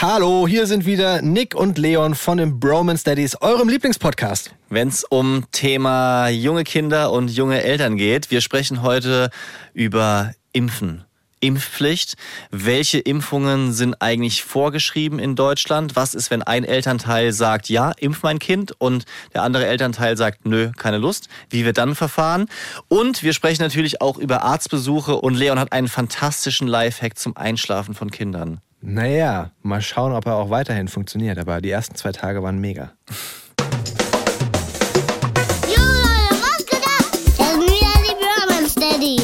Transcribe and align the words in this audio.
Hallo, 0.00 0.48
hier 0.48 0.66
sind 0.66 0.86
wieder 0.86 1.22
Nick 1.22 1.54
und 1.54 1.78
Leon 1.78 2.16
von 2.16 2.38
den 2.38 2.58
Bromance 2.58 3.04
Daddies, 3.04 3.40
eurem 3.40 3.68
Lieblingspodcast. 3.68 4.52
Wenn 4.68 4.88
es 4.88 5.04
um 5.04 5.44
Thema 5.52 6.28
junge 6.30 6.64
Kinder 6.64 7.12
und 7.12 7.30
junge 7.30 7.62
Eltern 7.62 7.96
geht, 7.96 8.32
wir 8.32 8.40
sprechen 8.40 8.82
heute 8.82 9.30
über 9.72 10.34
Impfen. 10.52 11.04
Impfpflicht. 11.38 12.14
Welche 12.50 12.98
Impfungen 12.98 13.72
sind 13.72 14.02
eigentlich 14.02 14.42
vorgeschrieben 14.42 15.20
in 15.20 15.36
Deutschland? 15.36 15.94
Was 15.94 16.14
ist, 16.14 16.28
wenn 16.32 16.42
ein 16.42 16.64
Elternteil 16.64 17.32
sagt, 17.32 17.68
ja, 17.68 17.92
impf 17.92 18.24
mein 18.24 18.40
Kind 18.40 18.72
und 18.78 19.04
der 19.32 19.42
andere 19.42 19.66
Elternteil 19.66 20.16
sagt, 20.16 20.44
nö, 20.44 20.72
keine 20.76 20.98
Lust? 20.98 21.28
Wie 21.50 21.64
wir 21.64 21.72
dann 21.72 21.94
verfahren? 21.94 22.46
Und 22.88 23.22
wir 23.22 23.32
sprechen 23.32 23.62
natürlich 23.62 24.00
auch 24.00 24.18
über 24.18 24.42
Arztbesuche 24.42 25.14
und 25.14 25.34
Leon 25.34 25.60
hat 25.60 25.72
einen 25.72 25.88
fantastischen 25.88 26.66
Lifehack 26.66 27.16
zum 27.16 27.36
Einschlafen 27.36 27.94
von 27.94 28.10
Kindern. 28.10 28.60
Naja, 28.86 29.50
mal 29.62 29.80
schauen, 29.80 30.12
ob 30.12 30.26
er 30.26 30.36
auch 30.36 30.50
weiterhin 30.50 30.88
funktioniert, 30.88 31.38
aber 31.38 31.62
die 31.62 31.70
ersten 31.70 31.94
zwei 31.94 32.12
Tage 32.12 32.42
waren 32.42 32.58
mega. 32.58 32.92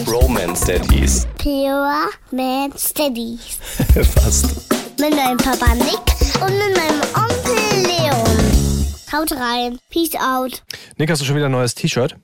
Romance 0.06 0.64
Daddies. 0.64 1.26
Pure 1.36 2.08
Man 2.30 2.72
Steadies. 2.78 3.58
Fast. 4.14 4.46
Mit 4.98 5.14
meinem 5.14 5.36
Papa 5.36 5.74
Nick 5.74 6.40
und 6.40 6.56
mit 6.56 6.76
meinem 6.76 7.00
Onkel 7.14 7.82
Leon. 7.82 8.86
Haut 9.12 9.32
rein. 9.32 9.78
Peace 9.90 10.14
out. 10.14 10.62
Nick, 10.96 11.10
hast 11.10 11.20
du 11.20 11.26
schon 11.26 11.36
wieder 11.36 11.46
ein 11.46 11.52
neues 11.52 11.74
T-Shirt? 11.74 12.16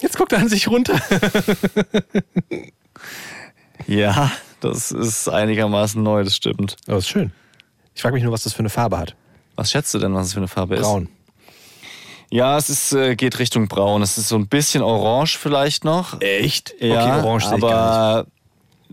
Jetzt 0.00 0.16
guckt 0.16 0.32
er 0.32 0.38
an 0.38 0.48
sich 0.48 0.68
runter. 0.68 0.94
Ja, 3.86 4.30
das 4.60 4.92
ist 4.92 5.28
einigermaßen 5.28 6.02
neu, 6.02 6.24
das 6.24 6.36
stimmt. 6.36 6.76
Aber 6.86 6.98
ist 6.98 7.08
schön. 7.08 7.32
Ich 7.94 8.02
frage 8.02 8.14
mich 8.14 8.22
nur, 8.22 8.32
was 8.32 8.44
das 8.44 8.52
für 8.52 8.60
eine 8.60 8.70
Farbe 8.70 8.98
hat. 8.98 9.14
Was 9.56 9.70
schätzt 9.70 9.92
du 9.94 9.98
denn, 9.98 10.14
was 10.14 10.28
es 10.28 10.32
für 10.34 10.40
eine 10.40 10.48
Farbe 10.48 10.76
ist? 10.76 10.82
Braun. 10.82 11.08
Ja, 12.30 12.56
es 12.56 12.70
ist, 12.70 12.92
äh, 12.92 13.16
geht 13.16 13.38
Richtung 13.40 13.66
braun. 13.66 14.02
Es 14.02 14.16
ist 14.16 14.28
so 14.28 14.36
ein 14.36 14.46
bisschen 14.46 14.82
orange 14.82 15.36
vielleicht 15.36 15.84
noch. 15.84 16.20
Echt? 16.20 16.74
Ja, 16.80 17.16
okay, 17.18 17.26
orange 17.26 17.46
sehe 17.46 17.56
ich 17.56 17.60
gar 17.62 17.68
nicht. 17.68 18.28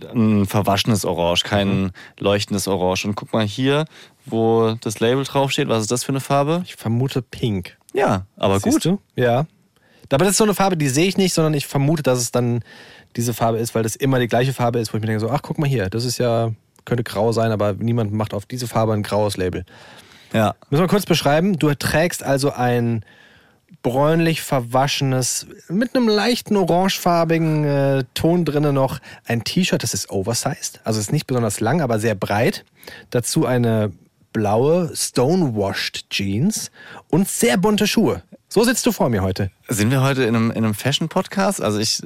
aber 0.01 0.13
ein 0.15 0.45
verwaschenes 0.45 1.05
Orange, 1.05 1.43
kein 1.43 1.81
Mhm. 1.85 1.91
leuchtendes 2.19 2.67
Orange. 2.67 3.05
Und 3.05 3.15
guck 3.15 3.33
mal 3.33 3.45
hier, 3.45 3.85
wo 4.25 4.75
das 4.81 4.99
Label 4.99 5.23
draufsteht. 5.23 5.67
Was 5.69 5.81
ist 5.81 5.91
das 5.91 6.03
für 6.03 6.09
eine 6.11 6.19
Farbe? 6.19 6.61
Ich 6.65 6.75
vermute 6.75 7.21
pink. 7.21 7.77
Ja, 7.93 8.25
aber 8.35 8.59
Siehst 8.59 8.83
gut. 8.83 8.85
du? 8.85 8.99
Ja. 9.15 9.45
Aber 10.11 10.23
das 10.23 10.31
ist 10.31 10.37
so 10.37 10.43
eine 10.43 10.53
Farbe, 10.53 10.77
die 10.77 10.87
sehe 10.89 11.07
ich 11.07 11.17
nicht, 11.17 11.33
sondern 11.33 11.53
ich 11.53 11.67
vermute, 11.67 12.01
dass 12.03 12.19
es 12.19 12.31
dann 12.31 12.63
diese 13.17 13.33
Farbe 13.33 13.57
ist, 13.57 13.75
weil 13.75 13.83
das 13.83 13.95
immer 13.95 14.19
die 14.19 14.27
gleiche 14.27 14.53
Farbe 14.53 14.79
ist, 14.79 14.93
wo 14.93 14.97
ich 14.97 15.01
mir 15.01 15.07
denke 15.07 15.19
so, 15.19 15.29
ach, 15.29 15.41
guck 15.41 15.57
mal 15.57 15.67
hier, 15.67 15.89
das 15.89 16.05
ist 16.05 16.17
ja, 16.17 16.51
könnte 16.85 17.03
grau 17.03 17.31
sein, 17.31 17.51
aber 17.51 17.73
niemand 17.73 18.13
macht 18.13 18.33
auf 18.33 18.45
diese 18.45 18.67
Farbe 18.67 18.93
ein 18.93 19.03
graues 19.03 19.35
Label. 19.35 19.65
Ja. 20.33 20.55
Müssen 20.69 20.83
wir 20.83 20.87
kurz 20.87 21.05
beschreiben. 21.05 21.57
Du 21.57 21.73
trägst 21.73 22.23
also 22.23 22.51
ein 22.51 23.03
bräunlich 23.81 24.41
verwaschenes, 24.41 25.47
mit 25.69 25.95
einem 25.95 26.07
leichten 26.07 26.57
orangefarbigen 26.57 27.63
äh, 27.63 28.03
Ton 28.13 28.45
drinnen 28.45 28.73
noch 28.73 28.99
ein 29.25 29.43
T-Shirt, 29.43 29.83
das 29.83 29.93
ist 29.93 30.09
oversized. 30.09 30.81
Also 30.83 30.99
ist 30.99 31.11
nicht 31.11 31.27
besonders 31.27 31.59
lang, 31.59 31.81
aber 31.81 31.99
sehr 31.99 32.15
breit. 32.15 32.65
Dazu 33.09 33.45
eine 33.45 33.91
blaue 34.33 34.91
Stonewashed 34.93 36.09
Jeans 36.09 36.71
und 37.09 37.27
sehr 37.27 37.57
bunte 37.57 37.87
Schuhe. 37.87 38.23
So 38.49 38.63
sitzt 38.63 38.85
du 38.85 38.91
vor 38.91 39.09
mir 39.09 39.23
heute. 39.23 39.51
Sind 39.67 39.91
wir 39.91 40.01
heute 40.01 40.23
in 40.23 40.35
einem, 40.35 40.51
in 40.51 40.57
einem 40.57 40.73
Fashion-Podcast? 40.73 41.61
Also 41.61 41.79
ich. 41.79 42.01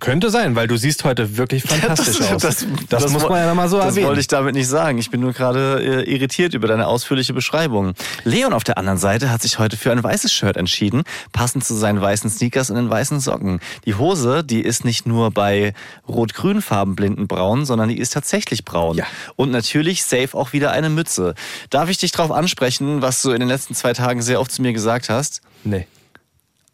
Könnte 0.00 0.30
sein, 0.30 0.54
weil 0.56 0.66
du 0.68 0.76
siehst 0.76 1.04
heute 1.04 1.36
wirklich 1.36 1.62
fantastisch 1.66 2.20
aus. 2.30 2.42
Das, 2.88 3.10
muss 3.10 3.22
wo- 3.22 3.28
man 3.28 3.38
ja 3.40 3.46
nochmal 3.48 3.68
so 3.68 3.76
Das 3.78 3.86
erwähnen. 3.86 4.06
wollte 4.08 4.20
ich 4.20 4.26
damit 4.28 4.54
nicht 4.54 4.68
sagen. 4.68 4.98
Ich 4.98 5.10
bin 5.10 5.20
nur 5.20 5.32
gerade 5.32 6.04
äh, 6.04 6.10
irritiert 6.12 6.54
über 6.54 6.68
deine 6.68 6.86
ausführliche 6.86 7.32
Beschreibung. 7.34 7.94
Leon 8.24 8.52
auf 8.52 8.64
der 8.64 8.78
anderen 8.78 8.98
Seite 8.98 9.30
hat 9.30 9.42
sich 9.42 9.58
heute 9.58 9.76
für 9.76 9.90
ein 9.92 10.02
weißes 10.02 10.32
Shirt 10.32 10.56
entschieden, 10.56 11.04
passend 11.32 11.64
zu 11.64 11.74
seinen 11.74 12.00
weißen 12.00 12.28
Sneakers 12.30 12.70
und 12.70 12.76
den 12.76 12.90
weißen 12.90 13.20
Socken. 13.20 13.60
Die 13.86 13.94
Hose, 13.94 14.44
die 14.44 14.60
ist 14.60 14.84
nicht 14.84 15.06
nur 15.06 15.30
bei 15.30 15.72
rot-grün 16.08 16.62
farbenblinden 16.62 17.26
braun, 17.28 17.64
sondern 17.64 17.88
die 17.88 17.98
ist 17.98 18.12
tatsächlich 18.12 18.64
braun. 18.64 18.96
Ja. 18.96 19.04
Und 19.36 19.50
natürlich 19.50 20.04
safe 20.04 20.30
auch 20.36 20.52
wieder 20.52 20.70
eine 20.72 20.90
Mütze. 20.90 21.34
Darf 21.70 21.88
ich 21.88 21.98
dich 21.98 22.12
darauf 22.12 22.30
ansprechen, 22.32 23.02
was 23.02 23.22
du 23.22 23.30
in 23.30 23.40
den 23.40 23.48
letzten 23.48 23.74
zwei 23.74 23.92
Tagen 23.92 24.22
sehr 24.22 24.40
oft 24.40 24.52
zu 24.52 24.62
mir 24.62 24.72
gesagt 24.72 25.08
hast? 25.08 25.40
nee. 25.64 25.86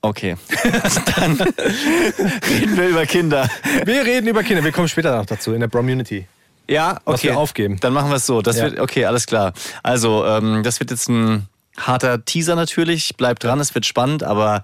Okay. 0.05 0.37
Dann 1.17 1.41
reden 1.41 2.77
wir 2.77 2.89
über 2.89 3.07
Kinder. 3.07 3.49
Wir 3.87 4.05
reden 4.05 4.27
über 4.29 4.43
Kinder, 4.43 4.63
wir 4.63 4.71
kommen 4.71 4.87
später 4.87 5.17
noch 5.17 5.25
dazu 5.25 5.55
in 5.55 5.61
der 5.61 5.69
Bromunity. 5.69 6.27
Ja, 6.69 6.93
okay. 6.93 7.01
Was 7.07 7.23
wir 7.23 7.39
aufgeben. 7.39 7.79
Dann 7.81 7.95
machen 7.95 8.11
wir 8.11 8.17
es 8.17 8.27
so. 8.27 8.43
Das 8.43 8.59
Ja. 8.59 8.65
wird, 8.65 8.81
okay, 8.81 9.07
alles 9.07 9.27
klar. 9.27 9.55
Also, 9.83 10.27
ähm, 10.27 10.63
das 10.63 10.79
wird 10.79 10.91
jetzt 10.91 11.09
ein 11.09 11.49
harter 11.79 12.23
Teaser 12.23 12.55
natürlich. 12.55 13.17
Bleibt 13.17 13.45
dran, 13.45 13.59
es 13.61 13.75
wird 13.75 13.87
spannend, 13.87 14.23
aber 14.25 14.63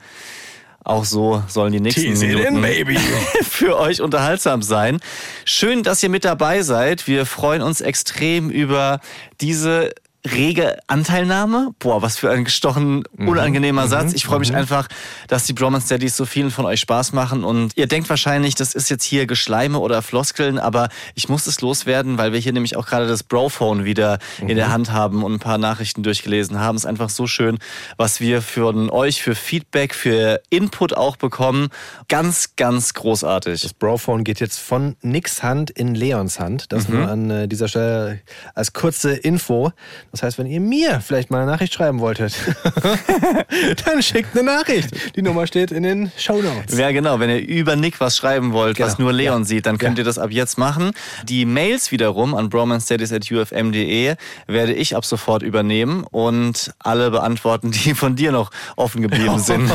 auch 0.85 1.07
so 1.07 1.43
sollen 1.49 1.73
die 1.73 1.81
nächsten 1.81 2.03
Tease 2.03 2.27
Minuten 2.27 2.63
in, 2.63 2.99
für 3.45 3.79
euch 3.79 4.03
unterhaltsam 4.03 4.61
sein. 4.61 5.01
Schön, 5.47 5.83
dass 5.83 6.03
ihr 6.03 6.11
mit 6.11 6.27
dabei 6.27 6.61
seid. 6.61 7.07
Wir 7.07 7.25
freuen 7.25 7.63
uns 7.63 7.81
extrem 7.81 8.51
über 8.51 9.01
diese 9.41 9.95
rege 10.27 10.79
Anteilnahme. 10.87 11.71
Boah, 11.79 12.03
was 12.03 12.19
für 12.19 12.31
ein 12.31 12.45
gestochen 12.45 13.05
Mhm. 13.17 13.29
unangenehmer 13.29 13.89
Satz. 13.89 14.13
Ich 14.13 14.25
freue 14.27 14.39
mich 14.39 14.55
einfach, 14.55 14.87
dass 15.29 15.45
die 15.45 15.53
Bromance 15.55 15.89
Daddies 15.89 16.17
so 16.17 16.27
vielen 16.27 16.51
von 16.51 16.67
euch 16.67 16.81
Spaß 16.81 17.13
machen 17.13 17.43
und 17.45 17.73
ihr 17.77 17.87
denkt 17.87 18.09
wahrscheinlich, 18.11 18.55
das 18.55 18.75
ist 18.75 18.91
jetzt 18.91 19.05
hier 19.05 19.27
Geschleime 19.27 19.79
oder 19.79 20.03
Floskeln, 20.03 20.59
aber 20.59 20.89
ich 21.15 21.29
muss 21.29 21.47
es 21.47 21.61
loswerden, 21.63 22.19
weil 22.19 22.33
wir 22.33 22.39
hier 22.41 22.53
nämlich 22.53 22.77
auch 22.77 22.87
gerade 22.87 23.07
das 23.07 23.23
Brophone 23.23 23.85
wieder 23.85 24.19
in 24.47 24.57
der 24.57 24.71
Hand 24.71 24.93
haben 24.93 25.23
und 25.25 25.33
ein 25.35 25.39
paar 25.39 25.59
Nachrichten 25.59 26.03
durchgelesen 26.03 26.61
haben. 26.61 26.77
Es 26.77 26.83
ist 26.85 26.87
einfach 26.89 27.09
so 27.11 27.27
schön, 27.27 27.59
was 27.97 28.21
wir 28.21 28.43
von 28.43 28.91
euch 28.91 29.23
für 29.23 29.35
Feedback, 29.35 29.95
für 29.95 30.41
Input 30.51 30.95
auch 30.95 31.17
bekommen. 31.17 31.69
Ganz, 32.09 32.57
ganz 32.57 32.93
großartig. 32.95 33.63
Das 33.63 33.73
Brophone 33.73 34.25
geht 34.25 34.41
jetzt 34.41 34.59
von 34.59 34.97
Nicks 35.03 35.43
Hand 35.43 35.71
in 35.71 35.95
Leons 35.95 36.39
Hand. 36.41 36.73
Das 36.73 36.89
nur 36.89 37.09
an 37.09 37.31
äh, 37.31 37.49
dieser 37.49 37.69
Stelle 37.69 38.21
als 38.55 38.73
kurze 38.73 39.13
Info. 39.13 39.73
Das 40.13 40.25
heißt, 40.25 40.39
wenn 40.39 40.47
ihr 40.47 40.61
mir 40.61 41.01
vielleicht 41.01 41.31
mal 41.31 41.41
eine 41.43 41.51
Nachricht 41.51 41.73
schreiben 41.73 42.01
wolltet, 42.01 42.35
dann 43.85 44.03
schickt 44.03 44.35
eine 44.37 44.43
Nachricht. 44.45 45.17
Die 45.17 45.23
Nummer 45.23 45.47
steht 45.47 45.71
in 45.71 45.83
den 45.85 46.11
Show 46.19 46.43
Notes. 46.43 46.77
Ja, 46.77 46.91
genau. 46.91 47.21
Wenn 47.21 47.31
ihr 47.31 47.39
über 47.47 47.77
Nick 47.77 48.01
was 48.01 48.17
schreiben 48.17 48.53
wollt, 48.53 48.81
was 48.81 48.97
Genau. 48.97 49.11
nur 49.11 49.13
Leon 49.13 49.43
Ja. 49.43 49.45
sieht, 49.47 49.67
dann 49.67 49.79
könnt 49.79 49.99
Ja. 49.99 50.03
ihr 50.03 50.05
das 50.05 50.19
ab 50.19 50.31
jetzt 50.33 50.59
machen. 50.59 50.91
Die 51.25 51.45
Mails 51.45 51.93
wiederum 51.93 52.35
an 52.35 52.49
bromanstudies.ufm.de 52.51 54.17
werde 54.47 54.73
ich 54.73 54.97
ab 54.97 55.05
sofort 55.05 55.43
übernehmen 55.43 56.05
und 56.11 56.73
alle 56.81 57.11
beantworten, 57.11 57.71
die 57.71 57.95
von 57.95 58.17
dir 58.17 58.33
noch 58.33 58.51
offen 58.77 59.03
geblieben 59.03 59.39
sind. 59.39 59.71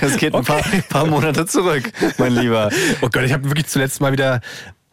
Das 0.00 0.16
geht 0.18 0.34
ein 0.34 0.44
paar, 0.44 0.62
paar 0.88 1.06
Monate 1.06 1.46
zurück, 1.46 1.90
mein 2.18 2.34
Lieber. 2.34 2.70
Oh 3.00 3.08
Gott, 3.10 3.22
ich 3.22 3.32
habe 3.32 3.44
wirklich 3.44 3.66
zuletzt 3.66 4.00
mal 4.00 4.12
wieder 4.12 4.40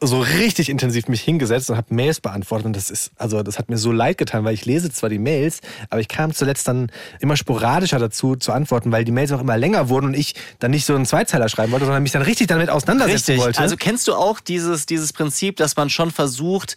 so 0.02 0.20
richtig 0.20 0.70
intensiv 0.70 1.08
mich 1.08 1.22
hingesetzt 1.22 1.70
und 1.70 1.78
habe 1.78 1.94
Mails 1.94 2.20
beantwortet 2.20 2.66
und 2.66 2.76
das 2.76 2.90
ist 2.90 3.12
also 3.16 3.44
das 3.44 3.58
hat 3.58 3.70
mir 3.70 3.78
so 3.78 3.92
leid 3.92 4.18
getan, 4.18 4.44
weil 4.44 4.54
ich 4.54 4.66
lese 4.66 4.92
zwar 4.92 5.10
die 5.10 5.20
Mails, 5.20 5.62
aber 5.90 6.02
ich 6.02 6.10
kam 6.10 6.34
zuletzt 6.34 6.68
dann 6.68 6.92
immer 7.22 7.38
sporadischer 7.38 7.98
dazu 7.98 8.36
zu 8.36 8.52
antworten, 8.52 8.92
weil 8.92 9.06
die 9.06 9.12
Mails 9.12 9.32
auch 9.32 9.40
immer 9.40 9.58
länger 9.58 9.88
wurden 9.88 10.08
und 10.08 10.14
ich 10.14 10.36
dann 10.60 10.72
nicht 10.72 10.86
so 10.86 10.96
einen 10.96 11.06
Zweizeiler 11.06 11.48
schreiben 11.48 11.72
wollte, 11.72 11.86
sondern 11.86 12.04
mich 12.04 12.12
dann 12.12 12.24
richtig 12.24 12.48
damit 12.48 12.70
auseinandersetzen 12.70 13.32
Richtig. 13.32 13.40
wollte. 13.46 13.60
Also 13.60 13.78
kennst 13.78 14.08
du 14.08 14.16
auch 14.16 14.42
dieses, 14.42 14.86
dieses 14.86 15.14
Prinzip, 15.14 15.56
dass 15.56 15.78
man 15.78 15.90
schon 15.90 16.12
versucht, 16.12 16.76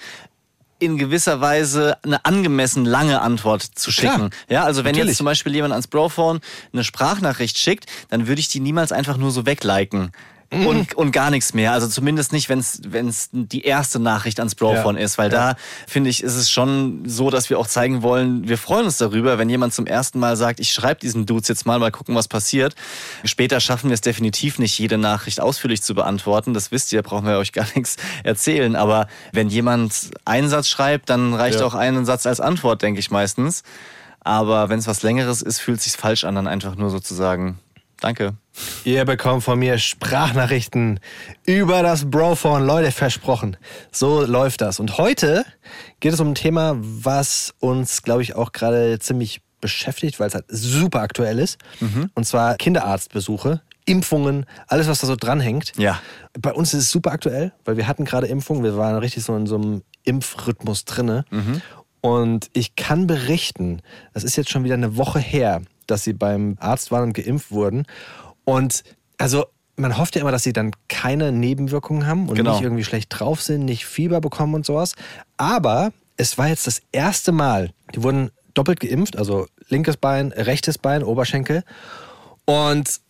in 0.79 0.97
gewisser 0.97 1.41
Weise 1.41 1.97
eine 2.05 2.25
angemessen 2.25 2.85
lange 2.85 3.21
Antwort 3.21 3.63
zu 3.63 3.91
Klar. 3.91 4.15
schicken. 4.15 4.31
Ja, 4.49 4.65
also 4.65 4.85
wenn 4.85 4.93
Natürlich. 4.93 5.09
jetzt 5.09 5.17
zum 5.19 5.25
Beispiel 5.25 5.55
jemand 5.55 5.73
ans 5.73 5.89
Brophone 5.89 6.41
eine 6.73 6.85
Sprachnachricht 6.85 7.59
schickt, 7.59 7.87
dann 8.11 8.29
würde 8.29 8.41
ich 8.41 8.49
die 8.49 8.61
niemals 8.61 8.93
einfach 8.93 9.17
nur 9.17 9.33
so 9.33 9.45
wegliken. 9.45 10.13
Mhm. 10.51 10.67
Und, 10.67 10.95
und 10.95 11.13
gar 11.13 11.31
nichts 11.31 11.53
mehr. 11.53 11.73
Also 11.73 11.89
zumindest 11.89 12.33
nicht, 12.33 12.49
wenn 12.49 12.59
es 12.61 13.29
die 13.33 13.65
erste 13.65 13.99
Nachricht 13.99 14.39
ans 14.39 14.55
Brophone 14.55 14.97
Ja. 14.97 15.03
ist, 15.03 15.19
weil 15.19 15.29
da 15.29 15.57
finde 15.87 16.09
ich, 16.09 16.23
ist 16.23 16.37
es 16.37 16.51
schon 16.51 17.03
so, 17.07 17.29
dass 17.29 17.51
wir 17.51 17.59
auch 17.59 17.67
zeigen 17.67 18.01
wollen, 18.01 18.49
wir 18.49 18.57
freuen 18.57 18.87
uns 18.87 18.97
darüber, 18.97 19.37
wenn 19.37 19.51
jemand 19.51 19.75
zum 19.75 19.87
ersten 19.87 20.19
Mal 20.19 20.39
sagt, 20.39 20.59
ich 20.59 20.71
schreibe 20.73 21.01
diesen 21.01 21.27
Dudes 21.27 21.49
jetzt 21.49 21.67
mal, 21.67 21.79
mal 21.79 21.91
gucken, 21.91 22.15
was 22.15 22.29
passiert. 22.29 22.75
Später 23.25 23.61
schaffen 23.61 23.91
wir 23.91 23.95
es 23.95 24.01
definitiv 24.01 24.59
nicht, 24.59 24.79
jede 24.79 24.97
Nachricht 24.97 25.39
ausführlich 25.43 25.83
zu 25.83 25.95
beantworten. 25.95 26.55
Das 26.55 26.73
wisst 26.73 26.95
ihr, 26.95 27.03
brauchen 27.03 27.27
wir 27.27 27.37
euch 27.37 27.53
gar 27.53 27.67
nichts 27.75 27.97
erzählen. 28.25 28.75
Aber 28.75 29.07
wenn 29.33 29.51
jemand 29.51 30.13
einen 30.25 30.49
Satz 30.49 30.69
schreibt, 30.69 31.11
dann 31.11 31.35
reicht 31.35 31.61
Ja. 31.61 31.67
auch 31.67 31.75
ein 31.75 32.07
Satz 32.07 32.25
als 32.25 32.41
Antwort, 32.41 32.81
denke 32.81 33.01
ich 33.01 33.11
meistens. 33.11 33.65
Aber 34.21 34.71
wenn 34.71 34.79
es 34.79 34.87
was 34.87 35.03
Längeres 35.03 35.43
ist, 35.43 35.59
fühlt 35.61 35.77
es 35.79 35.85
sich 35.85 35.93
falsch 35.93 36.25
an, 36.25 36.35
dann 36.35 36.47
einfach 36.47 36.75
nur 36.75 36.89
sozusagen, 36.89 37.59
danke. 38.01 38.33
Ihr 38.85 39.05
bekommt 39.05 39.45
von 39.45 39.59
mir 39.59 39.79
Sprachnachrichten 39.79 41.01
über 41.47 41.83
das 41.83 42.11
Brophone. 42.11 42.65
Leute, 42.65 42.93
versprochen. 42.93 43.57
So 43.93 44.25
läuft 44.25 44.61
das. 44.61 44.81
Und 44.81 44.99
heute 44.99 45.45
geht 46.01 46.13
es 46.13 46.21
um 46.21 46.29
ein 46.29 46.35
Thema, 46.35 46.77
was 46.79 47.55
uns, 47.59 48.03
glaube 48.03 48.23
ich, 48.23 48.35
auch 48.35 48.53
gerade 48.53 48.99
ziemlich 48.99 49.41
beschäftigt, 49.61 50.21
weil 50.21 50.29
es 50.29 50.35
halt 50.35 50.47
super 50.49 51.01
aktuell 51.01 51.39
ist. 51.39 51.59
Und 52.15 52.25
zwar 52.25 52.57
Kinderarztbesuche, 52.57 53.61
Impfungen, 53.87 54.47
alles, 54.69 54.87
was 54.89 55.01
da 55.01 55.07
so 55.07 55.17
dranhängt. 55.17 55.73
Ja. 55.77 56.01
Bei 56.39 56.53
uns 56.53 56.75
ist 56.75 56.85
es 56.85 56.91
super 56.91 57.13
aktuell, 57.13 57.53
weil 57.65 57.77
wir 57.77 57.87
hatten 57.89 58.05
gerade 58.05 58.27
Impfungen. 58.27 58.63
Wir 58.63 58.77
waren 58.77 58.97
richtig 58.97 59.25
so 59.25 59.35
in 59.37 59.47
so 59.47 59.57
einem 59.57 59.83
Impfrhythmus 60.05 60.85
drinne. 60.85 61.25
Und 62.01 62.51
ich 62.53 62.77
kann 62.77 63.07
berichten, 63.07 63.83
das 64.15 64.25
ist 64.25 64.37
jetzt 64.37 64.51
schon 64.51 64.65
wieder 64.65 64.75
eine 64.75 64.97
Woche 64.97 65.19
her, 65.19 65.63
dass 65.87 66.05
sie 66.05 66.13
beim 66.13 66.57
Arzt 66.61 66.93
waren 66.93 67.05
und 67.05 67.13
geimpft 67.15 67.51
wurden. 67.51 67.87
Und 68.49 68.83
also 69.19 69.45
man 69.77 69.99
hofft 69.99 70.15
ja 70.15 70.23
immer, 70.23 70.33
dass 70.33 70.43
sie 70.43 70.55
dann 70.55 70.71
keine 70.89 71.33
Nebenwirkungen 71.33 72.07
haben 72.07 72.31
und 72.31 72.35
Genau. 72.35 72.53
nicht 72.53 72.63
irgendwie 72.63 72.83
schlecht 72.83 73.09
drauf 73.11 73.43
sind, 73.43 73.67
nicht 73.67 73.85
Fieber 73.85 74.23
bekommen 74.23 74.55
und 74.55 74.65
sowas. 74.65 74.95
Aber 75.37 75.93
es 76.17 76.39
war 76.39 76.49
jetzt 76.49 76.67
das 76.67 76.81
erste 76.91 77.31
Mal, 77.31 77.73
die 77.95 78.03
wurden 78.03 78.31
doppelt 78.55 78.81
geimpft, 78.81 79.19
also 79.19 79.47
linkes 79.69 79.99
Bein, 79.99 80.33
rechtes 80.33 80.79
Bein, 80.79 81.03
Oberschenkel. 81.05 81.63
Und 82.47 83.01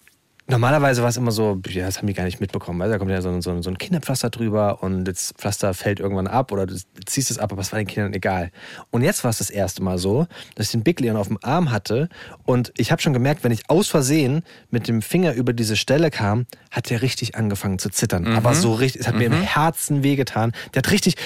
normalerweise 0.50 1.02
war 1.02 1.10
es 1.10 1.16
immer 1.16 1.30
so, 1.30 1.60
ja, 1.68 1.86
das 1.86 1.98
haben 1.98 2.06
die 2.06 2.14
gar 2.14 2.24
nicht 2.24 2.40
mitbekommen. 2.40 2.78
Weil 2.80 2.88
da 2.90 2.98
kommt 2.98 3.10
ja 3.10 3.20
so, 3.20 3.28
ein- 3.28 3.42
so, 3.42 3.60
so 3.62 3.70
ein 3.70 3.76
Kinderpflaster 3.78 4.30
drüber 4.30 4.82
und 4.82 5.04
das 5.04 5.32
Pflaster 5.36 5.74
fällt 5.74 6.00
irgendwann 6.00 6.26
ab 6.26 6.50
oder 6.52 6.66
du 6.66 6.74
ziehst 7.04 7.30
es 7.30 7.38
ab, 7.38 7.52
aber 7.52 7.60
es 7.60 7.70
war 7.72 7.78
den 7.78 7.86
Kindern 7.86 8.14
egal. 8.14 8.50
Und 8.90 9.02
jetzt 9.02 9.24
war 9.24 9.30
es 9.30 9.38
das 9.38 9.50
erste 9.50 9.82
Mal 9.82 9.98
so, 9.98 10.26
dass 10.54 10.66
ich 10.66 10.72
den 10.72 10.82
Big 10.82 11.00
Leon 11.00 11.16
auf 11.16 11.28
dem 11.28 11.38
Arm 11.42 11.70
hatte 11.70 12.08
und 12.44 12.72
ich 12.78 12.90
habe 12.90 13.02
schon 13.02 13.12
gemerkt, 13.12 13.44
wenn 13.44 13.52
ich 13.52 13.68
aus 13.68 13.88
Versehen 13.88 14.42
mit 14.70 14.88
dem 14.88 15.02
Finger 15.02 15.34
über 15.34 15.52
diese 15.52 15.76
Stelle 15.76 16.10
kam, 16.10 16.46
hat 16.70 16.88
der 16.90 17.02
richtig 17.02 17.34
angefangen 17.36 17.78
zu 17.78 17.90
zittern. 17.90 18.26
Aber 18.36 18.54
so 18.54 18.72
richtig, 18.74 19.02
es 19.02 19.08
hat 19.08 19.16
mir 19.16 19.26
im 19.26 19.32
Herzen 19.42 20.02
wehgetan. 20.02 20.52
Der 20.74 20.78
hat 20.82 20.90
richtig 20.90 21.16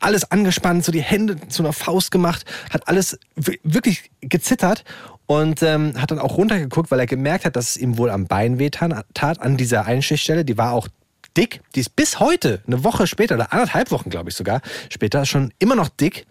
alles 0.00 0.30
angespannt, 0.30 0.84
so 0.84 0.92
die 0.92 1.02
Hände 1.02 1.36
zu 1.48 1.62
einer 1.62 1.72
Faust 1.72 2.10
gemacht, 2.10 2.44
hat 2.70 2.88
alles 2.88 3.18
wirklich 3.62 4.10
gezittert 4.22 4.84
und 5.30 5.62
ähm, 5.62 5.94
hat 5.96 6.10
dann 6.10 6.18
auch 6.18 6.36
runtergeguckt, 6.38 6.90
weil 6.90 6.98
er 6.98 7.06
gemerkt 7.06 7.44
hat, 7.44 7.54
dass 7.54 7.70
es 7.70 7.76
ihm 7.76 7.98
wohl 7.98 8.10
am 8.10 8.26
Bein 8.26 8.58
wehtan 8.58 9.00
tat, 9.14 9.40
an 9.40 9.56
dieser 9.56 9.86
Einstichstelle. 9.86 10.44
Die 10.44 10.58
war 10.58 10.72
auch 10.72 10.88
dick. 11.36 11.60
Die 11.76 11.80
ist 11.80 11.94
bis 11.94 12.18
heute, 12.18 12.62
eine 12.66 12.82
Woche 12.82 13.06
später 13.06 13.36
oder 13.36 13.52
anderthalb 13.52 13.92
Wochen, 13.92 14.10
glaube 14.10 14.30
ich 14.30 14.34
sogar, 14.34 14.60
später 14.88 15.24
schon 15.26 15.52
immer 15.60 15.76
noch 15.76 15.88
dick. 15.88 16.26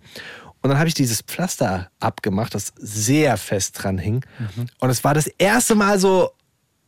Und 0.61 0.69
dann 0.69 0.79
habe 0.79 0.89
ich 0.89 0.95
dieses 0.95 1.21
Pflaster 1.21 1.89
abgemacht, 2.01 2.53
das 2.53 2.73
sehr 2.75 3.37
fest 3.37 3.81
dran 3.81 3.97
hing. 3.97 4.25
Und 4.81 4.89
es 4.89 5.01
war 5.05 5.13
das 5.13 5.27
erste 5.37 5.75
Mal 5.75 5.97
so, 5.97 6.31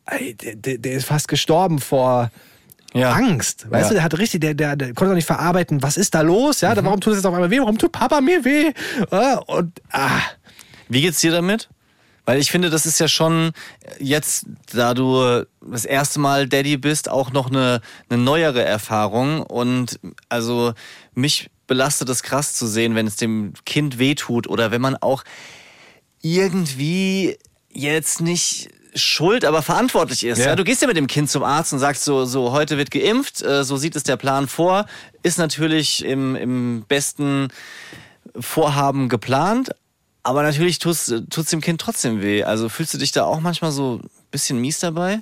ey, 0.07 0.33
der, 0.35 0.55
der, 0.57 0.77
der 0.79 0.91
ist 0.91 1.05
fast 1.05 1.29
gestorben 1.29 1.79
vor 1.79 2.29
Ja. 2.93 3.13
Angst. 3.13 3.71
Weißt 3.71 3.83
Ja. 3.83 3.87
du, 3.87 3.93
der 3.93 4.03
hat 4.03 4.17
richtig, 4.17 4.41
der, 4.41 4.53
der, 4.53 4.75
der 4.75 4.87
konnte 4.87 5.11
doch 5.11 5.15
nicht 5.15 5.25
verarbeiten, 5.27 5.81
was 5.81 5.95
ist 5.95 6.13
da 6.13 6.19
los? 6.19 6.59
Ja, 6.59 6.75
warum 6.83 6.99
tut 6.99 7.13
es 7.13 7.19
jetzt 7.19 7.25
auf 7.25 7.33
einmal 7.33 7.49
weh? 7.51 7.59
Warum 7.59 7.77
tut 7.77 7.93
Papa 7.93 8.19
mir 8.19 8.43
weh? 8.43 8.73
Ah, 9.11 9.35
Und 9.47 9.79
ah, 9.93 10.19
Wie 10.89 10.99
geht's 11.01 11.21
dir 11.21 11.31
damit? 11.31 11.69
Weil 12.25 12.39
ich 12.39 12.51
finde, 12.51 12.69
das 12.69 12.85
ist 12.85 12.99
ja 12.99 13.07
schon 13.07 13.51
jetzt, 13.99 14.45
da 14.71 14.93
du 14.93 15.43
das 15.61 15.85
erste 15.85 16.19
Mal 16.19 16.47
Daddy 16.47 16.77
bist, 16.77 17.09
auch 17.09 17.31
noch 17.31 17.49
eine, 17.49 17.81
eine 18.09 18.21
neuere 18.21 18.63
Erfahrung. 18.63 19.41
Und 19.41 19.99
also 20.29 20.73
mich 21.13 21.49
belastet 21.67 22.09
es 22.09 22.21
krass 22.23 22.53
zu 22.53 22.67
sehen, 22.67 22.95
wenn 22.95 23.07
es 23.07 23.15
dem 23.15 23.53
Kind 23.65 23.97
wehtut 23.97 24.47
oder 24.47 24.71
wenn 24.71 24.81
man 24.81 24.95
auch 24.97 25.23
irgendwie 26.21 27.37
jetzt 27.73 28.21
nicht 28.21 28.69
schuld, 28.93 29.45
aber 29.45 29.61
verantwortlich 29.61 30.25
ist. 30.25 30.39
Ja. 30.39 30.47
Ja. 30.47 30.55
du 30.55 30.63
gehst 30.63 30.81
ja 30.81 30.87
mit 30.87 30.97
dem 30.97 31.07
Kind 31.07 31.29
zum 31.29 31.43
Arzt 31.43 31.73
und 31.73 31.79
sagst 31.79 32.03
so, 32.03 32.25
so 32.25 32.51
heute 32.51 32.77
wird 32.77 32.91
geimpft, 32.91 33.41
äh, 33.41 33.63
so 33.63 33.77
sieht 33.77 33.95
es 33.95 34.03
der 34.03 34.17
Plan 34.17 34.47
vor, 34.47 34.85
ist 35.23 35.37
natürlich 35.37 36.03
im, 36.03 36.35
im 36.35 36.83
besten 36.87 37.47
Vorhaben 38.39 39.09
geplant, 39.09 39.71
aber 40.23 40.43
natürlich 40.43 40.79
tut's 40.79 41.13
tut's 41.29 41.49
dem 41.49 41.61
Kind 41.61 41.81
trotzdem 41.81 42.21
weh. 42.21 42.43
Also 42.43 42.69
fühlst 42.69 42.93
du 42.93 42.97
dich 42.97 43.11
da 43.11 43.23
auch 43.23 43.39
manchmal 43.39 43.71
so 43.71 43.99
ein 44.03 44.09
bisschen 44.31 44.59
mies 44.59 44.79
dabei? 44.79 45.21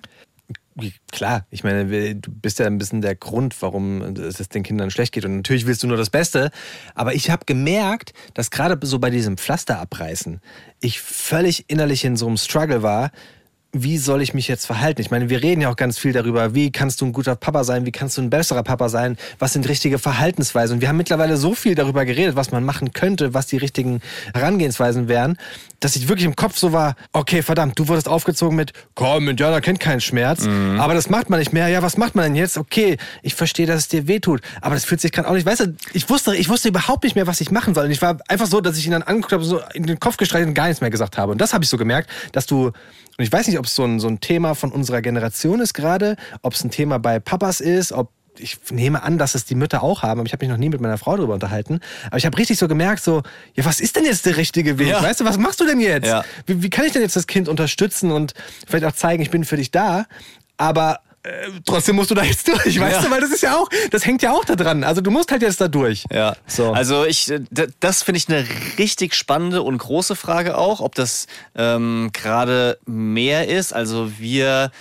Klar, 1.12 1.46
ich 1.51 1.63
meine, 1.63 2.16
du 2.16 2.31
bist 2.31 2.60
ja 2.60 2.66
ein 2.66 2.78
bisschen 2.78 3.01
der 3.01 3.16
Grund, 3.16 3.62
warum 3.62 4.01
es 4.01 4.38
den 4.50 4.63
Kindern 4.63 4.92
schlecht 4.92 5.13
geht. 5.13 5.25
Und 5.25 5.36
natürlich 5.38 5.66
willst 5.66 5.84
du 5.84 5.88
nur 5.88 5.98
das 5.98 6.10
Beste. 6.10 6.51
Aber 6.96 7.13
ich 7.13 7.30
habe 7.30 7.46
gemerkt, 7.46 8.13
dass 8.34 8.50
gerade 8.50 8.80
so 8.86 9.00
bei 9.00 9.10
diesem 9.10 9.38
Pflaster 9.38 9.80
abreißen, 9.80 10.40
ich 10.80 11.01
völlig 11.01 11.69
innerlich 11.69 12.06
in 12.06 12.16
so 12.16 12.28
einem 12.28 12.38
Struggle 12.38 12.81
war. 12.81 13.12
Wie 13.71 14.00
soll 14.00 14.24
ich 14.24 14.33
mich 14.33 14.48
jetzt 14.48 14.66
verhalten? 14.66 15.00
Ich 15.00 15.12
meine, 15.12 15.30
wir 15.30 15.44
reden 15.44 15.62
ja 15.62 15.69
auch 15.69 15.75
ganz 15.75 16.00
viel 16.00 16.12
darüber, 16.12 16.56
wie 16.56 16.71
kannst 16.71 17.01
du 17.01 17.06
ein 17.06 17.13
guter 17.13 17.36
Papa 17.36 17.63
sein, 17.63 17.86
wie 17.86 17.92
kannst 17.92 18.18
du 18.18 18.21
ein 18.24 18.31
besserer 18.31 18.63
Papa 18.63 18.89
sein, 18.89 19.16
was 19.38 19.54
sind 19.54 19.69
richtige 19.69 20.00
Verhaltensweisen. 20.00 20.77
Und 20.77 20.81
wir 20.81 20.89
haben 20.89 20.98
mittlerweile 20.98 21.38
so 21.38 21.54
viel 21.54 21.75
darüber 21.75 22.04
geredet, 22.04 22.36
was 22.36 22.51
man 22.51 22.63
machen 22.63 22.94
könnte, 22.94 23.36
was 23.36 23.45
die 23.45 23.57
richtigen 23.57 24.01
Herangehensweisen 24.33 25.07
wären, 25.07 25.38
dass 25.80 25.96
ich 25.96 26.08
wirklich 26.08 26.26
im 26.26 26.36
Kopf 26.36 26.58
so 26.58 26.74
war, 26.74 26.96
okay, 27.14 27.42
verdammt, 27.42 27.78
du 27.80 27.88
wurdest 27.88 28.08
aufgezogen 28.08 28.56
mit, 28.56 28.74
komm, 28.96 29.30
Indianer 29.30 29.62
kennt 29.62 29.80
keinen 29.80 30.02
Schmerz, 30.02 30.48
aber 30.78 30.94
das 30.94 31.10
macht 31.10 31.30
man 31.30 31.40
nicht 31.40 31.54
mehr. 31.54 31.68
Ja, 31.68 31.81
was 31.81 31.98
macht 31.98 32.16
man 32.16 32.26
denn 32.26 32.36
jetzt? 32.36 32.58
Okay, 32.58 32.98
ich 33.22 33.36
verstehe, 33.36 33.66
dass 33.66 33.78
es 33.78 33.88
dir 33.88 34.08
wehtut, 34.08 34.42
aber 34.62 34.76
das 34.76 34.86
fühlt 34.86 35.02
sich 35.02 35.12
gerade 35.12 35.28
auch 35.30 35.34
nicht, 35.34 35.46
weißt 35.46 35.62
du, 35.62 35.76
ich 35.94 36.10
wusste, 36.10 36.36
ich 36.36 36.50
wusste 36.50 36.70
überhaupt 36.70 37.04
nicht 37.04 37.16
mehr, 37.16 37.28
was 37.28 37.42
ich 37.42 37.52
machen 37.52 37.74
soll. 37.74 37.86
Und 37.86 37.92
ich 37.92 38.02
war 38.02 38.18
einfach 38.28 38.48
so, 38.48 38.62
dass 38.62 38.78
ich 38.78 38.86
ihn 38.86 38.92
dann 38.92 39.04
angeguckt 39.04 39.34
habe, 39.34 39.44
so 39.44 39.62
in 39.74 39.84
den 39.84 40.00
Kopf 40.00 40.18
gestreichelt 40.18 40.50
und 40.50 40.54
gar 40.54 40.68
nichts 40.68 40.81
mehr 40.81 40.90
gesagt 40.90 41.18
habe. 41.18 41.31
Und 41.31 41.40
das 41.40 41.54
habe 41.54 41.64
ich 41.64 41.70
so 41.70 41.78
gemerkt, 41.78 42.10
dass 42.32 42.46
du, 42.46 42.68
und 42.68 42.74
ich 43.18 43.32
weiß 43.32 43.48
nicht, 43.48 43.60
ob 43.60 43.66
es 43.66 43.75
so 43.75 43.84
ein, 43.84 44.00
so 44.00 44.08
ein 44.08 44.20
Thema 44.20 44.56
von 44.56 44.72
unserer 44.72 45.02
Generation 45.02 45.60
ist 45.60 45.74
gerade, 45.74 46.16
ob 46.42 46.54
es 46.54 46.64
ein 46.64 46.72
Thema 46.72 47.00
bei 47.00 47.20
Papas 47.20 47.60
ist, 47.60 47.92
ob 47.92 48.12
ich 48.38 48.58
nehme 48.72 49.04
an, 49.04 49.18
dass 49.18 49.36
es 49.36 49.46
die 49.46 49.56
Mütter 49.56 49.84
auch 49.84 50.04
haben, 50.04 50.20
aber 50.20 50.28
ich 50.28 50.34
habe 50.34 50.46
mich 50.46 50.52
noch 50.52 50.58
nie 50.60 50.70
mit 50.70 50.81
meiner 50.81 50.98
Frau 50.98 51.16
darüber 51.18 51.34
unterhalten. 51.34 51.80
Aber 52.08 52.18
ich 52.18 52.26
habe 52.26 52.38
richtig 52.38 52.58
so 52.58 52.68
gemerkt, 52.68 53.04
so, 53.04 53.24
ja, 53.56 53.66
was 53.66 53.80
ist 53.80 53.96
denn 53.96 54.06
jetzt 54.06 54.26
der 54.26 54.38
richtige 54.38 54.78
Weg? 54.80 54.90
Ja. 54.90 55.02
Weißt 55.04 55.20
du, 55.20 55.26
was 55.26 55.38
machst 55.38 55.60
du 55.60 55.66
denn 55.66 55.80
jetzt? 55.80 56.08
Ja. 56.08 56.24
Wie, 56.46 56.62
wie 56.64 56.70
kann 56.70 56.86
ich 56.86 56.92
denn 56.94 57.02
jetzt 57.02 57.16
das 57.16 57.28
Kind 57.28 57.50
unterstützen 57.50 58.12
und 58.12 58.34
vielleicht 58.68 58.86
auch 58.86 58.92
zeigen, 58.94 59.22
ich 59.22 59.30
bin 59.31 59.44
für 59.46 59.58
dich 59.58 59.72
da? 59.72 60.06
Aber 60.58 61.00
äh, 61.24 61.30
trotzdem 61.66 61.96
musst 61.98 62.12
du 62.12 62.16
da 62.16 62.24
jetzt 62.24 62.48
durch, 62.48 62.80
weißt 62.80 62.98
Ja. 62.98 63.02
du, 63.02 63.12
weil 63.12 63.20
das 63.22 63.31
ist 63.31 63.42
ja 63.42 63.58
auch, 63.58 63.68
das 63.92 64.06
hängt 64.06 64.22
ja 64.22 64.32
auch 64.32 64.46
da 64.46 64.56
dran. 64.56 64.84
Also 64.86 65.02
du 65.02 65.12
musst 65.12 65.32
halt 65.32 65.42
jetzt 65.42 65.60
da 65.60 65.68
durch. 65.68 66.06
Ja, 66.12 66.36
So. 66.48 66.72
also 66.72 67.04
ich, 67.06 67.30
äh, 67.30 67.42
das 67.82 68.04
finde 68.04 68.18
ich 68.20 68.30
eine 68.30 68.46
richtig 68.78 69.16
spannende 69.16 69.62
und 69.64 69.78
große 69.78 70.16
Frage 70.16 70.58
auch, 70.58 70.80
ob 70.80 70.96
das 70.96 71.28
ähm, 71.56 72.10
gerade 72.14 72.78
mehr 72.86 73.48
ist. 73.50 73.74
Also 73.74 74.12
wir 74.18 74.72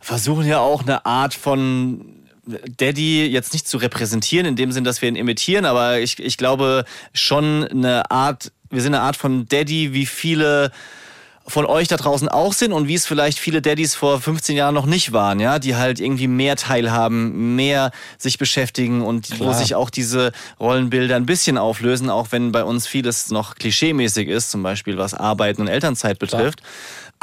versuchen 0.00 0.46
ja 0.46 0.58
auch 0.58 0.82
eine 0.82 1.06
Art 1.06 1.32
von 1.34 2.23
Daddy 2.46 3.26
jetzt 3.26 3.52
nicht 3.52 3.66
zu 3.66 3.78
repräsentieren, 3.78 4.46
in 4.46 4.56
dem 4.56 4.72
Sinn, 4.72 4.84
dass 4.84 5.02
wir 5.02 5.08
ihn 5.08 5.16
imitieren, 5.16 5.64
aber 5.64 6.00
ich, 6.00 6.18
ich 6.18 6.36
glaube 6.36 6.84
schon 7.12 7.64
eine 7.64 8.10
Art, 8.10 8.52
wir 8.70 8.82
sind 8.82 8.94
eine 8.94 9.02
Art 9.02 9.16
von 9.16 9.46
Daddy, 9.48 9.92
wie 9.92 10.06
viele 10.06 10.70
von 11.46 11.66
euch 11.66 11.88
da 11.88 11.96
draußen 11.96 12.28
auch 12.28 12.54
sind 12.54 12.72
und 12.72 12.88
wie 12.88 12.94
es 12.94 13.06
vielleicht 13.06 13.38
viele 13.38 13.60
Daddys 13.60 13.94
vor 13.94 14.20
15 14.20 14.56
Jahren 14.56 14.74
noch 14.74 14.86
nicht 14.86 15.12
waren, 15.12 15.40
ja, 15.40 15.58
die 15.58 15.76
halt 15.76 16.00
irgendwie 16.00 16.26
mehr 16.26 16.56
teilhaben, 16.56 17.54
mehr 17.54 17.90
sich 18.16 18.38
beschäftigen 18.38 19.02
und 19.02 19.30
wo 19.38 19.44
Klar. 19.44 19.54
sich 19.54 19.74
auch 19.74 19.90
diese 19.90 20.32
Rollenbilder 20.58 21.16
ein 21.16 21.26
bisschen 21.26 21.58
auflösen, 21.58 22.08
auch 22.08 22.28
wenn 22.30 22.50
bei 22.50 22.64
uns 22.64 22.86
vieles 22.86 23.30
noch 23.30 23.56
klischeemäßig 23.56 24.28
ist, 24.28 24.50
zum 24.50 24.62
Beispiel 24.62 24.96
was 24.96 25.12
Arbeiten 25.12 25.60
und 25.60 25.68
Elternzeit 25.68 26.18
betrifft. 26.18 26.62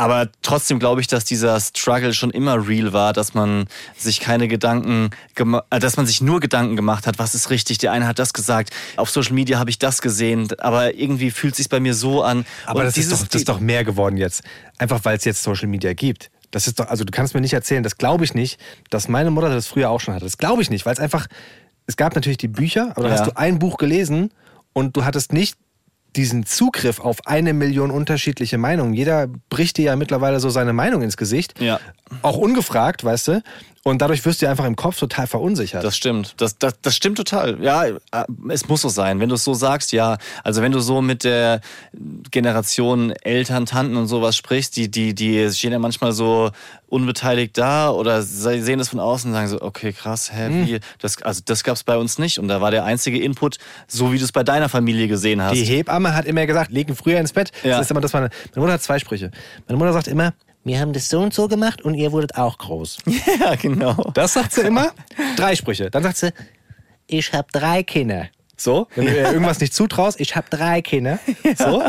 Aber 0.01 0.29
trotzdem 0.41 0.79
glaube 0.79 0.99
ich, 0.99 1.05
dass 1.05 1.25
dieser 1.25 1.59
Struggle 1.59 2.15
schon 2.15 2.31
immer 2.31 2.67
real 2.67 2.91
war, 2.91 3.13
dass 3.13 3.35
man 3.35 3.67
sich 3.95 4.19
keine 4.19 4.47
Gedanken, 4.47 5.11
äh, 5.69 5.79
dass 5.79 5.95
man 5.95 6.07
sich 6.07 6.21
nur 6.21 6.39
Gedanken 6.39 6.75
gemacht 6.75 7.05
hat, 7.05 7.19
was 7.19 7.35
ist 7.35 7.51
richtig. 7.51 7.77
Der 7.77 7.91
eine 7.91 8.07
hat 8.07 8.17
das 8.17 8.33
gesagt, 8.33 8.71
auf 8.97 9.11
Social 9.11 9.33
Media 9.33 9.59
habe 9.59 9.69
ich 9.69 9.77
das 9.77 10.01
gesehen, 10.01 10.47
aber 10.57 10.95
irgendwie 10.95 11.29
fühlt 11.29 11.55
sich 11.55 11.69
bei 11.69 11.79
mir 11.79 11.93
so 11.93 12.23
an. 12.23 12.45
Aber 12.65 12.83
das, 12.83 12.97
ist 12.97 13.11
doch, 13.11 13.19
das 13.27 13.35
ist 13.41 13.47
doch 13.47 13.59
mehr 13.59 13.83
geworden 13.83 14.17
jetzt. 14.17 14.41
Einfach 14.79 15.01
weil 15.03 15.17
es 15.17 15.23
jetzt 15.23 15.43
Social 15.43 15.67
Media 15.67 15.93
gibt. 15.93 16.31
Das 16.49 16.65
ist 16.65 16.79
doch, 16.79 16.87
also 16.87 17.03
du 17.03 17.11
kannst 17.11 17.35
mir 17.35 17.41
nicht 17.41 17.53
erzählen, 17.53 17.83
das 17.83 17.95
glaube 17.99 18.25
ich 18.25 18.33
nicht, 18.33 18.59
dass 18.89 19.07
meine 19.07 19.29
Mutter 19.29 19.49
das 19.49 19.67
früher 19.67 19.91
auch 19.91 19.99
schon 19.99 20.15
hatte. 20.15 20.25
Das 20.25 20.39
glaube 20.39 20.63
ich 20.63 20.71
nicht, 20.71 20.83
weil 20.87 20.93
es 20.93 20.99
einfach, 20.99 21.27
es 21.85 21.95
gab 21.95 22.15
natürlich 22.15 22.39
die 22.39 22.47
Bücher, 22.47 22.93
aber 22.95 23.03
da 23.03 23.13
Ja. 23.13 23.19
hast 23.19 23.27
du 23.27 23.37
ein 23.37 23.59
Buch 23.59 23.77
gelesen 23.77 24.31
und 24.73 24.97
du 24.97 25.05
hattest 25.05 25.31
nicht 25.31 25.57
diesen 26.15 26.45
Zugriff 26.45 26.99
auf 26.99 27.25
eine 27.25 27.53
Million 27.53 27.91
unterschiedliche 27.91 28.57
Meinungen. 28.57 28.93
Jeder 28.93 29.27
bricht 29.49 29.77
dir 29.77 29.85
ja 29.85 29.95
mittlerweile 29.95 30.39
so 30.39 30.49
seine 30.49 30.73
Meinung 30.73 31.01
ins 31.01 31.17
Gesicht. 31.17 31.59
Ja. 31.59 31.79
Auch 32.21 32.37
ungefragt, 32.37 33.03
weißt 33.03 33.27
du? 33.29 33.43
Und 33.83 33.99
dadurch 34.03 34.23
wirst 34.25 34.41
du 34.43 34.47
einfach 34.47 34.65
im 34.65 34.75
Kopf 34.75 34.99
total 34.99 35.25
verunsichert. 35.25 35.83
Das 35.83 35.97
stimmt. 35.97 36.35
Das, 36.37 36.55
das, 36.59 36.75
das 36.83 36.95
stimmt 36.95 37.17
total. 37.17 37.57
Ja, 37.63 37.85
äh, 37.85 37.95
es 38.49 38.67
muss 38.67 38.81
so 38.81 38.89
sein. 38.89 39.19
Wenn 39.19 39.29
du 39.29 39.35
es 39.35 39.43
so 39.43 39.55
sagst, 39.55 39.91
ja. 39.91 40.17
Also 40.43 40.61
wenn 40.61 40.71
du 40.71 40.79
so 40.81 41.01
mit 41.01 41.23
der 41.23 41.61
Generation 42.29 43.11
Eltern, 43.23 43.65
Tanten 43.65 43.95
und 43.97 44.07
sowas 44.07 44.35
sprichst, 44.35 44.75
die, 44.75 44.89
die, 44.91 45.15
die 45.15 45.49
stehen 45.51 45.71
ja 45.71 45.79
manchmal 45.79 46.11
so 46.11 46.51
unbeteiligt 46.87 47.57
da 47.57 47.89
oder 47.89 48.21
se- 48.21 48.61
sehen 48.61 48.79
das 48.79 48.89
von 48.89 48.99
außen 48.99 49.29
und 49.31 49.33
sagen 49.35 49.47
so, 49.47 49.61
okay, 49.61 49.93
krass, 49.93 50.31
hä, 50.31 50.45
Hm. 50.47 50.67
wie? 50.67 50.79
Das, 50.99 51.21
also 51.21 51.41
das 51.45 51.63
gab's 51.63 51.83
bei 51.83 51.97
uns 51.97 52.19
nicht. 52.19 52.37
Und 52.39 52.47
da 52.49 52.61
war 52.61 52.69
der 52.71 52.83
einzige 52.85 53.19
Input, 53.19 53.57
so 53.87 54.11
wie 54.11 54.17
du 54.17 54.23
es 54.25 54.31
bei 54.31 54.43
deiner 54.43 54.69
Familie 54.69 55.07
gesehen 55.07 55.41
hast. 55.41 55.55
Die 55.55 55.63
Hebamme 55.63 56.13
hat 56.13 56.25
immer 56.25 56.45
gesagt, 56.45 56.71
leg 56.71 56.87
ihn 56.89 56.95
früher 56.95 57.19
ins 57.19 57.33
Bett. 57.33 57.51
Ja. 57.63 57.77
Das 57.77 57.87
ist 57.87 57.91
immer, 57.91 58.01
das 58.01 58.13
meine, 58.13 58.29
meine 58.53 58.61
Mutter 58.61 58.73
hat 58.73 58.81
zwei 58.83 58.99
Sprüche. 58.99 59.31
Meine 59.67 59.77
Mutter 59.79 59.93
sagt 59.93 60.07
immer, 60.07 60.33
wir 60.63 60.79
haben 60.79 60.93
das 60.93 61.09
so 61.09 61.19
und 61.19 61.33
so 61.33 61.47
gemacht 61.47 61.81
und 61.81 61.95
ihr 61.95 62.11
wurdet 62.11 62.35
auch 62.35 62.57
groß. 62.57 62.99
ja, 63.39 63.55
genau. 63.55 64.11
Das 64.13 64.33
sagt 64.33 64.53
sie 64.53 64.61
immer. 64.61 64.91
Drei 65.35 65.55
Sprüche. 65.55 65.89
Dann 65.89 66.03
sagt 66.03 66.17
sie, 66.17 66.31
ich 67.07 67.33
habe 67.33 67.47
drei 67.51 67.83
Kinder. 67.83 68.27
So, 68.57 68.87
wenn 68.95 69.05
du 69.07 69.15
ihr 69.15 69.25
irgendwas 69.31 69.59
nicht 69.59 69.73
zutraust, 69.73 70.19
ich 70.19 70.35
habe 70.35 70.47
drei 70.49 70.81
Kinder. 70.81 71.19
So. 71.57 71.83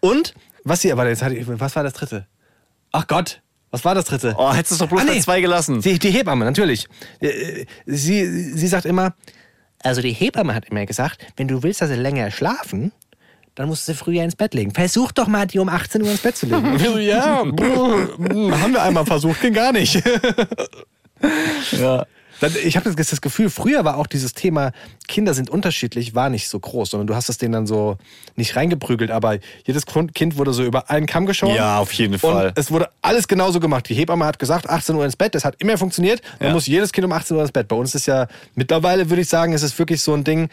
Und, 0.00 0.34
was 0.64 0.80
sie, 0.82 0.92
aber 0.92 1.08
jetzt 1.08 1.22
hatte 1.22 1.36
was 1.58 1.74
war 1.74 1.82
das 1.82 1.94
dritte? 1.94 2.26
Ach 2.92 3.06
Gott, 3.08 3.42
was 3.70 3.84
war 3.84 3.94
das 3.94 4.04
dritte? 4.04 4.34
Oh, 4.38 4.52
hättest 4.52 4.70
du 4.70 4.74
es 4.76 4.78
doch 4.78 4.88
bloß 4.88 5.02
Ah, 5.02 5.06
bei 5.06 5.14
nee. 5.14 5.20
zwei 5.20 5.40
gelassen. 5.40 5.80
Die, 5.80 5.98
die 5.98 6.10
Hebamme, 6.10 6.44
natürlich. 6.44 6.86
Äh, 7.20 7.66
Sie, 7.86 8.24
sie 8.56 8.68
sagt 8.68 8.84
immer, 8.86 9.14
also 9.82 10.00
die 10.00 10.12
Hebamme 10.12 10.54
hat 10.54 10.66
immer 10.66 10.86
gesagt, 10.86 11.26
wenn 11.36 11.48
du 11.48 11.62
willst, 11.64 11.80
dass 11.80 11.88
sie 11.90 11.96
länger 11.96 12.30
schlafen, 12.30 12.92
dann 13.56 13.66
musst 13.68 13.88
du 13.88 13.92
sie 13.92 13.98
früher 13.98 14.22
ins 14.22 14.36
Bett 14.36 14.54
legen. 14.54 14.70
Versuch 14.72 15.10
doch 15.12 15.26
mal, 15.26 15.46
die 15.46 15.58
um 15.58 15.68
18 15.68 16.02
Uhr 16.02 16.10
ins 16.12 16.20
Bett 16.20 16.36
zu 16.36 16.46
legen. 16.46 16.64
Und 16.72 16.80
wir 16.80 16.90
so, 16.92 16.98
ja, 16.98 17.38
haben 18.60 18.72
wir 18.72 18.82
einmal 18.82 19.04
versucht, 19.04 19.40
ging 19.40 19.52
gar 19.54 19.72
nicht. 19.72 20.00
Ja. 21.72 22.06
Ich 22.64 22.76
habe 22.76 22.92
das, 22.94 23.08
das 23.08 23.22
Gefühl, 23.22 23.48
früher 23.48 23.86
war 23.86 23.96
auch 23.96 24.06
dieses 24.06 24.34
Thema, 24.34 24.72
Kinder 25.08 25.32
sind 25.32 25.48
unterschiedlich, 25.48 26.14
war 26.14 26.28
nicht 26.28 26.48
so 26.50 26.60
groß, 26.60 26.90
sondern 26.90 27.06
du 27.06 27.14
hast 27.14 27.30
es 27.30 27.38
denen 27.38 27.52
dann 27.52 27.66
so 27.66 27.96
nicht 28.34 28.56
reingeprügelt, 28.56 29.10
aber 29.10 29.38
jedes 29.66 29.86
Kind 29.86 30.36
wurde 30.36 30.52
so 30.52 30.62
über 30.62 30.90
einen 30.90 31.06
Kamm 31.06 31.24
geschoren. 31.24 31.54
Ja, 31.54 31.78
auf 31.78 31.92
jeden 31.94 32.18
Fall. 32.18 32.52
Es 32.54 32.70
wurde 32.70 32.90
alles 33.00 33.26
genauso 33.26 33.58
gemacht. 33.58 33.88
Die 33.88 33.94
Hebamme 33.94 34.26
hat 34.26 34.38
gesagt, 34.38 34.68
18 34.68 34.94
Uhr 34.96 35.06
ins 35.06 35.16
Bett, 35.16 35.34
das 35.34 35.46
hat 35.46 35.54
immer 35.62 35.78
funktioniert. 35.78 36.20
Man 36.38 36.48
Ja. 36.48 36.52
muss 36.54 36.66
jedes 36.66 36.92
Kind 36.92 37.06
um 37.06 37.12
18 37.12 37.36
Uhr 37.38 37.42
ins 37.42 37.52
Bett. 37.52 37.68
Bei 37.68 37.76
uns 37.76 37.94
ist 37.94 38.04
ja 38.04 38.28
mittlerweile, 38.54 39.08
würde 39.08 39.22
ich 39.22 39.28
sagen, 39.30 39.54
ist 39.54 39.62
es 39.62 39.78
wirklich 39.78 40.02
so 40.02 40.12
ein 40.12 40.22
Ding, 40.22 40.50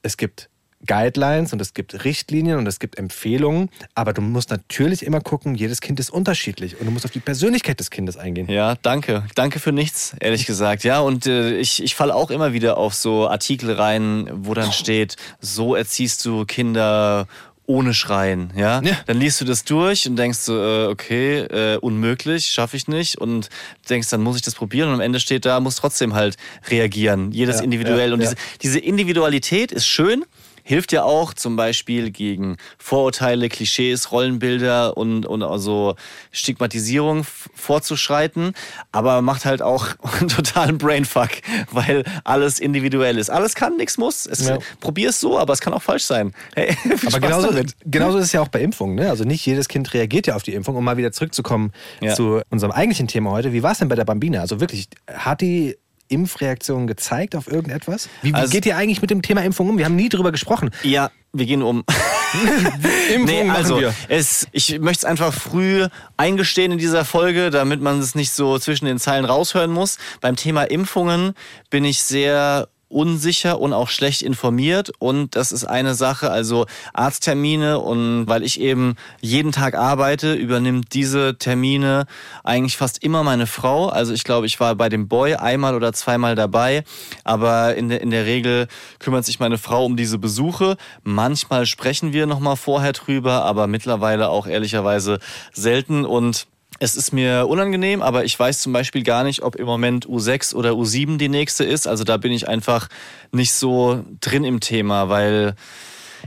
es 0.00 0.16
gibt 0.16 0.48
Guidelines 0.86 1.52
und 1.52 1.60
es 1.60 1.74
gibt 1.74 2.04
Richtlinien 2.04 2.58
und 2.58 2.66
es 2.66 2.78
gibt 2.78 2.98
Empfehlungen, 2.98 3.68
aber 3.94 4.12
du 4.12 4.22
musst 4.22 4.50
natürlich 4.50 5.04
immer 5.04 5.20
gucken, 5.20 5.54
jedes 5.54 5.80
Kind 5.80 5.98
ist 5.98 6.10
unterschiedlich 6.10 6.78
und 6.78 6.86
du 6.86 6.92
musst 6.92 7.04
auf 7.04 7.10
die 7.10 7.20
Persönlichkeit 7.20 7.80
des 7.80 7.90
Kindes 7.90 8.16
eingehen. 8.16 8.48
Ja, 8.48 8.76
danke. 8.82 9.24
Danke 9.34 9.58
für 9.58 9.72
nichts, 9.72 10.14
ehrlich 10.20 10.46
gesagt. 10.46 10.84
Ja, 10.84 11.00
und 11.00 11.26
äh, 11.26 11.56
ich, 11.58 11.82
ich 11.82 11.94
falle 11.94 12.14
auch 12.14 12.30
immer 12.30 12.52
wieder 12.52 12.78
auf 12.78 12.94
so 12.94 13.28
Artikel 13.28 13.72
rein, 13.72 14.30
wo 14.32 14.54
dann 14.54 14.72
steht, 14.72 15.16
so 15.40 15.74
erziehst 15.74 16.24
du 16.24 16.44
Kinder 16.44 17.26
ohne 17.66 17.92
Schreien, 17.92 18.50
ja? 18.56 18.80
Ja. 18.80 18.96
Dann 19.04 19.20
liest 19.20 19.42
du 19.42 19.44
das 19.44 19.62
durch 19.62 20.08
und 20.08 20.16
denkst 20.16 20.38
so, 20.38 20.56
äh, 20.56 20.86
okay, 20.86 21.40
äh, 21.40 21.76
unmöglich, 21.76 22.46
schaffe 22.46 22.78
ich 22.78 22.88
nicht 22.88 23.18
und 23.18 23.50
denkst, 23.90 24.08
dann 24.08 24.22
muss 24.22 24.36
ich 24.36 24.42
das 24.42 24.54
probieren 24.54 24.88
und 24.88 24.94
am 24.94 25.00
Ende 25.00 25.20
steht 25.20 25.44
da, 25.44 25.60
muss 25.60 25.76
trotzdem 25.76 26.14
halt 26.14 26.38
reagieren, 26.70 27.30
jedes 27.30 27.56
Ja, 27.58 27.64
individuell 27.64 28.08
ja, 28.08 28.14
und. 28.14 28.20
Diese, 28.20 28.36
diese 28.62 28.78
Individualität 28.78 29.70
ist 29.70 29.86
schön, 29.86 30.24
hilft 30.68 30.92
ja 30.92 31.02
auch 31.02 31.32
zum 31.32 31.56
Beispiel 31.56 32.10
gegen 32.10 32.58
Vorurteile, 32.76 33.48
Klischees, 33.48 34.12
Rollenbilder 34.12 34.98
und, 34.98 35.24
und 35.24 35.42
also 35.42 35.94
Stigmatisierung 36.30 37.24
vorzuschreiten, 37.54 38.52
aber 38.92 39.22
macht 39.22 39.46
halt 39.46 39.62
auch 39.62 39.86
einen 40.20 40.28
totalen 40.28 40.76
Brainfuck, 40.76 41.30
weil 41.72 42.04
alles 42.24 42.60
individuell 42.60 43.16
ist. 43.16 43.30
Alles 43.30 43.54
kann, 43.54 43.78
nichts 43.78 43.96
muss. 43.96 44.26
Es, 44.26 44.46
Ja. 44.46 44.58
Probier 44.80 45.08
es 45.08 45.20
so, 45.20 45.38
aber 45.38 45.54
es 45.54 45.60
kann 45.62 45.72
auch 45.72 45.80
falsch 45.82 46.04
sein. 46.04 46.34
Hey, 46.54 46.74
viel 46.98 47.08
Aber 47.08 47.20
genauso, 47.20 47.46
damit. 47.48 47.74
genauso 47.86 48.18
ist 48.18 48.26
es 48.26 48.32
ja 48.32 48.42
auch 48.42 48.48
bei 48.48 48.60
Impfungen. 48.60 48.96
Ne? 48.96 49.08
Also 49.08 49.24
nicht 49.24 49.46
jedes 49.46 49.68
Kind 49.68 49.94
reagiert 49.94 50.26
ja 50.26 50.36
auf 50.36 50.42
die 50.42 50.52
Impfung. 50.52 50.76
Um 50.76 50.84
mal 50.84 50.98
wieder 50.98 51.12
zurückzukommen 51.12 51.72
Ja. 52.02 52.14
zu 52.14 52.42
unserem 52.50 52.72
eigentlichen 52.72 53.08
Thema 53.08 53.30
heute. 53.30 53.54
Wie 53.54 53.62
war 53.62 53.72
es 53.72 53.78
denn 53.78 53.88
bei 53.88 53.94
der 53.96 54.04
Bambina? 54.04 54.40
Also 54.42 54.60
wirklich, 54.60 54.88
hat 55.10 55.40
die 55.40 55.78
Impfreaktion 56.08 56.86
gezeigt 56.86 57.36
auf 57.36 57.46
irgendetwas? 57.50 58.08
Wie, 58.22 58.30
wie 58.30 58.34
Also- 58.34 58.50
geht 58.52 58.66
ihr 58.66 58.76
eigentlich 58.76 59.00
mit 59.00 59.10
dem 59.10 59.22
Thema 59.22 59.42
Impfung 59.44 59.68
um? 59.70 59.78
Wir 59.78 59.84
haben 59.84 59.96
nie 59.96 60.08
drüber 60.08 60.32
gesprochen. 60.32 60.70
Ja, 60.82 61.10
wir 61.32 61.46
gehen 61.46 61.62
um. 61.62 61.84
Impfung 63.14 63.24
Nee, 63.26 63.48
also 63.50 63.80
wir. 63.80 63.94
es, 64.08 64.46
ich 64.52 64.78
möchte 64.80 65.00
es 65.00 65.04
einfach 65.04 65.32
früh 65.32 65.86
eingestehen 66.16 66.72
in 66.72 66.78
dieser 66.78 67.04
Folge, 67.04 67.50
damit 67.50 67.80
man 67.80 67.98
es 68.00 68.14
nicht 68.14 68.32
so 68.32 68.58
zwischen 68.58 68.86
den 68.86 68.98
Zeilen 68.98 69.24
raushören 69.24 69.70
muss. 69.70 69.98
Beim 70.20 70.36
Thema 70.36 70.64
Impfungen 70.64 71.34
bin 71.70 71.84
ich 71.84 72.02
sehr 72.02 72.68
unsicher 72.88 73.60
und 73.60 73.72
auch 73.72 73.88
schlecht 73.88 74.22
informiert 74.22 74.90
und 74.98 75.36
das 75.36 75.52
ist 75.52 75.64
eine 75.64 75.94
Sache, 75.94 76.30
also 76.30 76.66
Arzttermine 76.94 77.78
und 77.78 78.26
weil 78.26 78.42
ich 78.42 78.60
eben 78.60 78.96
jeden 79.20 79.52
Tag 79.52 79.74
arbeite, 79.74 80.34
übernimmt 80.34 80.94
diese 80.94 81.36
Termine 81.38 82.06
eigentlich 82.44 82.76
fast 82.76 83.02
immer 83.02 83.22
meine 83.22 83.46
Frau. 83.46 83.88
Also 83.88 84.12
ich 84.12 84.24
glaube, 84.24 84.46
ich 84.46 84.58
war 84.60 84.74
bei 84.74 84.88
dem 84.88 85.08
Boy 85.08 85.34
einmal 85.34 85.74
oder 85.74 85.92
zweimal 85.92 86.34
dabei, 86.34 86.84
aber 87.24 87.74
in 87.74 87.88
der, 87.88 88.00
in 88.00 88.10
der 88.10 88.24
Regel 88.24 88.68
kümmert 88.98 89.24
sich 89.24 89.38
meine 89.38 89.58
Frau 89.58 89.84
um 89.84 89.96
diese 89.96 90.18
Besuche. 90.18 90.76
Manchmal 91.02 91.66
sprechen 91.66 92.12
wir 92.12 92.26
nochmal 92.26 92.56
vorher 92.56 92.92
drüber, 92.92 93.44
aber 93.44 93.66
mittlerweile 93.66 94.28
auch 94.28 94.46
ehrlicherweise 94.46 95.18
selten 95.52 96.04
und 96.04 96.46
es 96.78 96.96
ist 96.96 97.12
mir 97.12 97.46
unangenehm, 97.48 98.02
aber 98.02 98.24
ich 98.24 98.38
weiß 98.38 98.62
zum 98.62 98.72
Beispiel 98.72 99.02
gar 99.02 99.24
nicht, 99.24 99.42
ob 99.42 99.56
im 99.56 99.66
Moment 99.66 100.06
U6 100.06 100.54
oder 100.54 100.72
U7 100.72 101.18
die 101.18 101.28
nächste 101.28 101.64
ist. 101.64 101.86
Also 101.86 102.04
da 102.04 102.16
bin 102.16 102.32
ich 102.32 102.48
einfach 102.48 102.88
nicht 103.32 103.52
so 103.52 104.04
drin 104.20 104.44
im 104.44 104.60
Thema, 104.60 105.08
weil, 105.08 105.54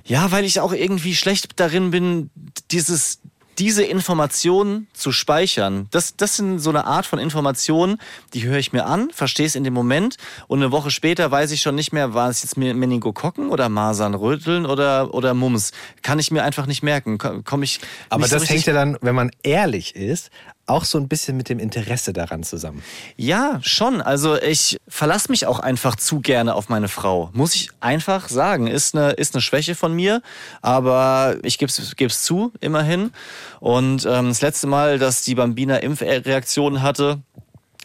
ja, 0.04 0.32
weil 0.32 0.44
ich 0.44 0.60
auch 0.60 0.74
irgendwie 0.74 1.16
schlecht 1.16 1.60
darin 1.60 1.92
bin, 1.92 2.30
dieses, 2.70 3.22
diese 3.60 3.84
Informationen 3.84 4.88
zu 4.94 5.12
speichern. 5.12 5.88
Das, 5.92 6.16
das 6.16 6.38
sind 6.38 6.60
so 6.60 6.70
eine 6.70 6.86
Art 6.86 7.06
von 7.06 7.20
Informationen, 7.20 7.98
die 8.34 8.44
höre 8.44 8.58
ich 8.58 8.74
mir 8.74 8.86
an, 8.86 9.10
verstehe 9.12 9.46
es 9.46 9.56
in 9.56 9.64
dem 9.64 9.74
Moment 9.74 10.18
und 10.48 10.60
eine 10.60 10.72
Woche 10.72 10.92
später 10.92 11.30
weiß 11.30 11.52
ich 11.52 11.62
schon 11.62 11.76
nicht 11.76 11.92
mehr, 11.92 12.14
war 12.14 12.30
es 12.30 12.44
jetzt 12.44 12.58
Meningokokken 12.58 13.50
oder 13.50 13.70
Masern, 13.70 14.14
Röteln 14.14 14.66
oder, 14.66 15.14
oder 15.14 15.34
Mumps. 15.34 15.72
Kann 16.02 16.20
ich 16.20 16.32
mir 16.32 16.44
einfach 16.44 16.66
nicht 16.66 16.84
merken. 16.84 17.18
Komme 17.18 17.66
ich 17.66 17.80
Aber 18.10 18.22
nicht 18.22 18.30
so 18.30 18.36
das 18.36 18.44
richtig 18.44 18.56
hängt 18.56 18.68
ja 18.68 18.74
dann, 18.74 18.98
wenn 19.02 19.16
man 19.16 19.32
ehrlich 19.44 19.96
ist, 19.96 20.32
auch 20.72 20.86
so 20.86 20.98
ein 20.98 21.08
bisschen 21.08 21.38
mit 21.38 21.50
dem 21.50 21.60
Interesse 21.60 22.14
daran 22.14 22.44
zusammen. 22.44 22.82
Ja, 23.18 23.60
schon. 23.62 24.02
Also 24.02 24.42
ich 24.42 24.78
verlasse 24.88 25.30
mich 25.30 25.46
auch 25.46 25.60
einfach 25.60 25.96
zu 25.96 26.22
gerne 26.22 26.56
auf 26.56 26.70
meine 26.70 26.88
Frau. 26.88 27.30
Muss 27.34 27.54
ich 27.54 27.70
einfach 27.80 28.30
sagen. 28.30 28.68
Ist 28.68 28.96
eine, 28.96 29.12
ist 29.12 29.36
eine 29.36 29.42
Schwäche 29.42 29.76
von 29.76 29.94
mir, 29.94 30.22
aber 30.62 31.36
ich 31.44 31.58
gebe 31.58 31.72
es 31.72 32.24
zu, 32.24 32.52
immerhin. 32.60 33.12
Und 33.60 34.06
ähm, 34.06 34.30
das 34.30 34.42
letzte 34.42 34.68
Mal, 34.68 34.98
dass 34.98 35.24
die 35.24 35.36
Bambina 35.36 35.78
Impfreaktion 35.78 36.82
hatte, 36.82 37.22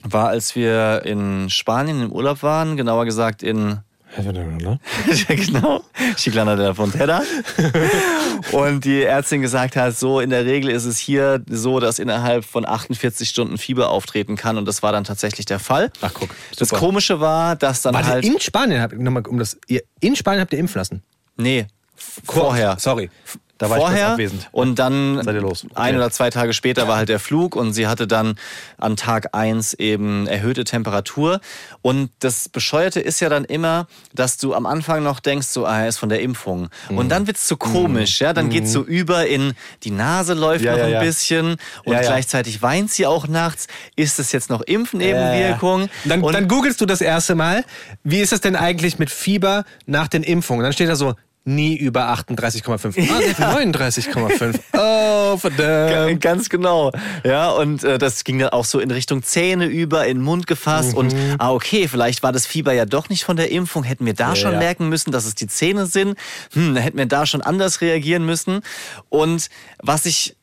war, 0.02 0.28
als 0.28 0.54
wir 0.54 1.02
in 1.04 1.50
Spanien 1.50 2.02
im 2.02 2.12
Urlaub 2.12 2.42
waren, 2.42 2.76
genauer 2.76 3.04
gesagt 3.04 3.42
in 3.42 3.78
genau. 5.28 5.82
Chiclana 6.16 6.56
de 6.56 6.66
la 6.66 6.74
Fontera. 6.74 7.22
Und 8.52 8.84
die 8.84 9.02
Ärztin 9.02 9.42
gesagt 9.42 9.76
hat, 9.76 9.96
so 9.96 10.20
in 10.20 10.30
der 10.30 10.44
Regel 10.44 10.70
ist 10.70 10.84
es 10.84 10.98
hier 10.98 11.42
so, 11.48 11.80
dass 11.80 11.98
innerhalb 11.98 12.44
von 12.44 12.66
48 12.66 13.28
Stunden 13.28 13.58
Fieber 13.58 13.90
auftreten 13.90 14.36
kann. 14.36 14.56
Und 14.58 14.66
das 14.66 14.82
war 14.82 14.92
dann 14.92 15.04
tatsächlich 15.04 15.46
der 15.46 15.58
Fall. 15.58 15.90
Ach, 16.00 16.12
guck, 16.14 16.30
Das 16.58 16.68
super. 16.68 16.80
Komische 16.80 17.20
war, 17.20 17.56
dass 17.56 17.82
dann 17.82 17.94
Warte, 17.94 18.08
halt. 18.08 18.24
in 18.24 18.40
Spanien 18.40 18.80
habt 18.80 18.98
nochmal 18.98 19.26
um 19.26 19.38
das. 19.38 19.58
In 20.00 20.16
Spanien 20.16 20.40
habt 20.40 20.52
ihr 20.52 20.58
impfen 20.58 20.78
lassen. 20.78 21.02
nee, 21.36 21.66
vorher. 22.24 22.76
Sorry. 22.78 23.10
Da 23.58 23.70
war 23.70 23.78
ich 23.78 23.82
vorher 23.82 24.00
kurz 24.04 24.12
abwesend. 24.12 24.48
und 24.52 24.78
dann 24.78 25.22
Seid 25.24 25.34
ihr 25.34 25.40
los. 25.40 25.64
ein 25.74 25.88
Okay. 25.94 25.96
oder 25.96 26.10
zwei 26.10 26.28
Tage 26.30 26.52
später 26.52 26.86
war 26.88 26.96
halt 26.98 27.08
der 27.08 27.18
Flug 27.18 27.56
und 27.56 27.72
sie 27.72 27.86
hatte 27.86 28.06
dann 28.06 28.34
an 28.76 28.96
Tag 28.96 29.34
eins 29.34 29.72
eben 29.72 30.26
erhöhte 30.26 30.64
Temperatur 30.64 31.40
und 31.80 32.10
das 32.18 32.48
Bescheuerte 32.50 33.00
ist 33.00 33.20
ja 33.20 33.28
dann 33.30 33.44
immer, 33.46 33.86
dass 34.14 34.36
du 34.36 34.54
am 34.54 34.66
Anfang 34.66 35.02
noch 35.02 35.20
denkst, 35.20 35.46
so, 35.46 35.64
ah, 35.64 35.80
er 35.80 35.88
ist 35.88 35.96
von 35.98 36.08
der 36.10 36.20
Impfung 36.20 36.68
Mhm. 36.90 36.98
und 36.98 37.08
dann 37.08 37.26
wird's 37.26 37.48
so 37.48 37.56
komisch, 37.56 38.20
ja, 38.20 38.32
dann 38.34 38.50
geht's 38.50 38.72
so 38.72 38.82
über 38.82 39.26
in 39.26 39.54
die 39.84 39.90
Nase 39.90 40.34
läuft 40.34 40.64
Ja, 40.64 40.72
noch 40.72 40.78
ja, 40.80 40.84
ein 40.84 40.90
ja. 40.92 41.00
bisschen 41.00 41.56
und 41.84 41.98
gleichzeitig 41.98 42.60
weint 42.60 42.90
sie 42.90 43.06
auch 43.06 43.26
nachts, 43.26 43.68
ist 43.96 44.18
es 44.18 44.32
jetzt 44.32 44.50
noch 44.50 44.60
Impfnebenwirkung? 44.62 45.88
Dann, 46.04 46.22
Und- 46.22 46.34
dann 46.34 46.48
googelst 46.48 46.80
du 46.80 46.86
das 46.86 47.00
erste 47.00 47.34
Mal, 47.34 47.64
wie 48.04 48.20
ist 48.20 48.32
es 48.32 48.40
denn 48.40 48.56
eigentlich 48.56 48.98
mit 48.98 49.10
Fieber 49.10 49.64
nach 49.86 50.08
den 50.08 50.22
Impfungen? 50.22 50.62
Dann 50.62 50.72
steht 50.72 50.88
da 50.88 50.96
so, 50.96 51.14
nie 51.46 51.76
über 51.76 52.12
38,5. 52.12 53.08
Ah, 53.08 53.54
hat 53.54 53.58
39,5. 53.58 54.58
Oh, 54.72 55.36
verdammt. 55.36 56.20
Ganz 56.20 56.48
genau. 56.48 56.92
Ja, 57.24 57.50
und 57.50 57.84
äh, 57.84 57.98
das 57.98 58.24
ging 58.24 58.38
dann 58.38 58.50
auch 58.50 58.64
so 58.64 58.80
in 58.80 58.90
Richtung 58.90 59.22
Zähne 59.22 59.66
über, 59.66 60.06
in 60.06 60.18
den 60.18 60.24
Mund 60.24 60.46
gefasst. 60.46 60.94
Und 60.94 61.14
ah, 61.38 61.52
okay, 61.52 61.88
vielleicht 61.88 62.22
war 62.22 62.32
das 62.32 62.46
Fieber 62.46 62.72
ja 62.72 62.84
doch 62.84 63.08
nicht 63.08 63.24
von 63.24 63.36
der 63.36 63.50
Impfung. 63.50 63.84
Hätten 63.84 64.04
wir 64.04 64.14
da 64.14 64.34
schon 64.34 64.52
ja. 64.52 64.58
merken 64.58 64.88
müssen, 64.88 65.12
dass 65.12 65.24
es 65.24 65.34
die 65.34 65.46
Zähne 65.46 65.86
sind. 65.86 66.18
Hm, 66.52 66.74
da 66.74 66.80
hätten 66.80 66.98
wir 66.98 67.06
da 67.06 67.26
schon 67.26 67.42
anders 67.42 67.80
reagieren 67.80 68.26
müssen. 68.26 68.60
Und 69.08 69.48
was 69.78 70.04
ich 70.04 70.36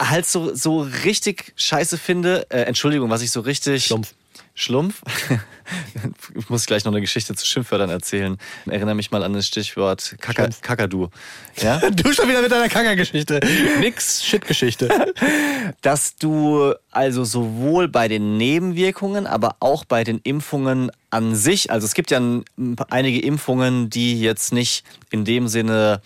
halt 0.00 0.26
so, 0.26 0.54
so 0.54 0.82
richtig 1.04 1.54
scheiße 1.56 1.96
finde, 1.98 2.46
äh, 2.50 2.62
Entschuldigung, 2.62 3.10
was 3.10 3.22
ich 3.22 3.30
so 3.30 3.40
richtig. 3.40 3.86
Schlumpf. 3.86 4.14
Schlumpf? 4.54 5.02
ich 6.38 6.48
muss 6.48 6.66
gleich 6.66 6.84
noch 6.84 6.92
eine 6.92 7.00
Geschichte 7.00 7.34
zu 7.34 7.46
Schimpfwörtern 7.46 7.90
erzählen. 7.90 8.36
Erinnere 8.66 8.94
mich 8.94 9.10
mal 9.10 9.22
an 9.22 9.32
das 9.32 9.46
Stichwort 9.46 10.16
Kaka, 10.20 10.48
Kakadu. 10.60 11.08
Ja? 11.60 11.80
Du 11.90 12.12
schon 12.12 12.28
wieder 12.28 12.42
mit 12.42 12.52
deiner 12.52 12.68
Kackergeschichte. 12.68 13.40
Nix 13.80 14.24
Shit-Geschichte. 14.24 14.88
dass 15.82 16.16
du 16.16 16.74
also 16.90 17.24
sowohl 17.24 17.88
bei 17.88 18.08
den 18.08 18.36
Nebenwirkungen, 18.36 19.26
aber 19.26 19.56
auch 19.60 19.84
bei 19.84 20.04
den 20.04 20.18
Impfungen 20.22 20.90
an 21.10 21.34
sich, 21.34 21.70
also 21.70 21.86
es 21.86 21.94
gibt 21.94 22.10
ja 22.10 22.18
ein- 22.20 22.44
einige 22.90 23.20
Impfungen, 23.20 23.90
die 23.90 24.20
jetzt 24.20 24.52
nicht 24.52 24.84
in 25.10 25.24
dem 25.24 25.48
Sinne 25.48 26.00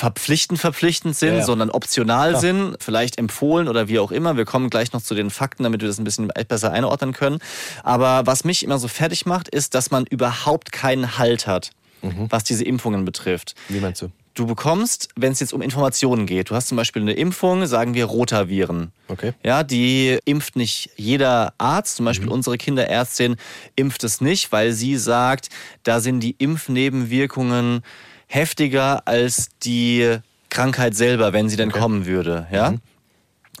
verpflichtend 0.00 0.58
verpflichtend 0.58 1.14
sind, 1.14 1.36
Ja, 1.36 1.44
sondern 1.44 1.68
optional 1.68 2.40
sind, 2.40 2.76
vielleicht 2.80 3.18
empfohlen 3.18 3.68
oder 3.68 3.86
wie 3.86 3.98
auch 3.98 4.10
immer. 4.10 4.38
Wir 4.38 4.46
kommen 4.46 4.70
gleich 4.70 4.94
noch 4.94 5.02
zu 5.02 5.14
den 5.14 5.28
Fakten, 5.28 5.62
damit 5.62 5.82
wir 5.82 5.88
das 5.88 5.98
ein 5.98 6.04
bisschen 6.04 6.28
besser 6.48 6.72
einordnen 6.72 7.12
können. 7.12 7.38
Aber 7.82 8.26
was 8.26 8.44
mich 8.44 8.62
immer 8.62 8.78
so 8.78 8.88
fertig 8.88 9.26
macht, 9.26 9.48
ist, 9.48 9.74
dass 9.74 9.90
man 9.90 10.06
überhaupt 10.06 10.72
keinen 10.72 11.18
Halt 11.18 11.46
hat, 11.46 11.72
was 12.00 12.44
diese 12.44 12.64
Impfungen 12.64 13.04
betrifft. 13.04 13.54
Wie 13.68 13.78
meinst 13.78 14.00
du? 14.00 14.08
Du 14.32 14.46
bekommst, 14.46 15.08
wenn 15.16 15.32
es 15.32 15.40
jetzt 15.40 15.52
um 15.52 15.60
Informationen 15.60 16.24
geht, 16.24 16.48
du 16.48 16.54
hast 16.54 16.68
zum 16.68 16.76
Beispiel 16.76 17.02
eine 17.02 17.12
Impfung, 17.12 17.66
sagen 17.66 17.92
wir 17.92 18.06
Rotaviren. 18.06 18.92
Okay. 19.08 19.34
Ja, 19.44 19.64
die 19.64 20.18
impft 20.24 20.56
nicht 20.56 20.90
jeder 20.96 21.52
Arzt, 21.58 21.96
zum 21.96 22.06
Beispiel 22.06 22.28
unsere 22.28 22.56
Kinderärztin 22.56 23.36
impft 23.76 24.02
es 24.02 24.22
nicht, 24.22 24.50
weil 24.50 24.72
sie 24.72 24.96
sagt, 24.96 25.50
da 25.82 26.00
sind 26.00 26.20
die 26.20 26.36
Impfnebenwirkungen 26.38 27.82
heftiger 28.30 29.06
als 29.06 29.48
die 29.62 30.18
Krankheit 30.50 30.94
selber, 30.94 31.32
wenn 31.32 31.48
sie 31.48 31.56
denn 31.56 31.72
kommen 31.72 32.06
würde. 32.06 32.46
Ja? 32.52 32.74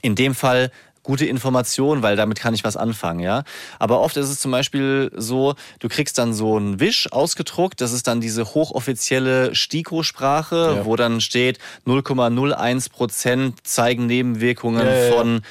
In 0.00 0.14
dem 0.14 0.34
Fall 0.34 0.70
gute 1.02 1.26
Information, 1.26 2.02
weil 2.02 2.14
damit 2.14 2.38
kann 2.38 2.54
ich 2.54 2.62
was 2.62 2.76
anfangen, 2.76 3.20
ja. 3.20 3.42
Aber 3.78 4.00
oft 4.00 4.16
ist 4.16 4.28
es 4.28 4.38
zum 4.38 4.50
Beispiel 4.52 5.10
so, 5.16 5.54
du 5.80 5.88
kriegst 5.88 6.18
dann 6.18 6.34
so 6.34 6.56
einen 6.56 6.78
Wisch 6.78 7.10
ausgedruckt, 7.10 7.80
das 7.80 7.92
ist 7.92 8.06
dann 8.06 8.20
diese 8.20 8.44
hochoffizielle 8.54 9.54
STIKO-Sprache, 9.54 10.74
Ja. 10.76 10.84
wo 10.84 10.96
dann 10.96 11.20
steht 11.20 11.58
0,01 11.86 12.90
Prozent 12.90 13.66
zeigen 13.66 14.06
Nebenwirkungen 14.06 14.86
ja, 14.86 14.94
ja. 15.06 15.12
von 15.12 15.42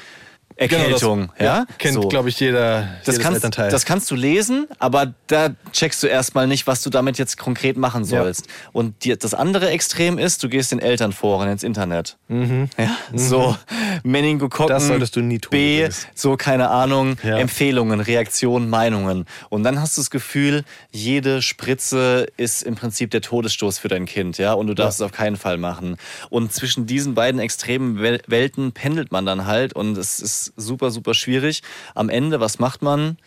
Erkältung, 0.59 1.31
ja. 1.39 1.65
Kennt, 1.77 1.93
So. 1.95 2.07
glaube 2.09 2.29
ich, 2.29 2.39
jeder 2.39 2.87
Das 3.05 3.17
kannst, 3.19 3.37
Elternteil. 3.37 3.71
das 3.71 3.85
kannst 3.85 4.11
du 4.11 4.15
lesen, 4.15 4.67
aber 4.77 5.13
da 5.27 5.51
checkst 5.71 6.03
du 6.03 6.07
erstmal 6.07 6.47
nicht, 6.47 6.67
was 6.67 6.81
du 6.81 6.89
damit 6.89 7.17
jetzt 7.17 7.37
konkret 7.37 7.77
machen 7.77 8.03
Ja. 8.03 8.09
sollst. 8.23 8.47
Und 8.73 9.03
die, 9.05 9.17
das 9.17 9.33
andere 9.33 9.69
Extrem 9.69 10.17
ist, 10.17 10.43
du 10.43 10.49
gehst 10.49 10.71
den 10.71 10.79
Elternforen 10.79 11.49
ins 11.49 11.63
Internet. 11.63 12.17
Ja, 12.29 12.97
so 13.13 13.55
Meningokokken, 14.03 14.65
Mhm. 14.75 14.79
Das 14.79 14.87
solltest 14.87 15.15
du 15.15 15.21
nie 15.21 15.39
tun, 15.39 15.51
B, 15.51 15.77
übrigens. 15.79 16.07
so 16.15 16.35
keine 16.37 16.69
Ahnung, 16.69 17.17
Ja. 17.23 17.37
Empfehlungen, 17.37 17.99
Reaktionen, 18.01 18.69
Meinungen. 18.69 19.25
Und 19.49 19.63
dann 19.63 19.79
hast 19.81 19.97
du 19.97 20.01
das 20.01 20.09
Gefühl, 20.09 20.63
jede 20.91 21.41
Spritze 21.41 22.27
ist 22.37 22.63
im 22.63 22.75
Prinzip 22.75 23.11
der 23.11 23.21
Todesstoß 23.21 23.79
für 23.79 23.87
dein 23.87 24.05
Kind, 24.05 24.37
ja, 24.37 24.53
und 24.53 24.67
du 24.67 24.73
darfst 24.73 24.99
es 24.99 25.05
auf 25.05 25.11
keinen 25.11 25.37
Fall 25.37 25.57
machen. 25.57 25.97
Und 26.29 26.53
zwischen 26.53 26.85
diesen 26.85 27.13
beiden 27.15 27.39
extremen 27.39 27.97
Wel- 27.99 28.21
Welten 28.27 28.71
pendelt 28.71 29.11
man 29.11 29.25
dann 29.25 29.45
halt 29.45 29.73
und 29.73 29.97
es 29.97 30.19
ist 30.19 30.48
super, 30.55 30.91
super 30.91 31.13
schwierig. 31.13 31.61
Am 31.95 32.09
Ende, 32.09 32.39
was 32.39 32.59
macht 32.59 32.81
man? 32.81 33.17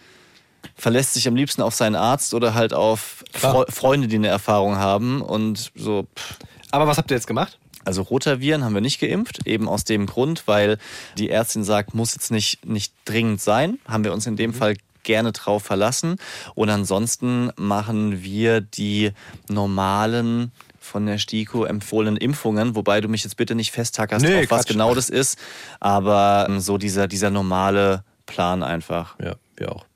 Verlässt 0.77 1.15
sich 1.15 1.27
am 1.27 1.35
liebsten 1.35 1.63
auf 1.63 1.75
seinen 1.75 1.97
Arzt 1.97 2.35
oder 2.35 2.55
halt 2.55 2.73
auf. 2.73 3.25
Fre 3.33 3.67
Freunde, 3.69 4.09
die 4.09 4.17
eine 4.17 4.29
Erfahrung 4.29 4.77
haben 4.77 5.21
und 5.21 5.73
so, 5.75 6.07
pff, 6.17 6.39
Aber 6.71 6.87
was 6.87 6.99
habt 6.99 7.11
ihr 7.11 7.17
jetzt 7.17 7.27
gemacht? 7.27 7.59
also 7.85 8.03
Rotaviren 8.03 8.65
haben 8.65 8.75
wir 8.75 8.81
nicht 8.81 9.01
geimpft, 9.01 9.47
eben 9.47 9.69
aus 9.69 9.85
dem 9.85 10.07
Grund, 10.07 10.45
weil 10.47 10.79
die 11.19 11.31
Ärztin 11.31 11.65
sagt, 11.65 11.95
muss 11.95 12.15
jetzt 12.15 12.31
nicht, 12.31 12.65
nicht 12.65 12.95
dringend 13.05 13.41
sein. 13.41 13.79
Haben 13.87 14.05
wir 14.05 14.13
uns 14.13 14.27
in 14.27 14.37
dem 14.37 14.55
Fall 14.55 14.77
gerne 15.03 15.33
drauf 15.33 15.65
verlassen. 15.65 16.17
Und 16.55 16.71
ansonsten 16.71 17.51
machen 17.57 18.23
wir 18.23 18.61
die 18.61 19.11
normalen 19.49 20.53
von 20.83 21.07
der 21.07 21.19
STIKO 21.19 21.65
empfohlenen 21.65 22.17
Impfungen, 22.17 22.75
wobei 22.75 23.01
du 23.01 23.09
mich 23.09 23.25
jetzt 23.25 23.37
bitte 23.37 23.55
nicht 23.55 23.73
festtackerst, 23.73 24.25
Nee, 24.25 24.45
auf 24.45 24.51
was 24.51 24.67
genau 24.67 24.95
das 24.95 25.09
ist, 25.09 25.39
aber 25.81 26.47
ähm, 26.49 26.61
so 26.61 26.79
dieser, 26.79 27.09
dieser 27.09 27.31
normale 27.31 28.05
Plan 28.27 28.63
einfach. 28.63 29.19
Ja, 29.21 29.37
wir 29.57 29.73
auch. 29.73 29.87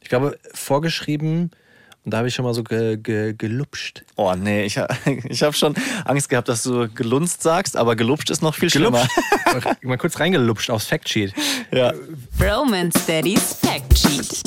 Ich 0.00 0.08
glaube, 0.08 0.38
vorgeschrieben, 0.52 1.50
und 2.04 2.12
da 2.12 2.18
habe 2.18 2.28
ich 2.28 2.34
schon 2.34 2.44
mal 2.44 2.52
so 2.52 2.64
ge, 2.64 2.96
ge, 2.96 3.32
gelupscht. 3.32 4.04
Oh 4.16 4.34
nee, 4.34 4.64
ich, 4.64 4.80
ich 5.28 5.42
habe 5.42 5.54
schon 5.54 5.74
Angst 6.04 6.28
gehabt, 6.28 6.48
dass 6.48 6.64
du 6.64 6.88
gelunzt 6.88 7.42
sagst, 7.42 7.76
aber 7.76 7.94
gelupscht 7.94 8.30
ist 8.30 8.42
noch 8.42 8.56
viel 8.56 8.70
schlimmer. 8.70 9.06
Gelupscht. 9.44 9.68
mal 9.84 9.98
kurz 9.98 10.18
reingelupscht 10.18 10.70
aufs 10.70 10.86
Factsheet. 10.86 11.32
Ja. 11.70 11.92
Bromance 12.42 13.06
Daddy's 13.06 13.54
Fact 13.54 13.96
Sheet. 13.96 14.42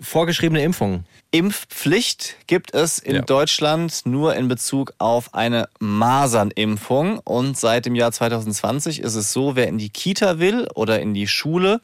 Vorgeschriebene 0.00 0.62
Impfungen. 0.62 1.04
Impfpflicht 1.34 2.36
gibt 2.46 2.74
es 2.74 2.98
in 2.98 3.14
Ja. 3.14 3.22
Deutschland 3.22 4.02
nur 4.04 4.34
in 4.36 4.48
Bezug 4.48 4.92
auf 4.98 5.32
eine 5.32 5.66
Masernimpfung. 5.80 7.20
Und 7.20 7.56
seit 7.56 7.86
dem 7.86 7.94
Jahr 7.94 8.12
2020 8.12 9.00
ist 9.00 9.14
es 9.14 9.32
so, 9.32 9.56
wer 9.56 9.66
in 9.66 9.78
die 9.78 9.88
Kita 9.88 10.40
will 10.40 10.68
oder 10.74 11.00
in 11.00 11.14
die 11.14 11.26
Schule, 11.26 11.80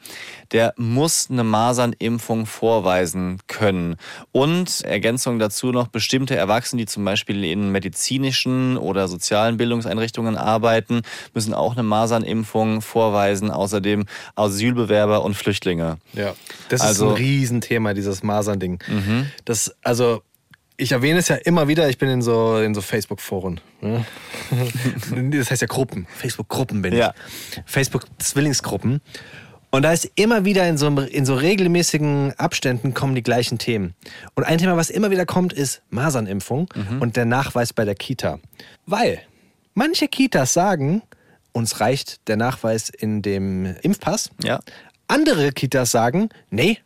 der 0.53 0.75
muss 0.77 1.29
eine 1.31 1.45
Masernimpfung 1.45 2.45
vorweisen 2.45 3.39
können. 3.47 3.97
Und 4.33 4.83
Ergänzung 4.83 5.39
dazu 5.39 5.73
noch, 5.73 5.89
bestimmte 5.89 6.37
Erwachsene, 6.37 6.83
die 6.83 6.87
zum 6.87 7.07
Beispiel 7.07 7.43
in 7.45 7.73
medizinischen 7.73 8.77
oder 8.77 9.09
sozialen 9.09 9.57
Bildungseinrichtungen 9.57 10.37
arbeiten, 10.37 11.01
müssen 11.33 11.55
auch 11.55 11.73
eine 11.73 11.85
Masernimpfung 11.85 12.83
vorweisen. 12.83 13.51
Außerdem 13.51 14.05
Asylbewerber 14.35 15.25
und 15.25 15.33
Flüchtlinge. 15.33 15.48
Ja. 16.15 16.35
Das 16.69 16.81
Also- 16.81 17.07
Mhm. 17.07 17.11
ist 17.13 17.19
ein 17.19 17.23
Riesenthema, 17.25 17.95
dieses 17.95 18.23
Masern-Ding. 18.23 18.79
Das, 19.45 19.75
also, 19.83 20.23
ich 20.77 20.93
erwähne 20.93 21.19
es 21.19 21.29
ja 21.29 21.37
immer 21.37 21.67
wieder, 21.69 21.89
ich 21.89 21.99
bin 21.99 22.09
in 22.09 22.23
so, 22.23 22.59
in 22.59 22.75
so 22.75 22.81
Facebook-Foren. 22.81 23.61
ne? 23.81 24.05
das 25.33 25.51
heißt 25.51 25.63
ja 25.63 25.67
Gruppen. 25.69 26.07
Facebook-Gruppen 26.17 26.83
bin 26.83 26.93
ich. 26.93 26.99
Ja. 27.01 27.15
Facebook-Zwillingsgruppen. 27.67 29.01
Und 29.71 29.83
da 29.83 29.93
ist 29.93 30.11
immer 30.15 30.45
wieder 30.47 30.67
in 30.67 30.79
so, 30.79 30.89
in 30.89 31.27
so 31.27 31.35
regelmäßigen 31.35 32.33
Abständen 32.39 32.95
kommen 32.95 33.15
die 33.15 33.23
gleichen 33.23 33.59
Themen. 33.59 33.95
Und 34.35 34.45
ein 34.45 34.57
Thema, 34.59 34.77
was 34.79 34.89
immer 34.89 35.11
wieder 35.11 35.27
kommt, 35.27 35.53
ist 35.53 35.83
Masernimpfung 35.91 36.69
Mhm. 36.75 37.03
und 37.03 37.17
der 37.17 37.27
Nachweis 37.27 37.73
bei 37.75 37.85
der 37.85 37.95
Kita. 37.95 38.39
Weil 38.87 39.21
manche 39.75 40.09
Kitas 40.09 40.55
sagen, 40.55 41.03
uns 41.53 41.81
reicht 41.81 42.27
der 42.29 42.37
Nachweis 42.37 42.89
in 42.89 43.21
dem 43.21 43.75
Impfpass. 43.83 44.31
Ja. 44.43 44.61
Andere 45.09 45.53
Kitas 45.53 45.91
sagen, 45.91 46.29
nee, 46.51 46.79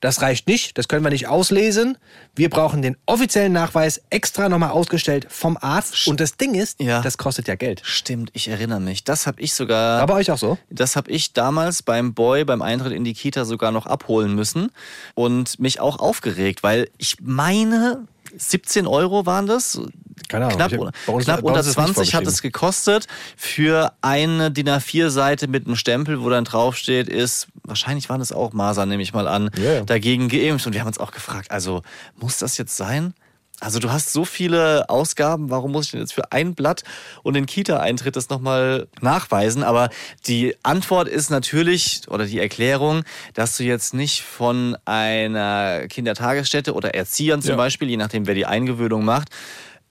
das 0.00 0.22
reicht 0.22 0.46
nicht, 0.46 0.78
das 0.78 0.86
können 0.86 1.02
wir 1.04 1.10
nicht 1.10 1.26
auslesen. 1.26 1.98
Wir 2.36 2.50
brauchen 2.50 2.82
den 2.82 2.96
offiziellen 3.06 3.52
Nachweis 3.52 4.00
extra 4.10 4.48
nochmal 4.48 4.70
ausgestellt 4.70 5.26
vom 5.28 5.56
Arzt. 5.60 6.06
Und 6.06 6.20
das 6.20 6.36
Ding 6.36 6.54
ist, 6.54 6.80
Ja. 6.80 7.00
das 7.02 7.18
kostet 7.18 7.48
ja 7.48 7.56
Geld. 7.56 7.80
Stimmt, 7.84 8.30
ich 8.32 8.46
erinnere 8.46 8.78
mich. 8.80 9.02
Das 9.02 9.26
habe 9.26 9.40
ich 9.40 9.54
sogar. 9.54 9.98
War 9.98 10.06
bei 10.06 10.14
euch 10.14 10.30
auch 10.30 10.38
so? 10.38 10.56
Das 10.70 10.94
habe 10.94 11.10
ich 11.10 11.32
damals 11.32 11.82
beim 11.82 12.14
Boy 12.14 12.44
beim 12.44 12.62
Eintritt 12.62 12.92
in 12.92 13.02
die 13.02 13.14
Kita 13.14 13.44
sogar 13.44 13.72
noch 13.72 13.86
abholen 13.86 14.36
müssen 14.36 14.70
und 15.14 15.58
mich 15.58 15.80
auch 15.80 15.98
aufgeregt, 15.98 16.62
weil 16.62 16.88
ich 16.98 17.16
meine 17.20 18.06
17 18.36 18.86
Euro 18.86 19.26
waren 19.26 19.46
das. 19.46 19.80
Keine 20.28 20.46
Ahnung. 20.46 20.58
Knapp, 20.58 20.92
bei 21.06 21.12
uns- 21.12 21.24
knapp 21.24 21.42
unter 21.42 21.60
ist 21.60 21.66
es 21.68 21.76
nicht 21.76 21.94
20 21.94 22.14
hat 22.14 22.26
es 22.26 22.42
gekostet 22.42 23.06
für 23.36 23.92
eine 24.02 24.50
DIN 24.50 24.68
A4-Seite 24.68 25.48
mit 25.48 25.66
einem 25.66 25.76
Stempel, 25.76 26.20
wo 26.22 26.28
dann 26.28 26.44
draufsteht, 26.44 27.08
ist, 27.08 27.46
wahrscheinlich 27.64 28.08
waren 28.10 28.20
es 28.20 28.32
auch 28.32 28.52
Masern, 28.52 28.88
nehme 28.88 29.02
ich 29.02 29.12
mal 29.14 29.26
an, 29.28 29.50
ja. 29.56 29.82
dagegen 29.82 30.28
geimpft. 30.28 30.66
Und 30.66 30.74
wir 30.74 30.80
haben 30.80 30.88
uns 30.88 30.98
auch 30.98 31.12
gefragt, 31.12 31.50
also 31.50 31.82
muss 32.16 32.38
das 32.38 32.58
jetzt 32.58 32.76
sein? 32.76 33.14
Also 33.60 33.80
du 33.80 33.90
hast 33.90 34.12
so 34.12 34.24
viele 34.24 34.88
Ausgaben, 34.88 35.50
warum 35.50 35.72
muss 35.72 35.86
ich 35.86 35.90
denn 35.90 36.00
jetzt 36.00 36.12
für 36.14 36.30
ein 36.30 36.54
Blatt 36.54 36.84
und 37.24 37.34
den 37.34 37.46
Kita-Eintritt 37.46 38.14
das 38.14 38.28
nochmal 38.28 38.86
nachweisen? 39.00 39.64
Aber 39.64 39.90
die 40.26 40.54
Antwort 40.62 41.08
ist 41.08 41.30
natürlich, 41.30 42.02
oder 42.08 42.24
die 42.24 42.38
Erklärung, 42.38 43.02
dass 43.34 43.56
du 43.56 43.64
jetzt 43.64 43.94
nicht 43.94 44.22
von 44.22 44.76
einer 44.84 45.88
Kindertagesstätte 45.88 46.72
oder 46.72 46.94
Erziehern 46.94 47.42
zum 47.42 47.52
Ja. 47.52 47.56
Beispiel, 47.56 47.88
je 47.88 47.96
nachdem 47.96 48.26
wer 48.28 48.34
die 48.34 48.46
Eingewöhnung 48.46 49.04
macht, 49.04 49.30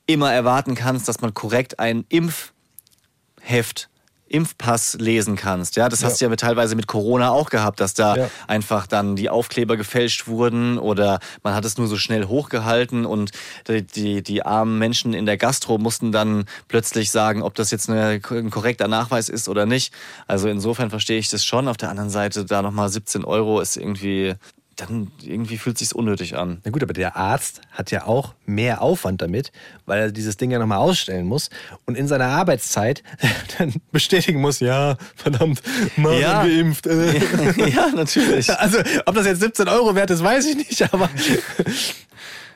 immer 0.06 0.32
erwarten 0.32 0.73
kannst, 0.73 1.10
dass 1.10 1.19
man 1.19 1.34
korrekt 1.34 1.80
ein 1.80 2.06
Impfheft 2.08 3.89
Impfpass 4.30 4.96
lesen 5.00 5.36
kannst. 5.36 5.76
Ja, 5.76 5.90
das 5.90 6.04
hast 6.04 6.20
du 6.20 6.26
ja 6.26 6.30
mit, 6.30 6.40
teilweise 6.40 6.76
mit 6.76 6.88
Corona 6.88 7.30
auch 7.32 7.50
gehabt, 7.50 7.80
dass 7.80 7.94
da 7.94 8.16
Ja. 8.16 8.30
einfach 8.48 8.88
dann 8.88 9.16
die 9.16 9.30
Aufkleber 9.30 9.78
gefälscht 9.78 10.28
wurden 10.28 10.78
oder 10.78 11.20
man 11.44 11.54
hat 11.54 11.66
es 11.66 11.78
nur 11.78 11.88
so 11.88 11.98
schnell 11.98 12.26
hochgehalten 12.26 13.06
und 13.06 13.32
die, 13.68 13.84
die, 13.84 14.22
die 14.24 14.44
armen 14.46 14.78
Menschen 14.78 15.13
in 15.13 15.26
der 15.26 15.38
Gastro 15.38 15.78
mussten 15.78 16.12
dann 16.12 16.46
plötzlich 16.68 17.12
sagen, 17.12 17.42
ob 17.42 17.56
das 17.56 17.72
jetzt 17.72 17.90
eine, 17.90 18.22
ein 18.30 18.50
korrekter 18.50 18.88
Nachweis 18.88 19.30
ist 19.30 19.50
oder 19.50 19.66
nicht. 19.66 19.94
Also 20.28 20.48
insofern 20.50 20.90
verstehe 20.90 21.20
ich 21.20 21.30
das 21.30 21.46
schon. 21.46 21.68
Auf 21.68 21.78
der 21.78 21.90
anderen 21.90 22.10
Seite 22.10 22.46
da 22.46 22.62
nochmal 22.62 22.90
17 22.90 23.24
Euro 23.26 23.60
ist 23.62 23.78
irgendwie, 23.78 24.36
dann 24.78 25.12
irgendwie 25.22 25.58
fühlt 25.58 25.78
sich's 25.78 25.92
unnötig 25.92 26.38
an. 26.38 26.62
Na 26.63 26.72
gut, 26.72 26.82
aber 26.84 26.94
der 26.94 27.16
Arzt 27.16 27.62
hat 27.72 27.92
ja 27.92 28.06
auch 28.06 28.34
mehr 28.46 28.82
Aufwand 28.82 29.22
damit, 29.22 29.52
weil 29.86 30.00
er 30.00 30.12
dieses 30.12 30.38
Ding 30.38 30.52
ja 30.52 30.60
nochmal 30.60 30.78
ausstellen 30.78 31.26
muss 31.26 31.50
und 31.86 31.98
in 31.98 32.08
seiner 32.08 32.28
Arbeitszeit 32.28 33.04
dann 33.58 33.74
bestätigen 33.92 34.40
muss, 34.40 34.60
ja, 34.60 34.96
verdammt, 35.16 35.62
Masern 35.96 36.20
Ja. 36.22 36.44
geimpft. 36.44 36.88
Äh. 36.88 37.18
ja, 37.70 37.90
natürlich. 37.96 38.48
Also, 38.60 38.80
ob 39.06 39.16
das 39.16 39.26
jetzt 39.26 39.42
17 39.42 39.68
Euro 39.68 39.96
wert 39.96 40.10
ist, 40.12 40.24
weiß 40.24 40.46
ich 40.46 40.56
nicht, 40.58 40.94
aber 40.94 41.10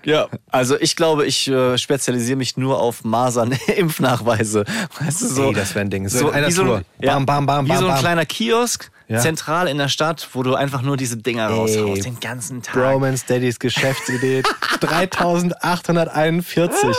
Ja, 0.04 0.28
also 0.50 0.80
ich 0.80 0.96
glaube, 0.96 1.26
ich 1.28 1.48
äh, 1.48 1.78
spezialisiere 1.78 2.36
mich 2.38 2.58
nur 2.58 2.80
auf 2.80 3.04
Masern-Impfnachweise. 3.04 4.66
Weißt 5.00 5.22
du, 5.22 5.28
so, 5.28 5.44
Ey, 5.50 5.54
das 5.54 5.76
wär 5.76 5.82
ein 5.82 5.90
Ding. 5.90 6.08
So 6.10 6.30
in 6.30 6.34
einer 6.36 6.48
wie 6.48 6.52
so 6.52 6.64
Tour. 6.66 6.78
ein, 6.78 6.86
ja, 7.00 7.14
Bam, 7.14 7.26
bam, 7.26 7.46
bam, 7.46 7.66
wie 7.66 7.70
bam, 7.70 7.78
so 7.80 7.86
ein 7.86 7.92
bam. 7.92 8.00
kleiner 8.00 8.26
Kiosk, 8.26 8.91
Ja. 9.12 9.20
zentral 9.20 9.68
in 9.68 9.78
der 9.78 9.90
Stadt, 9.90 10.30
wo 10.34 10.44
du 10.44 10.56
einfach 10.56 10.82
nur 10.82 10.98
diese 10.98 11.18
Dinger 11.18 11.48
raushaust, 11.48 12.06
den 12.06 12.20
ganzen 12.20 12.62
Tag. 12.62 12.76
Bromance 12.76 13.26
Daddys 13.28 13.60
Geschäftsidee 13.60 14.44
3841. 14.80 16.96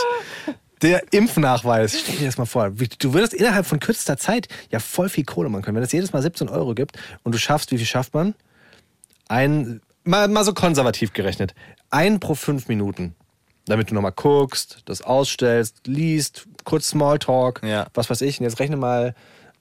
Der 0.83 1.12
Impfnachweis. 1.12 2.01
Stell 2.01 2.16
dir 2.16 2.27
das 2.27 2.38
mal 2.38 2.46
vor. 2.46 2.70
Du 2.98 3.14
würdest 3.14 3.35
innerhalb 3.35 3.66
von 3.66 3.79
kürzester 3.79 4.16
Zeit 4.16 4.48
ja 4.70 4.81
voll 4.81 5.09
viel 5.09 5.25
Kohle 5.25 5.48
machen 5.48 5.62
können. 5.62 5.77
Wenn 5.77 5.85
es 5.85 5.92
jedes 5.92 6.12
Mal 6.12 6.22
17 6.22 6.48
Euro 6.48 6.75
gibt 6.75 6.98
und 7.22 7.33
du 7.33 7.38
schaffst, 7.38 7.70
wie 7.70 7.79
viel 7.79 7.87
schafft 7.87 8.14
man? 8.14 8.35
Ein, 9.29 9.81
mal, 10.05 10.27
mal 10.29 10.44
so 10.44 10.53
konservativ 10.55 11.12
gerechnet. 11.12 11.55
Ein 11.90 12.18
pro 12.18 12.35
fünf 12.35 12.68
Minuten. 12.68 13.14
Damit 13.66 13.90
du 13.90 13.94
nochmal 13.94 14.12
guckst, 14.12 14.81
das 14.87 15.03
ausstellst, 15.03 15.87
liest, 15.87 16.48
kurz 16.64 16.88
Smalltalk, 16.88 17.61
Ja. 17.64 17.87
was 17.94 18.11
weiß 18.11 18.20
ich. 18.22 18.40
Und 18.40 18.44
jetzt 18.44 18.59
rechne 18.59 18.77
mal 18.77 19.14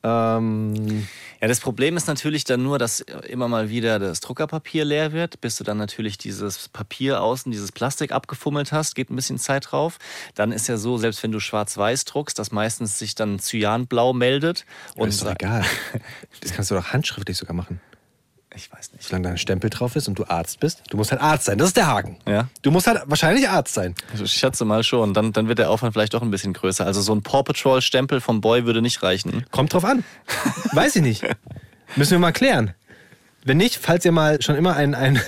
Ähm, 0.03 1.07
Ja, 1.41 1.47
das 1.47 1.59
Problem 1.59 1.97
ist 1.97 2.07
natürlich 2.07 2.43
dann 2.43 2.61
nur, 2.61 2.77
dass 2.77 2.99
immer 2.99 3.47
mal 3.47 3.69
wieder 3.69 3.97
das 3.97 4.19
Druckerpapier 4.19 4.85
leer 4.85 5.11
wird, 5.11 5.41
bis 5.41 5.55
du 5.55 5.63
dann 5.63 5.77
natürlich 5.77 6.17
dieses 6.17 6.69
Papier 6.69 7.21
außen, 7.21 7.51
dieses 7.51 7.71
Plastik 7.71 8.11
abgefummelt 8.11 8.71
hast, 8.71 8.93
geht 8.93 9.09
ein 9.09 9.15
bisschen 9.15 9.39
Zeit 9.39 9.71
drauf. 9.71 9.97
Dann 10.35 10.51
ist 10.51 10.67
ja 10.67 10.77
so, 10.77 10.97
selbst 10.97 11.23
wenn 11.23 11.31
du 11.31 11.39
schwarz-weiß 11.39 12.05
druckst, 12.05 12.37
dass 12.37 12.51
meistens 12.51 12.99
sich 12.99 13.15
dann 13.15 13.39
Cyanblau 13.39 14.13
meldet. 14.13 14.65
und 14.95 15.09
ist 15.09 15.23
doch 15.23 15.31
egal. 15.31 15.65
Das 16.41 16.53
kannst 16.53 16.71
du 16.71 16.75
doch 16.75 16.87
handschriftlich 16.93 17.37
sogar 17.37 17.55
machen. 17.55 17.79
Ich 18.53 18.71
weiß 18.71 18.91
nicht. 18.93 19.03
Solange 19.03 19.23
da 19.23 19.29
ein 19.31 19.37
Stempel 19.37 19.69
drauf 19.69 19.95
ist 19.95 20.07
und 20.07 20.19
du 20.19 20.25
Arzt 20.25 20.59
bist. 20.59 20.83
Du 20.89 20.97
musst 20.97 21.11
halt 21.11 21.21
Arzt 21.21 21.45
sein. 21.45 21.57
Das 21.57 21.67
ist 21.69 21.77
der 21.77 21.87
Haken. 21.87 22.17
Ja. 22.27 22.49
Du 22.61 22.71
musst 22.71 22.85
halt 22.87 23.01
wahrscheinlich 23.05 23.47
Arzt 23.47 23.73
sein. 23.73 23.95
Also 24.11 24.25
Ich 24.25 24.33
schätze 24.33 24.65
mal 24.65 24.83
schon. 24.83 25.13
Dann, 25.13 25.31
dann 25.31 25.47
wird 25.47 25.59
der 25.59 25.69
Aufwand 25.69 25.93
vielleicht 25.93 26.13
doch 26.13 26.21
ein 26.21 26.31
bisschen 26.31 26.53
größer. 26.53 26.85
Also 26.85 27.01
so 27.01 27.13
ein 27.13 27.21
Paw 27.21 27.43
Patrol-Stempel 27.43 28.19
vom 28.19 28.41
Boy 28.41 28.65
würde 28.65 28.81
nicht 28.81 29.01
reichen. 29.03 29.45
Kommt 29.51 29.73
drauf 29.73 29.85
an. 29.85 30.03
Weiß 30.73 30.95
ich 30.97 31.01
nicht. 31.01 31.23
Müssen 31.95 32.11
wir 32.11 32.19
mal 32.19 32.31
klären. 32.33 32.73
Wenn 33.43 33.57
nicht, 33.57 33.77
falls 33.81 34.05
ihr 34.05 34.11
mal 34.11 34.39
schon 34.41 34.55
immer 34.55 34.75
einen, 34.75 34.93
einen 34.93 35.19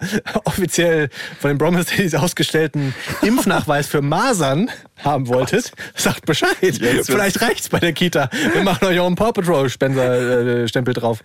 offiziell 0.44 1.10
von 1.38 1.50
den 1.50 1.58
Bromance 1.58 1.90
Daddies 1.90 2.14
ausgestellten 2.14 2.94
Impfnachweis 3.20 3.86
für 3.88 4.00
Masern 4.00 4.70
haben 5.04 5.28
wolltet, 5.28 5.72
sagt 5.94 6.24
Bescheid. 6.24 6.80
Vielleicht 7.04 7.42
reicht's 7.42 7.68
bei 7.68 7.78
der 7.78 7.92
Kita. 7.92 8.30
Wir 8.54 8.62
machen 8.62 8.86
euch 8.86 8.98
auch 9.00 9.06
einen 9.06 9.16
Paw 9.16 9.32
Patrol 9.32 9.68
Spender, 9.68 10.62
äh, 10.62 10.68
Stempel 10.68 10.94
drauf. 10.94 11.22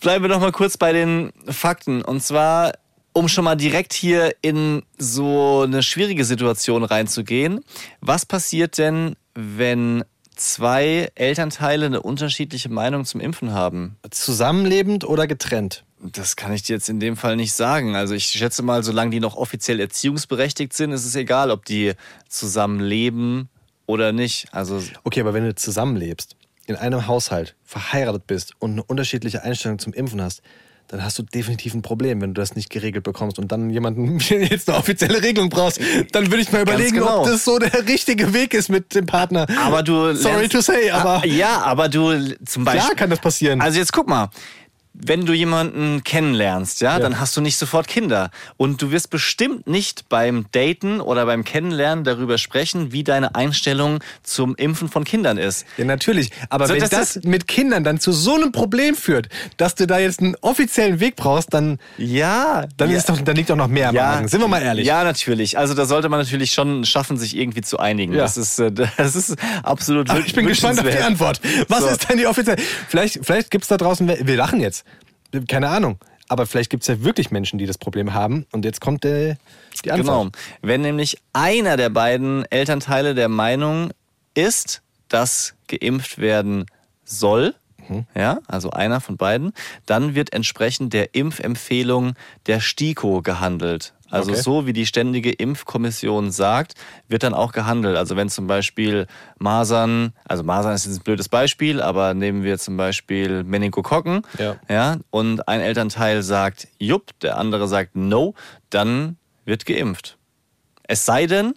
Bleiben 0.00 0.24
wir 0.24 0.28
noch 0.30 0.40
mal 0.40 0.52
kurz 0.52 0.78
bei 0.78 0.92
den 0.94 1.30
Fakten. 1.46 2.00
Und 2.00 2.22
zwar, 2.22 2.72
um 3.12 3.28
schon 3.28 3.44
mal 3.44 3.54
direkt 3.54 3.92
hier 3.92 4.34
in 4.40 4.82
so 4.96 5.62
eine 5.62 5.82
schwierige 5.82 6.24
Situation 6.24 6.84
reinzugehen. 6.84 7.60
Was 8.00 8.24
passiert 8.24 8.78
denn, 8.78 9.16
wenn 9.34 10.04
zwei 10.34 11.10
Elternteile 11.16 11.84
eine 11.84 12.00
unterschiedliche 12.00 12.70
Meinung 12.70 13.04
zum 13.04 13.20
Impfen 13.20 13.52
haben? 13.52 13.96
Zusammenlebend 14.10 15.04
oder 15.04 15.26
getrennt? 15.26 15.84
Das 16.02 16.34
kann 16.34 16.54
ich 16.54 16.62
dir 16.62 16.76
jetzt 16.76 16.88
in 16.88 16.98
dem 16.98 17.18
Fall 17.18 17.36
nicht 17.36 17.52
sagen. 17.52 17.94
Also 17.94 18.14
ich 18.14 18.24
schätze 18.24 18.62
mal, 18.62 18.82
solange 18.82 19.10
die 19.10 19.20
noch 19.20 19.36
offiziell 19.36 19.80
erziehungsberechtigt 19.80 20.72
sind, 20.72 20.92
ist 20.92 21.04
es 21.04 21.14
egal, 21.14 21.50
ob 21.50 21.66
die 21.66 21.92
zusammen 22.26 22.80
leben 22.80 23.50
oder 23.84 24.12
nicht. 24.12 24.48
Also 24.52 24.82
Okay, 25.04 25.20
aber 25.20 25.34
wenn 25.34 25.44
du 25.44 25.54
zusammenlebst, 25.54 26.36
in 26.70 26.76
einem 26.76 27.06
Haushalt, 27.06 27.54
verheiratet 27.64 28.26
bist 28.26 28.54
und 28.58 28.72
eine 28.72 28.82
unterschiedliche 28.82 29.42
Einstellung 29.42 29.78
zum 29.78 29.92
Impfen 29.92 30.22
hast, 30.22 30.40
dann 30.88 31.04
hast 31.04 31.16
du 31.18 31.22
definitiv 31.22 31.72
ein 31.74 31.82
Problem, 31.82 32.20
wenn 32.20 32.34
du 32.34 32.40
das 32.40 32.56
nicht 32.56 32.68
geregelt 32.68 33.04
bekommst 33.04 33.38
und 33.38 33.52
dann 33.52 33.70
jemanden 33.70 34.18
jetzt 34.28 34.68
eine 34.68 34.76
offizielle 34.78 35.22
Regelung 35.22 35.48
brauchst. 35.48 35.80
Dann 36.10 36.26
würde 36.32 36.42
ich 36.42 36.50
mal 36.50 36.62
überlegen, 36.62 36.96
genau. 36.96 37.20
ob 37.20 37.26
das 37.26 37.44
so 37.44 37.58
der 37.60 37.86
richtige 37.86 38.34
Weg 38.34 38.54
ist 38.54 38.70
mit 38.70 38.94
dem 38.96 39.06
Partner. 39.06 39.46
Aber 39.64 39.84
du. 39.84 40.14
Sorry 40.16 40.46
lernst- 40.46 40.52
to 40.52 40.60
say, 40.60 40.90
aber 40.90 41.22
Ah, 41.22 41.26
Ja, 41.26 41.62
aber 41.62 41.88
du 41.88 42.34
zum 42.44 42.64
Beispiel. 42.64 42.82
klar 42.82 42.94
kann 42.96 43.10
das 43.10 43.20
passieren. 43.20 43.60
Also 43.60 43.78
jetzt 43.78 43.92
guck 43.92 44.08
mal. 44.08 44.30
Wenn 44.92 45.24
du 45.24 45.32
jemanden 45.32 46.02
kennenlernst, 46.02 46.80
ja, 46.80 46.94
Ja. 46.94 46.98
dann 46.98 47.20
hast 47.20 47.36
du 47.36 47.40
nicht 47.40 47.56
sofort 47.56 47.86
Kinder. 47.86 48.30
Und 48.56 48.82
du 48.82 48.90
wirst 48.90 49.08
bestimmt 49.10 49.68
nicht 49.68 50.08
beim 50.08 50.46
Daten 50.52 51.00
oder 51.00 51.24
beim 51.26 51.44
Kennenlernen 51.44 52.02
darüber 52.04 52.38
sprechen, 52.38 52.90
wie 52.92 53.04
deine 53.04 53.34
Einstellung 53.36 54.00
zum 54.24 54.56
Impfen 54.56 54.88
von 54.88 55.04
Kindern 55.04 55.38
ist. 55.38 55.64
ja, 55.76 55.84
natürlich. 55.84 56.30
Aber 56.48 56.66
So, 56.66 56.74
wenn 56.74 56.80
das 56.80 56.90
das, 56.90 57.20
mit 57.22 57.46
Kindern 57.46 57.84
dann 57.84 58.00
zu 58.00 58.10
so 58.10 58.34
einem 58.34 58.50
Problem 58.50 58.96
führt, 58.96 59.28
dass 59.58 59.76
du 59.76 59.86
da 59.86 59.98
jetzt 60.00 60.20
einen 60.20 60.34
offiziellen 60.40 60.98
Weg 60.98 61.14
brauchst, 61.16 61.54
dann, 61.54 61.78
Ja, 61.96 62.66
dann, 62.76 62.90
ja. 62.90 62.96
ist 62.98 63.08
doch, 63.08 63.20
dann 63.20 63.36
liegt 63.36 63.48
doch 63.48 63.56
noch 63.56 63.68
mehr 63.68 63.90
am 63.90 63.96
Argen. 63.96 64.26
Sind 64.28 64.40
wir 64.40 64.48
mal 64.48 64.60
ehrlich. 64.60 64.86
Ja, 64.86 65.04
natürlich. 65.04 65.56
Also 65.56 65.74
da 65.74 65.86
sollte 65.86 66.08
man 66.08 66.18
natürlich 66.18 66.50
schon 66.52 66.84
schaffen, 66.84 67.16
sich 67.16 67.36
irgendwie 67.36 67.62
zu 67.62 67.78
einigen. 67.78 68.12
Ja. 68.12 68.22
Das, 68.22 68.36
ist, 68.36 68.58
äh, 68.58 68.72
das 68.96 69.14
ist 69.14 69.36
absolut 69.62 70.10
Aber 70.10 70.18
ich 70.20 70.34
bin 70.34 70.46
gespannt 70.46 70.80
auf 70.80 70.88
die. 70.90 70.98
Antwort. 70.98 71.40
Was 71.68 71.80
So. 71.80 71.86
ist 71.86 72.08
denn 72.10 72.18
die 72.18 72.26
offizielle? 72.26 72.58
Vielleicht, 72.88 73.20
vielleicht 73.22 73.50
gibt 73.52 73.62
es 73.64 73.68
da 73.68 73.76
draußen, 73.76 74.08
wir 74.08 74.36
lachen 74.36 74.60
jetzt. 74.60 74.84
Keine 75.48 75.68
Ahnung. 75.68 75.98
Aber 76.28 76.46
vielleicht 76.46 76.70
gibt 76.70 76.84
es 76.84 76.86
ja 76.86 77.02
wirklich 77.02 77.30
Menschen, 77.32 77.58
die 77.58 77.66
das 77.66 77.76
Problem 77.76 78.14
haben. 78.14 78.46
Und 78.52 78.64
jetzt 78.64 78.80
kommt 78.80 79.04
äh, 79.04 79.34
die 79.84 79.88
Genau. 79.88 80.20
Antwort. 80.22 80.36
Wenn 80.62 80.80
nämlich 80.82 81.18
einer 81.32 81.76
der 81.76 81.90
beiden 81.90 82.44
Elternteile 82.50 83.14
der 83.14 83.28
Meinung 83.28 83.90
ist, 84.34 84.82
dass 85.08 85.54
geimpft 85.66 86.18
werden 86.18 86.66
soll, 87.04 87.54
Mhm. 87.88 88.06
ja, 88.14 88.38
also 88.46 88.70
einer 88.70 89.00
von 89.00 89.16
beiden, 89.16 89.52
dann 89.86 90.14
wird 90.14 90.32
entsprechend 90.32 90.92
der 90.92 91.14
Impfempfehlung 91.14 92.14
der 92.46 92.60
STIKO 92.60 93.22
gehandelt. 93.22 93.92
Also 94.10 94.32
Okay. 94.32 94.40
so 94.42 94.66
wie 94.66 94.72
die 94.72 94.86
ständige 94.86 95.30
Impfkommission 95.32 96.30
sagt, 96.30 96.74
wird 97.08 97.22
dann 97.22 97.34
auch 97.34 97.52
gehandelt. 97.52 97.96
Also 97.96 98.16
wenn 98.16 98.28
zum 98.28 98.46
Beispiel 98.46 99.06
Masern, 99.38 100.12
also 100.26 100.42
Masern 100.42 100.74
ist 100.74 100.86
jetzt 100.86 100.98
ein 101.00 101.04
blödes 101.04 101.28
Beispiel, 101.28 101.80
aber 101.80 102.14
nehmen 102.14 102.42
wir 102.42 102.58
zum 102.58 102.76
Beispiel 102.76 103.44
Meningokokken, 103.44 104.22
Ja. 104.38 104.56
ja, 104.68 104.96
und 105.10 105.46
ein 105.48 105.60
Elternteil 105.60 106.22
sagt 106.22 106.68
Jupp, 106.78 107.18
der 107.20 107.38
andere 107.38 107.68
sagt 107.68 107.96
No, 107.96 108.34
dann 108.70 109.16
wird 109.44 109.66
geimpft. 109.66 110.16
Es 110.82 111.06
sei 111.06 111.26
denn, 111.26 111.54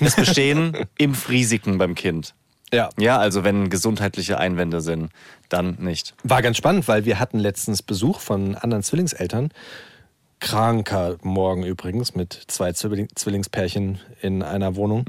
es 0.00 0.16
bestehen 0.16 0.76
Impfrisiken 0.98 1.78
beim 1.78 1.94
Kind. 1.94 2.34
Ja. 2.72 2.88
Ja, 2.98 3.18
also 3.18 3.44
wenn 3.44 3.68
gesundheitliche 3.68 4.38
Einwände 4.38 4.80
sind, 4.80 5.10
dann 5.50 5.76
nicht. 5.78 6.14
War 6.24 6.40
ganz 6.40 6.56
spannend, 6.56 6.88
weil 6.88 7.04
wir 7.04 7.18
hatten 7.20 7.38
letztens 7.38 7.82
Besuch 7.82 8.18
von 8.20 8.54
anderen 8.54 8.82
Zwillingseltern. 8.82 9.50
Kranker 10.42 11.18
Morgen 11.22 11.62
übrigens 11.62 12.16
mit 12.16 12.32
zwei 12.48 12.72
Zwilling 12.72 13.08
Zwillingspärchen 13.14 14.00
in 14.20 14.42
einer 14.42 14.74
Wohnung. 14.74 15.04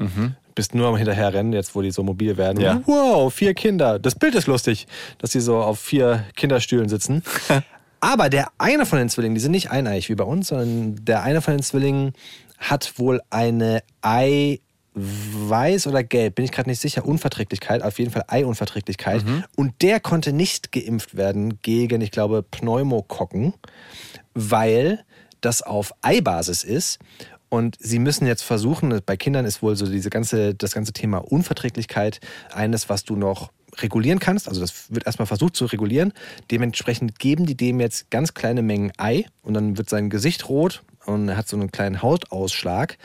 Bist 0.53 0.75
nur 0.75 0.87
am 0.87 0.95
Hinterherrennen, 0.95 1.53
jetzt 1.53 1.73
wo 1.73 1.81
die 1.81 1.89
so 1.89 2.03
mobil 2.03 2.37
werden. 2.37 2.61
Ja. 2.61 2.83
Wow, 2.85 3.33
vier 3.33 3.55
Kinder. 3.55 3.97
Das 3.97 4.13
Bild 4.13 4.35
ist 4.35 4.45
lustig, 4.45 4.85
dass 5.17 5.31
sie 5.31 5.39
so 5.39 5.57
auf 5.57 5.79
vier 5.79 6.23
Kinderstühlen 6.35 6.87
sitzen. 6.87 7.23
Aber 7.99 8.29
der 8.29 8.49
eine 8.59 8.85
von 8.85 8.99
den 8.99 9.09
Zwillingen, 9.09 9.33
die 9.33 9.41
sind 9.41 9.53
nicht 9.53 9.71
eineig 9.71 10.07
wie 10.07 10.13
bei 10.15 10.23
uns, 10.23 10.49
sondern 10.49 11.03
der 11.03 11.23
eine 11.23 11.41
von 11.41 11.55
den 11.55 11.63
Zwillingen 11.63 12.13
hat 12.59 12.99
wohl 12.99 13.19
eine 13.31 13.81
Eiweiß 14.01 15.87
oder 15.87 16.03
gelb, 16.03 16.35
bin 16.35 16.45
ich 16.45 16.51
gerade 16.51 16.69
nicht 16.69 16.79
sicher, 16.79 17.05
Unverträglichkeit, 17.05 17.81
auf 17.81 17.97
jeden 17.97 18.11
Fall 18.11 18.25
Eiunverträglichkeit. 18.27 19.23
Und 19.55 19.81
der 19.81 19.99
konnte 19.99 20.31
nicht 20.31 20.71
geimpft 20.71 21.17
werden 21.17 21.59
gegen, 21.63 22.01
ich 22.01 22.11
glaube, 22.11 22.43
Pneumokokken, 22.43 23.55
weil 24.35 25.03
das 25.45 25.61
auf 25.61 25.93
Eibasis 26.01 26.63
ist. 26.63 26.99
Und 27.49 27.77
sie 27.79 27.99
müssen 27.99 28.25
jetzt 28.25 28.41
versuchen, 28.41 28.99
bei 29.05 29.15
Kindern 29.15 29.45
ist 29.45 29.61
wohl 29.61 29.75
so 29.75 29.85
diese 29.85 30.09
ganze, 30.09 30.55
das 30.55 30.73
ganze 30.73 30.91
Thema 30.91 31.19
Unverträglichkeit 31.19 32.19
eines, 32.51 32.89
was 32.89 33.03
du 33.03 33.15
noch 33.15 33.51
regulieren 33.81 34.19
kannst. 34.19 34.47
Also 34.47 34.61
das 34.61 34.91
wird 34.93 35.05
erstmal 35.05 35.27
versucht 35.27 35.55
zu 35.55 35.65
regulieren. 35.65 36.13
Dementsprechend 36.49 37.19
geben 37.19 37.45
die 37.45 37.55
dem 37.55 37.79
jetzt 37.79 38.09
ganz 38.09 38.33
kleine 38.33 38.61
Mengen 38.61 38.91
Ei 38.97 39.25
und 39.43 39.53
dann 39.53 39.77
wird 39.77 39.89
sein 39.89 40.09
Gesicht 40.09 40.49
rot 40.49 40.83
und 41.05 41.29
er 41.29 41.37
hat 41.37 41.47
so 41.47 41.55
einen 41.55 41.71
kleinen 41.71 42.01
Hautausschlag, 42.01 42.97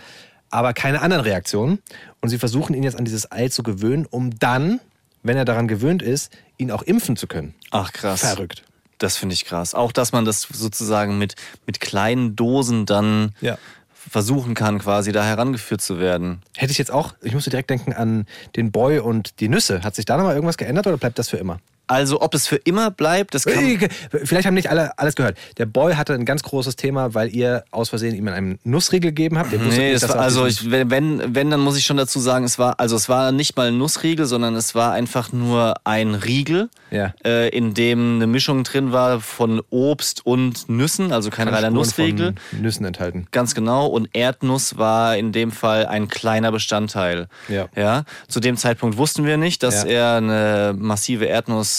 aber 0.51 0.73
keine 0.73 1.03
anderen 1.03 1.25
Reaktionen. 1.25 1.81
Und 2.21 2.31
sie 2.31 2.39
versuchen 2.39 2.75
ihn 2.75 2.83
jetzt 2.83 2.99
an 2.99 3.05
dieses 3.05 3.31
Ei 3.31 3.49
zu 3.49 3.63
gewöhnen, 3.63 4.07
um 4.07 4.39
dann, 4.39 4.81
wenn 5.23 5.37
er 5.37 5.45
daran 5.45 5.69
gewöhnt 5.69 6.03
ist, 6.03 6.33
ihn 6.57 6.71
auch 6.71 6.83
impfen 6.83 7.17
zu 7.17 7.27
können. 7.27 7.55
Ach 7.71 7.93
krass. 7.93 8.21
Verrückt. 8.21 8.63
Das 8.99 9.17
finde 9.17 9.35
ich 9.35 9.45
krass. 9.45 9.75
Auch, 9.75 9.93
dass 9.93 10.13
man 10.13 10.25
das 10.25 10.43
sozusagen 10.43 11.19
mit, 11.19 11.35
mit 11.67 11.81
kleinen 11.81 12.35
Dosen 12.37 12.85
dann 12.87 13.33
Ja. 13.41 13.57
versuchen 13.95 14.55
kann, 14.55 14.79
quasi 14.79 15.13
da 15.13 15.25
herangeführt 15.25 15.81
zu 15.81 15.99
werden. 15.99 16.41
Hätte 16.57 16.73
ich 16.73 16.79
jetzt 16.79 16.91
auch, 16.91 17.15
ich 17.23 17.35
musste 17.35 17.51
direkt 17.51 17.71
denken 17.71 17.93
an 17.93 18.27
den 18.57 18.73
Boy 18.73 18.99
und 19.01 19.41
die 19.41 19.49
Nüsse. 19.49 19.83
Hat 19.83 19.95
sich 19.95 20.05
da 20.05 20.17
nochmal 20.17 20.35
irgendwas 20.35 20.57
geändert 20.57 20.87
oder 20.87 20.97
bleibt 20.97 21.19
das 21.19 21.29
für 21.29 21.37
immer? 21.37 21.61
Also 21.89 22.21
ob 22.21 22.35
es 22.35 22.47
für 22.47 22.57
immer 22.57 22.91
bleibt, 22.91 23.35
das 23.35 23.45
kann... 23.45 23.65
Äh, 23.65 23.89
Vielleicht 24.25 24.47
haben 24.47 24.55
nicht 24.55 24.71
alle 24.71 24.97
alles 24.99 25.15
gehört. 25.15 25.37
Der 25.59 25.67
Boy 25.67 25.95
hatte 25.95 26.13
ein 26.15 26.25
ganz 26.25 26.43
großes 26.43 26.77
Thema, 26.77 27.15
weil 27.15 27.35
ihr 27.35 27.65
aus 27.71 27.89
Versehen 27.89 28.15
ihm 28.15 28.29
einen 28.29 28.59
Nussriegel 28.65 29.11
gegeben 29.11 29.39
habt. 29.39 29.53
Nee, 29.53 29.93
nicht, 29.93 30.03
dass 30.03 30.09
war, 30.11 30.21
also 30.21 30.47
ich, 30.47 30.71
wenn, 30.71 31.35
wenn, 31.35 31.51
dann 31.51 31.61
muss 31.61 31.77
ich 31.77 31.85
schon 31.85 31.97
dazu 31.97 32.21
sagen, 32.21 32.45
es 32.45 32.59
war, 32.59 32.79
also 32.79 32.97
es 32.97 33.09
war 33.09 33.33
nicht 33.33 33.57
mal 33.57 33.69
ein 33.69 33.79
Nussriegel, 33.79 34.27
sondern 34.27 34.55
es 34.55 34.75
war 34.75 34.93
einfach 34.93 35.33
nur 35.33 35.75
ein 35.85 36.15
Riegel, 36.15 36.69
Ja. 36.91 37.15
äh, 37.25 37.49
in 37.49 37.75
dem 37.75 38.17
eine 38.17 38.27
Mischung 38.27 38.65
drin 38.65 38.93
war 38.93 39.21
von 39.21 39.63
Obst 39.71 40.25
und 40.27 40.69
Nüssen, 40.69 41.13
also 41.13 41.31
kein 41.31 41.49
reiner 41.49 41.71
Nussriegel. 41.71 42.35
Nüssen 42.53 42.85
enthalten. 42.85 43.27
Ganz 43.31 43.55
genau. 43.55 43.87
Und 43.87 44.09
Erdnuss 44.13 44.77
war 44.79 45.17
in 45.17 45.33
dem 45.33 45.53
Fall 45.53 45.87
ein 45.87 46.09
kleiner 46.09 46.53
Bestandteil. 46.53 47.29
Ja. 47.49 47.69
Ja. 47.77 48.05
Zu 48.29 48.41
dem 48.41 48.57
Zeitpunkt 48.57 48.97
wussten 48.99 49.25
wir 49.25 49.37
nicht, 49.37 49.63
dass 49.63 49.85
Ja. 49.85 49.89
er 49.89 50.17
eine 50.17 50.75
massive 50.77 51.27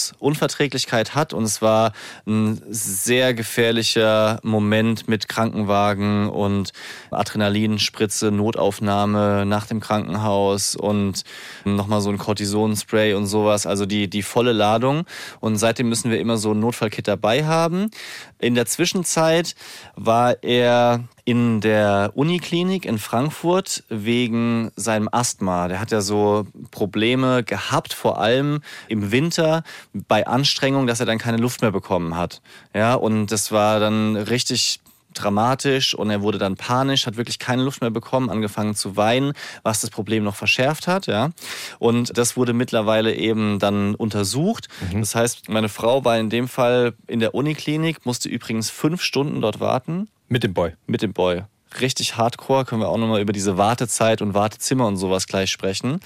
Erdnussunverträglichkeit 0.00 1.14
hat. 1.14 1.32
Und 1.32 1.44
es 1.44 1.62
war 1.62 1.92
ein 2.26 2.60
sehr 2.68 3.34
gefährlicher 3.34 4.40
Moment 4.42 5.08
mit 5.08 5.28
Krankenwagen 5.28 6.28
und 6.28 6.72
Adrenalinspritze, 7.10 8.30
Notaufnahme 8.30 9.44
nach 9.46 9.66
dem 9.66 9.80
Krankenhaus 9.80 10.76
und 10.76 11.24
nochmal 11.64 12.00
so 12.00 12.10
ein 12.10 12.18
Cortisonspray 12.18 13.14
und 13.14 13.26
sowas. 13.26 13.66
Also 13.66 13.86
die, 13.86 14.08
die 14.08 14.22
volle 14.22 14.52
Ladung. 14.52 15.04
Und 15.40 15.56
seitdem 15.56 15.88
müssen 15.88 16.10
wir 16.10 16.20
immer 16.20 16.36
so 16.36 16.52
ein 16.52 16.60
Notfallkit 16.60 17.08
dabei 17.08 17.44
haben. 17.44 17.90
In 18.38 18.54
der 18.54 18.66
Zwischenzeit 18.66 19.54
war 19.96 20.42
er 20.42 21.04
in 21.24 21.60
der 21.60 22.12
Uniklinik 22.14 22.84
in 22.84 22.98
Frankfurt 22.98 23.84
wegen 23.88 24.70
seinem 24.76 25.08
Asthma. 25.10 25.68
Der 25.68 25.80
hat 25.80 25.90
ja 25.90 26.00
so 26.00 26.46
Probleme 26.70 27.42
gehabt, 27.44 27.92
vor 27.92 28.20
allem 28.20 28.60
im 28.88 29.12
Winter 29.12 29.62
bei 29.92 30.26
Anstrengung, 30.26 30.86
dass 30.86 31.00
er 31.00 31.06
dann 31.06 31.18
keine 31.18 31.38
Luft 31.38 31.62
mehr 31.62 31.72
bekommen 31.72 32.16
hat. 32.16 32.40
Ja, 32.74 32.94
und 32.94 33.28
das 33.28 33.52
war 33.52 33.80
dann 33.80 34.16
richtig 34.16 34.80
dramatisch 35.14 35.94
und 35.94 36.10
er 36.10 36.22
wurde 36.22 36.38
dann 36.38 36.56
panisch, 36.56 37.06
hat 37.06 37.16
wirklich 37.16 37.38
keine 37.38 37.62
Luft 37.62 37.80
mehr 37.80 37.90
bekommen, 37.90 38.30
angefangen 38.30 38.74
zu 38.74 38.96
weinen, 38.96 39.32
was 39.62 39.80
das 39.80 39.90
Problem 39.90 40.24
noch 40.24 40.36
verschärft 40.36 40.86
hat, 40.86 41.06
ja. 41.06 41.30
Und 41.78 42.16
das 42.16 42.36
wurde 42.36 42.52
mittlerweile 42.52 43.14
eben 43.14 43.58
dann 43.58 43.94
untersucht. 43.94 44.68
Das 44.92 45.14
heißt, 45.14 45.48
meine 45.48 45.68
Frau 45.68 46.04
war 46.04 46.18
in 46.18 46.30
dem 46.30 46.48
Fall 46.48 46.94
in 47.06 47.20
der 47.20 47.34
Uniklinik, 47.34 48.06
musste 48.06 48.28
übrigens 48.28 48.70
fünf 48.70 49.02
Stunden 49.02 49.40
dort 49.40 49.60
warten 49.60 50.08
Mit 50.30 50.42
dem 50.44 50.54
Boy. 50.54 50.72
mit 50.86 51.02
dem 51.02 51.12
Boy. 51.12 51.42
Richtig 51.80 52.16
hardcore, 52.16 52.64
können 52.64 52.80
wir 52.80 52.88
auch 52.88 52.96
nochmal 52.96 53.20
über 53.20 53.32
diese 53.32 53.56
Wartezeit 53.56 54.22
und 54.22 54.34
Wartezimmer 54.34 54.86
und 54.86 54.96
sowas 54.96 55.26
gleich 55.28 55.50
sprechen. 55.52 56.00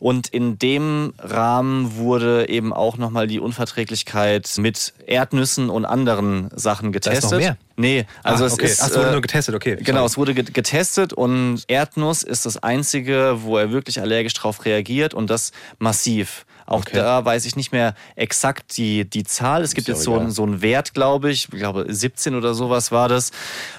Und 0.00 0.28
in 0.28 0.58
dem 0.58 1.14
Rahmen 1.18 1.96
wurde 1.96 2.48
eben 2.50 2.74
auch 2.74 2.98
nochmal 2.98 3.26
die 3.26 3.40
Unverträglichkeit 3.40 4.50
mit 4.58 4.92
Erdnüssen 5.06 5.70
und 5.70 5.86
anderen 5.86 6.50
Sachen 6.54 6.88
ist 6.88 6.92
getestet. 6.92 7.30
noch 7.30 7.38
mehr? 7.38 7.56
Nee, 7.76 8.06
also 8.22 8.44
ah, 8.44 8.46
es 8.48 8.52
okay. 8.54 8.66
ist. 8.66 8.82
Ach, 8.82 8.88
es 8.88 8.96
wurde 8.96 9.08
äh, 9.08 9.12
nur 9.12 9.20
getestet, 9.22 9.54
okay. 9.54 9.76
Genau, 9.80 10.04
es 10.04 10.18
wurde 10.18 10.34
get- 10.34 10.52
getestet 10.52 11.12
und 11.14 11.62
Erdnuss 11.68 12.22
ist 12.22 12.44
das 12.44 12.62
einzige, 12.62 13.38
wo 13.42 13.56
er 13.56 13.70
wirklich 13.70 14.00
allergisch 14.00 14.34
drauf 14.34 14.64
reagiert 14.66 15.14
und 15.14 15.30
das 15.30 15.52
massiv. 15.78 16.44
Auch 16.68 16.80
Okay. 16.80 16.96
da 16.96 17.24
weiß 17.24 17.46
ich 17.46 17.56
nicht 17.56 17.72
mehr 17.72 17.94
exakt 18.14 18.76
die, 18.76 19.08
die 19.08 19.24
Zahl. 19.24 19.62
Es 19.62 19.74
gibt 19.74 19.88
jetzt 19.88 20.02
so, 20.02 20.18
einen- 20.18 20.30
so 20.30 20.42
einen 20.42 20.60
Wert, 20.60 20.92
glaube 20.92 21.30
ich. 21.30 21.44
Ich 21.44 21.58
glaube 21.58 21.86
17 21.88 22.34
oder 22.34 22.52
sowas 22.52 22.92
war 22.92 23.08
das. 23.08 23.30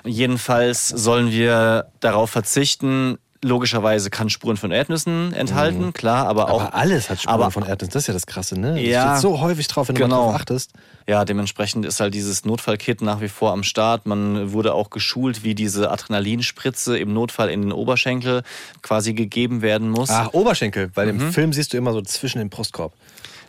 Jedenfalls 0.03 0.87
sollen 0.87 1.29
wir 1.31 1.85
darauf 1.99 2.31
verzichten. 2.31 3.19
Logischerweise 3.41 4.09
kann 4.09 4.29
Spuren 4.29 4.57
von 4.57 4.69
Erdnüssen 4.71 5.31
enthalten, 5.33 5.93
klar, 5.93 6.27
aber 6.27 6.49
auch 6.51 6.59
Mhm. 6.59 6.65
Aber 6.67 6.75
alles 6.75 7.09
hat 7.09 7.21
Spuren 7.21 7.51
von 7.51 7.63
Erdnüssen. 7.63 7.93
Das 7.93 8.03
ist 8.03 8.07
ja 8.07 8.13
das 8.13 8.25
Krasse, 8.25 8.59
ne? 8.59 8.81
Ja. 8.81 9.05
Das 9.11 9.19
steht 9.19 9.31
so 9.31 9.39
häufig 9.39 9.67
drauf, 9.69 9.87
wenn 9.87 9.95
du 9.95 10.01
Genau. 10.01 10.17
mal 10.25 10.31
drauf 10.31 10.41
achtest. 10.41 10.71
Ja, 11.07 11.23
dementsprechend 11.23 11.85
ist 11.85 12.01
halt 12.01 12.13
dieses 12.13 12.43
Notfallkit 12.43 13.01
nach 13.01 13.21
wie 13.21 13.29
vor 13.29 13.53
am 13.53 13.63
Start. 13.63 14.05
Man 14.05 14.51
wurde 14.51 14.73
auch 14.73 14.89
geschult, 14.89 15.43
wie 15.45 15.55
diese 15.55 15.89
Adrenalinspritze 15.89 16.97
im 16.99 17.13
Notfall 17.13 17.49
in 17.49 17.61
den 17.61 17.71
Oberschenkel 17.71 18.43
quasi 18.81 19.13
gegeben 19.13 19.61
werden 19.61 19.89
muss. 19.89 20.09
Ah, 20.09 20.27
Oberschenkel, 20.33 20.91
weil 20.95 21.13
Mhm. 21.13 21.21
im 21.21 21.31
Film 21.31 21.53
siehst 21.53 21.71
du 21.71 21.77
immer 21.77 21.93
so 21.93 22.01
zwischen 22.01 22.39
dem 22.39 22.49
Brustkorb. 22.49 22.91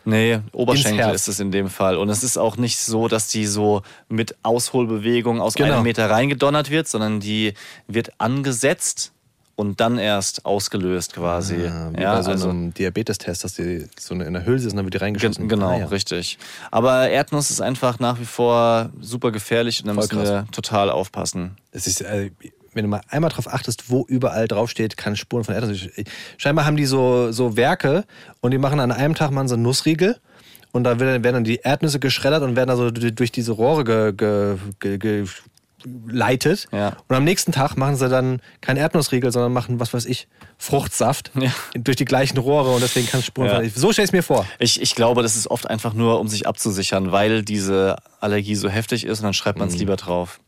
Nee, 0.05 0.39
Oberschenkel 0.53 1.13
ist 1.13 1.27
es 1.27 1.39
in 1.41 1.51
dem 1.51 1.69
Fall. 1.69 1.97
Und 1.97 2.09
es 2.09 2.23
ist 2.23 2.37
auch 2.37 2.55
nicht 2.57 2.79
so, 2.79 3.07
dass 3.09 3.27
die 3.27 3.45
so 3.45 3.81
mit 4.09 4.35
Ausholbewegung 4.41 5.41
aus 5.41 5.53
Genau. 5.55 5.73
einem 5.75 5.83
Meter 5.83 6.09
reingedonnert 6.09 6.69
wird, 6.71 6.87
sondern 6.87 7.19
die 7.19 7.53
wird 7.87 8.11
angesetzt 8.19 9.11
und 9.55 9.79
dann 9.79 9.97
erst 9.97 10.45
ausgelöst 10.45 11.13
quasi. 11.13 11.67
Ah, 11.67 11.91
wie 11.95 12.01
ja, 12.01 12.15
bei 12.15 12.21
so 12.23 12.31
also- 12.31 12.49
einem 12.49 12.73
Diabetestest, 12.73 13.43
dass 13.43 13.53
die 13.55 13.85
so 13.99 14.13
in 14.15 14.33
der 14.33 14.45
Hülse 14.45 14.67
ist 14.67 14.73
und 14.73 14.77
dann 14.77 14.85
wird 14.85 14.93
die 14.95 14.99
reingeschossen. 14.99 15.47
genau, 15.47 15.69
Ah, 15.69 15.77
ja. 15.79 15.85
richtig. 15.87 16.37
Aber 16.71 17.09
Erdnuss 17.09 17.51
ist 17.51 17.61
einfach 17.61 17.99
nach 17.99 18.19
wie 18.19 18.25
vor 18.25 18.89
super 19.01 19.31
gefährlich 19.31 19.81
und 19.81 19.87
da 19.87 19.93
müssen 19.93 20.09
krass. 20.17 20.29
wir 20.29 20.47
total 20.51 20.89
aufpassen. 20.89 21.57
Es 21.71 21.85
ist, 21.87 22.01
äh, 22.01 22.31
wenn 22.73 22.83
du 22.85 22.89
mal 22.89 23.01
einmal 23.09 23.29
drauf 23.29 23.47
achtest, 23.53 23.89
wo 23.89 24.05
überall 24.07 24.47
draufsteht, 24.47 24.95
kann 24.95 25.15
Spuren 25.17 25.43
von 25.43 25.53
Erdnüssen. 25.55 25.91
Scheinbar 26.37 26.65
haben 26.65 26.77
die 26.77 26.85
so, 26.85 27.31
so 27.33 27.57
Werke 27.57 28.05
und 28.39 28.51
die 28.51 28.57
machen 28.57 28.79
an 28.79 28.91
einem 28.91 29.13
Tag 29.13 29.31
mal 29.31 29.47
so 29.47 29.55
einen 29.55 29.63
Nussriegel 29.63 30.17
und 30.71 30.85
da 30.85 30.97
werden 31.01 31.21
dann 31.21 31.43
die 31.43 31.57
Erdnüsse 31.57 31.99
geschreddert 31.99 32.43
und 32.43 32.55
werden 32.55 32.69
also 32.69 32.89
durch 32.89 33.31
diese 33.33 33.51
Rohre 33.51 33.83
ge, 34.13 34.57
ge, 34.79 34.97
ge, 34.97 35.25
leitet. 36.07 36.67
Ja. 36.71 36.95
Und 37.07 37.15
am 37.15 37.23
nächsten 37.23 37.51
Tag 37.51 37.75
machen 37.77 37.95
sie 37.95 38.09
dann 38.09 38.41
keinen 38.61 38.77
Erdnussriegel, 38.77 39.31
sondern 39.31 39.53
machen, 39.53 39.79
was 39.79 39.93
weiß 39.93 40.05
ich, 40.05 40.27
Fruchtsaft 40.57 41.31
Ja. 41.39 41.51
durch 41.73 41.97
die 41.97 42.05
gleichen 42.05 42.37
Rohre 42.37 42.71
und 42.71 42.81
deswegen 42.81 43.07
kann 43.07 43.19
es 43.21 43.25
Spuren 43.25 43.47
Ja. 43.63 43.69
So 43.73 43.91
stell 43.91 44.05
ich 44.05 44.11
mir 44.11 44.23
vor. 44.23 44.45
Ich, 44.59 44.81
ich 44.81 44.95
glaube, 44.95 45.23
das 45.23 45.35
ist 45.35 45.47
oft 45.47 45.69
einfach 45.69 45.93
nur, 45.93 46.19
um 46.19 46.27
sich 46.27 46.47
abzusichern, 46.47 47.11
weil 47.11 47.43
diese 47.43 47.95
Allergie 48.19 48.55
so 48.55 48.69
heftig 48.69 49.05
ist 49.05 49.19
und 49.19 49.25
dann 49.25 49.33
schreibt 49.33 49.57
man 49.59 49.67
Mhm. 49.69 49.73
es 49.73 49.79
lieber 49.79 49.95
drauf. 49.95 50.39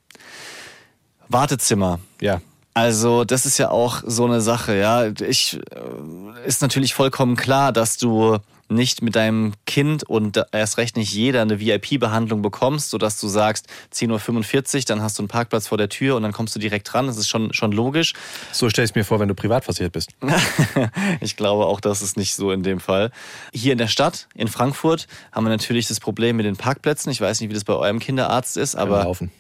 Wartezimmer. 1.30 2.00
Ja. 2.22 2.42
Also, 2.76 3.24
das 3.24 3.46
ist 3.46 3.58
ja 3.60 3.70
auch 3.70 4.02
so 4.06 4.26
eine 4.26 4.42
Sache, 4.42 4.76
ja. 4.76 5.06
Ich 5.08 5.60
äh, 5.72 6.48
ist 6.48 6.62
natürlich 6.62 6.94
vollkommen 6.94 7.36
klar, 7.36 7.72
dass 7.72 7.98
du 7.98 8.38
nicht 8.70 9.02
mit 9.02 9.16
deinem 9.16 9.54
Kind 9.66 10.04
und 10.04 10.42
erst 10.52 10.78
recht 10.78 10.98
nicht 10.98 11.14
jeder 11.14 11.42
eine 11.42 11.60
VIP-Behandlung 11.60 12.42
bekommst, 12.42 12.90
sodass 12.90 13.20
du 13.20 13.28
sagst, 13.28 13.68
10.45 13.94 14.76
Uhr, 14.76 14.82
dann 14.88 15.02
hast 15.02 15.18
du 15.18 15.24
einen 15.24 15.28
Parkplatz 15.28 15.68
vor 15.68 15.78
der 15.78 15.90
Tür 15.90 16.16
und 16.16 16.24
dann 16.24 16.32
kommst 16.32 16.56
du 16.56 16.60
direkt 16.60 16.92
dran. 16.92 17.08
Das 17.08 17.18
ist 17.18 17.28
schon, 17.28 17.54
schon 17.54 17.72
logisch. 17.72 18.14
So 18.52 18.70
stell 18.70 18.86
ich 18.86 18.92
es 18.92 18.96
mir 18.96 19.04
vor, 19.04 19.20
wenn 19.20 19.28
du 19.28 19.36
privat 19.36 19.66
versichert 19.66 19.92
bist. 19.92 20.12
ich 21.22 21.36
glaube 21.36 21.66
auch, 21.66 21.82
das 21.82 22.02
ist 22.02 22.18
nicht 22.18 22.36
so 22.36 22.52
in 22.52 22.64
dem 22.64 22.80
Fall. 22.80 23.12
Hier 23.54 23.74
in 23.74 23.78
der 23.78 23.88
Stadt, 23.88 24.28
in 24.36 24.48
Frankfurt, 24.48 25.08
haben 25.32 25.46
wir 25.46 25.50
natürlich 25.50 25.88
das 25.88 26.00
Problem 26.00 26.38
mit 26.38 26.46
den 26.46 26.56
Parkplätzen. 26.56 27.12
Ich 27.12 27.20
weiß 27.20 27.42
nicht, 27.42 27.50
wie 27.50 27.54
das 27.54 27.64
bei 27.66 27.74
eurem 27.74 28.00
Kinderarzt 28.00 28.58
ist, 28.58 28.76
Aber 28.76 28.94
aber 28.94 29.04
laufen. 29.04 29.32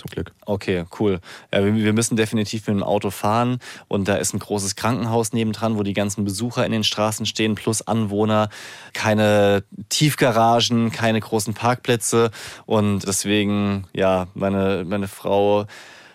Zum 0.00 0.08
Glück. 0.08 0.32
Okay, 0.46 0.86
cool. 0.98 1.20
Ja, 1.52 1.62
wir, 1.62 1.74
wir 1.74 1.92
müssen 1.92 2.16
definitiv 2.16 2.66
mit 2.66 2.76
dem 2.76 2.82
Auto 2.82 3.10
fahren 3.10 3.58
und 3.86 4.08
da 4.08 4.14
ist 4.14 4.32
ein 4.32 4.38
großes 4.38 4.74
Krankenhaus 4.74 5.34
nebendran, 5.34 5.76
wo 5.76 5.82
die 5.82 5.92
ganzen 5.92 6.24
Besucher 6.24 6.64
in 6.64 6.72
den 6.72 6.84
Straßen 6.84 7.26
stehen, 7.26 7.54
plus 7.54 7.86
Anwohner, 7.86 8.48
keine 8.94 9.62
Tiefgaragen, 9.90 10.90
keine 10.90 11.20
großen 11.20 11.52
Parkplätze 11.52 12.30
und 12.64 13.06
deswegen, 13.06 13.84
ja, 13.92 14.28
meine, 14.32 14.86
meine 14.88 15.06
Frau 15.06 15.66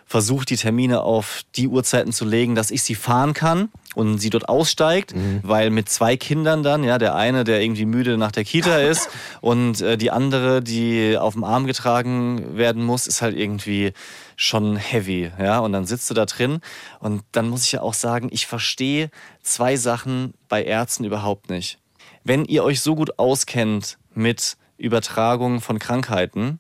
versucht 0.08 0.50
die 0.50 0.58
Termine 0.58 1.02
auf 1.02 1.44
die 1.56 1.68
Uhrzeiten 1.68 2.12
zu 2.12 2.26
legen, 2.26 2.56
dass 2.56 2.72
ich 2.72 2.82
sie 2.82 2.96
fahren 2.96 3.36
kann 3.36 3.70
und 3.96 4.20
sie 4.20 4.30
dort 4.30 4.48
aussteigt, 4.50 5.14
weil 5.44 5.70
mit 5.70 5.90
zwei 5.90 6.18
Kindern 6.18 6.64
dann, 6.64 6.84
ja, 6.84 6.98
der 6.98 7.16
eine, 7.16 7.44
der 7.44 7.62
irgendwie 7.62 7.86
müde 7.86 8.18
nach 8.18 8.32
der 8.32 8.44
Kita 8.44 8.78
ist 8.92 9.10
und 9.42 9.82
äh, 9.82 9.98
die 9.98 10.12
andere, 10.12 10.62
die 10.62 11.18
auf 11.18 11.34
dem 11.34 11.44
Arm 11.44 11.66
getragen 11.66 12.58
werden 12.58 12.84
muss, 12.84 13.08
ist 13.08 13.22
halt 13.22 13.36
irgendwie 13.36 13.94
schon 14.36 14.76
heavy, 14.76 15.32
ja, 15.40 15.60
und 15.60 15.72
dann 15.72 15.86
sitzt 15.86 16.10
du 16.10 16.14
da 16.14 16.26
drin 16.26 16.60
und 17.00 17.24
dann 17.32 17.50
muss 17.50 17.64
ich 17.64 17.72
ja 17.72 17.82
auch 17.82 17.94
sagen, 17.94 18.28
ich 18.32 18.48
verstehe 18.48 19.10
zwei 19.42 19.78
Sachen 19.78 20.34
bei 20.50 20.64
Ärzten 20.64 21.06
überhaupt 21.06 21.50
nicht. 21.50 21.80
Wenn 22.24 22.46
ihr 22.46 22.64
euch 22.64 22.82
so 22.82 22.96
gut 22.96 23.18
auskennt 23.18 23.98
mit 24.14 24.58
Übertragung 24.78 25.62
von 25.62 25.80
Krankheiten, 25.80 26.60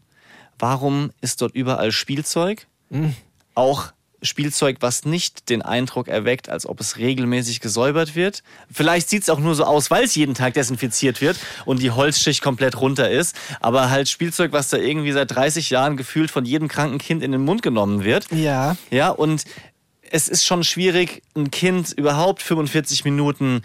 warum 0.57 1.11
ist 1.21 1.41
dort 1.41 1.53
überall 1.53 1.91
Spielzeug? 1.91 2.67
auch 3.55 3.91
Spielzeug, 4.25 4.77
was 4.79 5.05
nicht 5.05 5.49
den 5.49 5.61
Eindruck 5.61 6.07
erweckt, 6.07 6.49
als 6.49 6.65
ob 6.65 6.79
es 6.79 6.97
regelmäßig 6.97 7.59
gesäubert 7.59 8.15
wird. 8.15 8.43
Vielleicht 8.71 9.09
sieht 9.09 9.23
es 9.23 9.29
auch 9.29 9.39
nur 9.39 9.55
so 9.55 9.63
aus, 9.63 9.91
weil 9.91 10.03
es 10.03 10.15
jeden 10.15 10.35
Tag 10.35 10.53
desinfiziert 10.53 11.21
wird 11.21 11.37
und 11.65 11.81
die 11.81 11.91
Holzschicht 11.91 12.41
komplett 12.41 12.79
runter 12.79 13.09
ist. 13.09 13.35
Aber 13.61 13.89
halt 13.89 14.09
Spielzeug, 14.09 14.51
was 14.51 14.69
da 14.69 14.77
irgendwie 14.77 15.11
seit 15.11 15.31
30 15.31 15.69
Jahren 15.69 15.97
gefühlt 15.97 16.31
von 16.31 16.45
jedem 16.45 16.67
kranken 16.67 16.97
Kind 16.97 17.23
in 17.23 17.31
den 17.31 17.41
Mund 17.41 17.61
genommen 17.61 18.03
wird. 18.03 18.27
Ja. 18.31 18.75
Ja, 18.91 19.09
und 19.09 19.45
es 20.11 20.27
ist 20.27 20.45
schon 20.45 20.63
schwierig, 20.63 21.23
ein 21.35 21.51
Kind 21.51 21.91
überhaupt 21.91 22.41
45 22.41 23.05
Minuten 23.05 23.61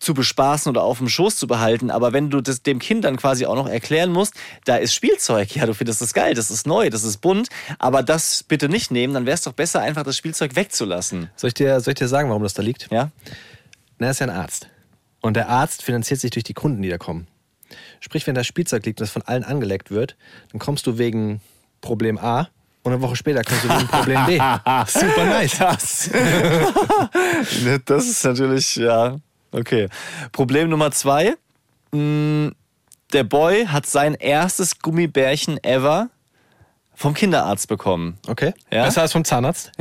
zu 0.00 0.14
bespaßen 0.14 0.70
oder 0.70 0.82
auf 0.82 0.98
dem 0.98 1.08
Schoß 1.08 1.36
zu 1.36 1.46
behalten. 1.46 1.90
Aber 1.90 2.12
wenn 2.12 2.30
du 2.30 2.40
das 2.40 2.62
dem 2.62 2.78
Kind 2.78 3.04
dann 3.04 3.16
quasi 3.16 3.46
auch 3.46 3.54
noch 3.54 3.68
erklären 3.68 4.10
musst, 4.12 4.34
da 4.64 4.76
ist 4.76 4.94
Spielzeug, 4.94 5.54
ja, 5.54 5.66
du 5.66 5.74
findest 5.74 6.00
das 6.00 6.14
geil, 6.14 6.34
das 6.34 6.50
ist 6.50 6.66
neu, 6.66 6.90
das 6.90 7.04
ist 7.04 7.18
bunt, 7.18 7.48
aber 7.78 8.02
das 8.02 8.42
bitte 8.42 8.68
nicht 8.68 8.90
nehmen, 8.90 9.14
dann 9.14 9.26
wäre 9.26 9.34
es 9.34 9.42
doch 9.42 9.52
besser, 9.52 9.80
einfach 9.80 10.02
das 10.02 10.16
Spielzeug 10.16 10.56
wegzulassen. 10.56 11.30
Soll 11.36 11.48
ich, 11.48 11.54
dir, 11.54 11.80
soll 11.80 11.92
ich 11.92 11.98
dir 11.98 12.08
sagen, 12.08 12.28
warum 12.28 12.42
das 12.42 12.54
da 12.54 12.62
liegt? 12.62 12.90
Ja? 12.90 13.10
Na, 13.98 14.06
er 14.08 14.10
ist 14.10 14.20
ja 14.20 14.26
ein 14.26 14.36
Arzt. 14.36 14.68
Und 15.20 15.34
der 15.34 15.48
Arzt 15.48 15.82
finanziert 15.82 16.20
sich 16.20 16.30
durch 16.30 16.44
die 16.44 16.54
Kunden, 16.54 16.82
die 16.82 16.88
da 16.88 16.98
kommen. 16.98 17.26
Sprich, 18.00 18.26
wenn 18.26 18.34
das 18.34 18.46
Spielzeug 18.46 18.84
liegt 18.84 19.00
und 19.00 19.04
das 19.04 19.10
von 19.10 19.22
allen 19.22 19.44
angeleckt 19.44 19.90
wird, 19.90 20.16
dann 20.52 20.58
kommst 20.58 20.86
du 20.86 20.98
wegen 20.98 21.40
Problem 21.80 22.18
A 22.18 22.48
und 22.82 22.92
eine 22.92 23.00
Woche 23.00 23.16
später 23.16 23.42
kommst 23.42 23.64
du 23.64 23.68
wegen 23.70 23.88
Problem 23.88 24.26
B. 24.26 24.36
Super 24.86 25.24
nice. 25.24 25.58
Das, 25.58 26.10
das 27.86 28.06
ist 28.06 28.24
natürlich, 28.24 28.76
ja, 28.76 29.16
okay. 29.54 29.88
Problem 30.32 30.68
Nummer 30.68 30.90
zwei. 30.90 31.34
mh, 31.92 32.52
Der 33.12 33.24
Boy 33.24 33.66
hat 33.66 33.86
sein 33.86 34.14
erstes 34.14 34.78
Gummibärchen 34.80 35.62
ever 35.64 36.10
vom 36.96 37.12
Kinderarzt 37.14 37.66
bekommen. 37.68 38.18
Okay. 38.28 38.54
Ja? 38.70 38.84
Besser 38.84 39.02
als 39.02 39.12
vom 39.12 39.24
Zahnarzt. 39.24 39.72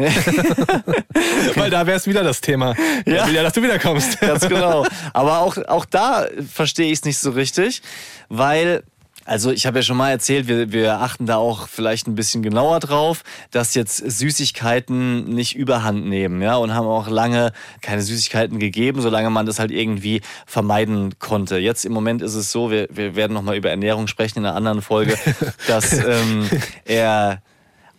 Weil 1.55 1.69
da 1.69 1.85
wäre 1.85 1.97
es 1.97 2.07
wieder 2.07 2.23
das 2.23 2.41
Thema. 2.41 2.75
Ja. 3.05 3.13
Ja. 3.13 3.27
will 3.27 3.35
ja, 3.35 3.43
dass 3.43 3.53
du 3.53 3.61
wiederkommst. 3.61 4.19
Ganz 4.19 4.47
genau. 4.47 4.85
Aber 5.13 5.39
auch, 5.39 5.57
auch 5.67 5.85
da 5.85 6.25
verstehe 6.51 6.87
ich 6.87 6.99
es 6.99 7.05
nicht 7.05 7.17
so 7.19 7.31
richtig, 7.31 7.81
weil. 8.29 8.83
Also 9.25 9.51
ich 9.51 9.65
habe 9.65 9.79
ja 9.79 9.83
schon 9.83 9.97
mal 9.97 10.09
erzählt, 10.09 10.47
wir, 10.47 10.71
wir 10.71 10.99
achten 10.99 11.25
da 11.25 11.37
auch 11.37 11.67
vielleicht 11.67 12.07
ein 12.07 12.15
bisschen 12.15 12.43
genauer 12.43 12.79
drauf, 12.79 13.23
dass 13.51 13.73
jetzt 13.73 13.97
Süßigkeiten 13.97 15.25
nicht 15.25 15.55
überhand 15.55 16.05
nehmen, 16.05 16.41
ja, 16.41 16.55
und 16.57 16.73
haben 16.73 16.87
auch 16.87 17.07
lange 17.07 17.53
keine 17.81 18.01
Süßigkeiten 18.01 18.59
gegeben, 18.59 19.01
solange 19.01 19.29
man 19.29 19.45
das 19.45 19.59
halt 19.59 19.71
irgendwie 19.71 20.21
vermeiden 20.45 21.17
konnte. 21.19 21.57
Jetzt 21.57 21.85
im 21.85 21.93
Moment 21.93 22.21
ist 22.21 22.35
es 22.35 22.51
so, 22.51 22.71
wir, 22.71 22.87
wir 22.91 23.15
werden 23.15 23.33
nochmal 23.33 23.55
über 23.55 23.69
Ernährung 23.69 24.07
sprechen 24.07 24.39
in 24.39 24.45
einer 24.45 24.55
anderen 24.55 24.81
Folge, 24.81 25.17
dass 25.67 25.93
ähm, 25.93 26.49
er 26.85 27.41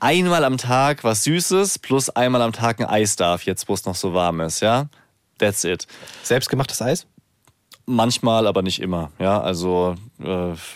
einmal 0.00 0.44
am 0.44 0.58
Tag 0.58 1.04
was 1.04 1.24
Süßes 1.24 1.78
plus 1.78 2.10
einmal 2.10 2.42
am 2.42 2.52
Tag 2.52 2.80
ein 2.80 2.86
Eis 2.86 3.16
darf, 3.16 3.44
jetzt 3.44 3.68
wo 3.68 3.74
es 3.74 3.86
noch 3.86 3.94
so 3.94 4.12
warm 4.12 4.40
ist, 4.40 4.60
ja. 4.60 4.88
That's 5.38 5.64
it. 5.64 5.86
Selbstgemachtes 6.22 6.80
Eis? 6.80 7.06
Manchmal, 7.86 8.46
aber 8.46 8.62
nicht 8.62 8.80
immer. 8.80 9.10
Ja, 9.18 9.40
also 9.42 9.94
äh, 10.18 10.24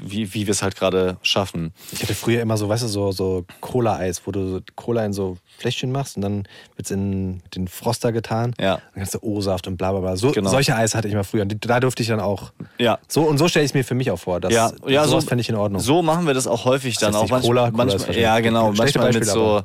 wie, 0.00 0.34
wie 0.34 0.46
wir 0.46 0.50
es 0.52 0.62
halt 0.62 0.76
gerade 0.76 1.16
schaffen. 1.22 1.72
Ich 1.92 2.02
hatte 2.02 2.14
früher 2.14 2.42
immer 2.42 2.58
so, 2.58 2.68
weißt 2.68 2.82
du, 2.82 2.88
so, 2.88 3.12
so 3.12 3.46
Cola-Eis, 3.62 4.22
wo 4.26 4.30
du 4.30 4.46
so 4.50 4.60
Cola 4.76 5.06
in 5.06 5.14
so 5.14 5.38
Fläschchen 5.56 5.90
machst 5.90 6.16
und 6.16 6.22
dann 6.22 6.36
wird 6.76 6.84
es 6.84 6.90
in 6.90 7.40
den 7.54 7.66
Froster 7.66 8.12
getan. 8.12 8.54
Ja. 8.60 8.74
Dann 8.76 8.82
kannst 8.96 9.14
du 9.14 9.20
O-Saft 9.22 9.66
und 9.66 9.78
bla 9.78 9.92
bla 9.92 10.00
bla. 10.00 10.16
So, 10.16 10.32
Genau. 10.32 10.50
Solche 10.50 10.76
Eis 10.76 10.94
hatte 10.94 11.08
ich 11.08 11.14
mal 11.14 11.24
früher. 11.24 11.42
Und 11.42 11.56
da 11.66 11.80
durfte 11.80 12.02
ich 12.02 12.08
dann 12.10 12.20
auch. 12.20 12.52
Ja. 12.76 12.98
So, 13.08 13.22
und 13.22 13.38
so 13.38 13.48
stelle 13.48 13.64
ich 13.64 13.70
es 13.70 13.74
mir 13.74 13.84
für 13.84 13.94
mich 13.94 14.10
auch 14.10 14.18
vor. 14.18 14.38
Dass, 14.40 14.52
Ja, 14.52 14.70
ja 14.86 15.04
so 15.04 15.12
sowas 15.12 15.24
fände 15.24 15.40
ich 15.40 15.48
in 15.48 15.54
Ordnung. 15.56 15.80
So 15.80 16.02
machen 16.02 16.26
wir 16.26 16.34
das 16.34 16.46
auch 16.46 16.66
häufig 16.66 16.98
dann 16.98 17.08
heißt 17.14 17.16
auch 17.16 17.22
nicht 17.22 17.30
manch- 17.32 17.42
Cola? 17.46 17.70
Cola 17.70 17.84
manchmal, 17.86 18.18
ja, 18.18 18.38
genau. 18.40 18.72
Manchmal 18.72 19.06
mit 19.06 19.14
Beispiel, 19.20 19.24
so 19.24 19.46
aber- 19.46 19.64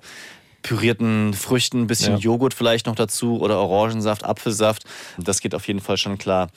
pürierten 0.63 1.34
Früchten, 1.34 1.82
ein 1.82 1.88
bisschen 1.88 2.13
Ja. 2.13 2.19
Joghurt 2.19 2.54
vielleicht 2.54 2.88
noch 2.88 2.95
dazu 2.95 3.39
oder 3.39 3.60
Orangensaft, 3.60 4.23
Apfelsaft. 4.26 4.84
Das 5.17 5.41
geht 5.41 5.54
auf 5.54 5.67
jeden 5.67 5.82
Fall 5.82 5.97
schon 5.97 6.17
klar. 6.17 6.49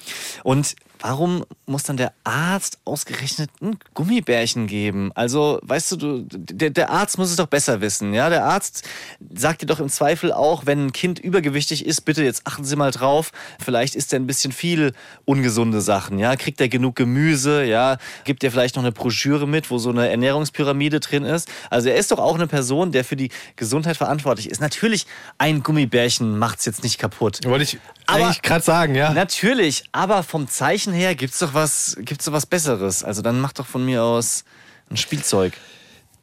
Und 0.43 0.75
warum 1.01 1.45
muss 1.67 1.83
dann 1.83 1.97
der 1.97 2.13
Arzt 2.25 2.79
ausgerechnet 2.85 3.51
ein 3.61 3.79
Gummibärchen 3.95 4.67
geben? 4.67 5.13
Also, 5.15 5.59
weißt 5.63 5.93
du, 5.93 5.97
du 5.97 6.23
der, 6.23 6.71
der 6.71 6.91
Arzt 6.91 7.19
muss 7.19 7.31
es 7.31 7.37
doch 7.37 7.47
besser 7.47 7.81
wissen. 7.81 8.15
Ja, 8.15 8.29
der 8.29 8.45
Arzt 8.45 8.89
sagt 9.35 9.63
dir 9.63 9.67
doch 9.67 9.81
im 9.81 9.89
Zweifel 9.89 10.33
auch, 10.33 10.67
wenn 10.67 10.87
ein 10.87 10.93
Kind 10.93 11.19
übergewichtig 11.19 11.85
ist, 11.87 12.03
bitte 12.03 12.25
jetzt 12.25 12.47
achten 12.47 12.65
Sie 12.65 12.77
mal 12.77 12.91
drauf. 12.91 13.33
Vielleicht 13.63 13.95
isst 13.95 14.13
er 14.13 14.21
ein 14.21 14.27
bisschen 14.27 14.53
viel 14.53 14.93
ungesunde 15.25 15.81
Sachen. 15.81 16.19
Ja, 16.19 16.37
kriegt 16.37 16.61
er 16.61 16.69
genug 16.69 16.97
Gemüse? 16.97 17.65
Ja, 17.65 17.99
gibt 18.25 18.45
er 18.45 18.51
vielleicht 18.51 18.77
noch 18.77 18.83
eine 18.83 18.93
Broschüre 18.93 19.47
mit, 19.47 19.71
wo 19.71 19.79
so 19.79 19.91
eine 19.91 20.09
Ernährungspyramide 20.09 21.01
drin 21.01 21.25
ist? 21.25 21.49
Also, 21.71 21.89
er 21.89 21.97
ist 21.97 22.11
doch 22.11 22.19
auch 22.19 22.35
eine 22.35 22.47
Person, 22.47 22.93
der 22.93 23.05
für 23.05 23.17
die 23.17 23.31
Gesundheit 23.57 23.97
verantwortlich 23.97 24.51
ist. 24.51 24.61
Natürlich, 24.61 25.07
ein 25.39 25.63
Gummibärchen 25.63 26.39
macht 26.39 26.61
es 26.61 26.65
jetzt 26.65 26.83
nicht 26.83 26.99
kaputt. 26.99 27.41
Wollte 27.45 27.65
ich 27.65 27.79
Aber- 28.07 28.25
eigentlich 28.27 28.43
gerade 28.43 28.65
sagen, 28.65 28.95
ja. 28.95 29.13
Natürlich, 29.13 29.85
aber 29.93 30.23
vom 30.23 30.49
Zeichen 30.49 30.93
her 30.93 31.15
gibt's 31.15 31.39
doch 31.41 31.55
was, 31.55 31.97
gibt's 32.01 32.25
doch 32.25 32.33
was 32.33 32.47
Besseres. 32.47 33.03
Also 33.05 33.23
dann 33.23 33.41
mach 33.41 33.53
doch 33.53 33.67
von 33.67 33.85
mir 33.85 34.03
aus 34.03 34.45
ein 34.91 34.97
Spielzeug. 34.97 35.53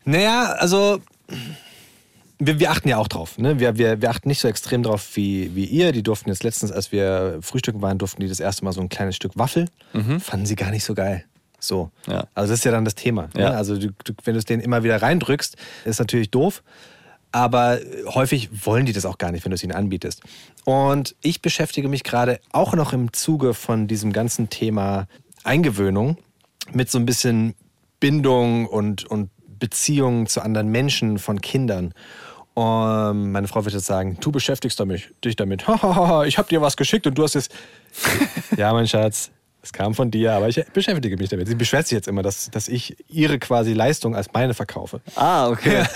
Naja, 0.06 0.54
also 0.60 1.00
wir, 2.40 2.60
wir 2.60 2.72
achten 2.72 2.90
ja 2.90 2.98
auch 2.98 3.08
drauf. 3.08 3.38
Ne? 3.38 3.60
Wir, 3.60 3.78
wir, 3.78 4.02
wir 4.02 4.10
achten 4.10 4.28
nicht 4.28 4.40
so 4.42 4.48
extrem 4.48 4.84
drauf 4.84 5.08
wie, 5.16 5.56
wie 5.56 5.66
ihr. 5.66 5.92
Die 5.92 6.04
durften 6.04 6.30
jetzt 6.30 6.44
letztens, 6.44 6.72
als 6.72 6.92
wir 6.92 7.40
frühstücken 7.42 7.82
waren, 7.82 7.98
durften 7.98 8.22
die 8.22 8.28
das 8.28 8.40
erste 8.40 8.66
Mal 8.66 8.74
so 8.74 8.82
ein 8.82 8.90
kleines 8.90 9.16
Stück 9.16 9.38
Waffel. 9.38 9.68
Fanden 10.20 10.46
sie 10.46 10.56
gar 10.56 10.72
nicht 10.72 10.84
so 10.84 10.94
geil. 10.94 11.24
So. 11.60 11.92
Ja. 12.08 12.26
Also 12.36 12.52
das 12.52 12.60
ist 12.60 12.66
ja 12.66 12.72
dann 12.72 12.84
das 12.84 12.96
Thema. 12.96 13.30
Ja. 13.38 13.50
Ne? 13.52 13.56
Also 13.58 13.78
du, 13.78 13.88
du, 14.04 14.14
wenn 14.26 14.34
du 14.34 14.40
es 14.40 14.46
denen 14.46 14.62
immer 14.62 14.84
wieder 14.84 15.02
reindrückst, 15.02 15.56
ist 15.86 16.00
natürlich 16.00 16.30
doof. 16.32 16.62
Aber 17.34 17.80
häufig 18.06 18.66
wollen 18.66 18.86
die 18.86 18.94
das 18.94 19.06
auch 19.06 19.18
gar 19.18 19.32
nicht, 19.32 19.44
wenn 19.44 19.50
du 19.50 19.56
es 19.56 19.64
ihnen 19.64 19.74
anbietest. 19.74 20.22
Und 20.66 21.16
ich 21.22 21.42
beschäftige 21.42 21.90
mich 21.90 22.04
gerade 22.04 22.40
auch 22.52 22.76
noch 22.76 22.94
im 22.94 23.12
Zuge 23.12 23.56
von 23.56 23.88
diesem 23.88 24.14
ganzen 24.14 24.52
Thema 24.52 25.08
Eingewöhnung 25.44 26.18
mit 26.72 26.92
so 26.92 27.00
ein 27.00 27.08
bisschen 27.08 27.56
Bindung 28.00 28.68
und, 28.68 29.06
und 29.06 29.32
Beziehungen 29.60 30.28
zu 30.28 30.42
anderen 30.42 30.70
Menschen 30.70 31.18
von 31.18 31.42
Kindern. 31.42 31.94
Und 32.54 33.32
meine 33.32 33.48
Frau 33.48 33.66
wird 33.66 33.74
jetzt 33.74 33.88
sagen, 33.88 34.18
du 34.22 34.32
beschäftigst 34.32 34.80
damit, 34.80 35.12
dich 35.26 35.36
damit. 35.36 35.66
Ich 36.28 36.38
habe 36.38 36.48
dir 36.48 36.62
was 36.62 36.78
geschickt 36.78 37.08
und 37.08 37.18
du 37.18 37.24
hast 37.24 37.36
es. 37.36 37.50
ja, 38.58 38.72
mein 38.74 38.88
Schatz, 38.88 39.32
es 39.64 39.72
kam 39.72 39.96
von 39.96 40.12
dir, 40.12 40.34
aber 40.34 40.50
ich 40.50 40.62
beschäftige 40.74 41.16
mich 41.18 41.30
damit. 41.30 41.48
Sie 41.48 41.56
beschwert 41.56 41.88
sich 41.88 41.96
jetzt 41.96 42.08
immer, 42.10 42.22
dass, 42.22 42.52
dass 42.52 42.68
ich 42.68 42.98
ihre 43.08 43.40
quasi 43.40 43.72
Leistung 43.74 44.14
als 44.14 44.28
meine 44.34 44.54
verkaufe. 44.54 45.00
Ah, 45.16 45.48
okay. 45.50 45.84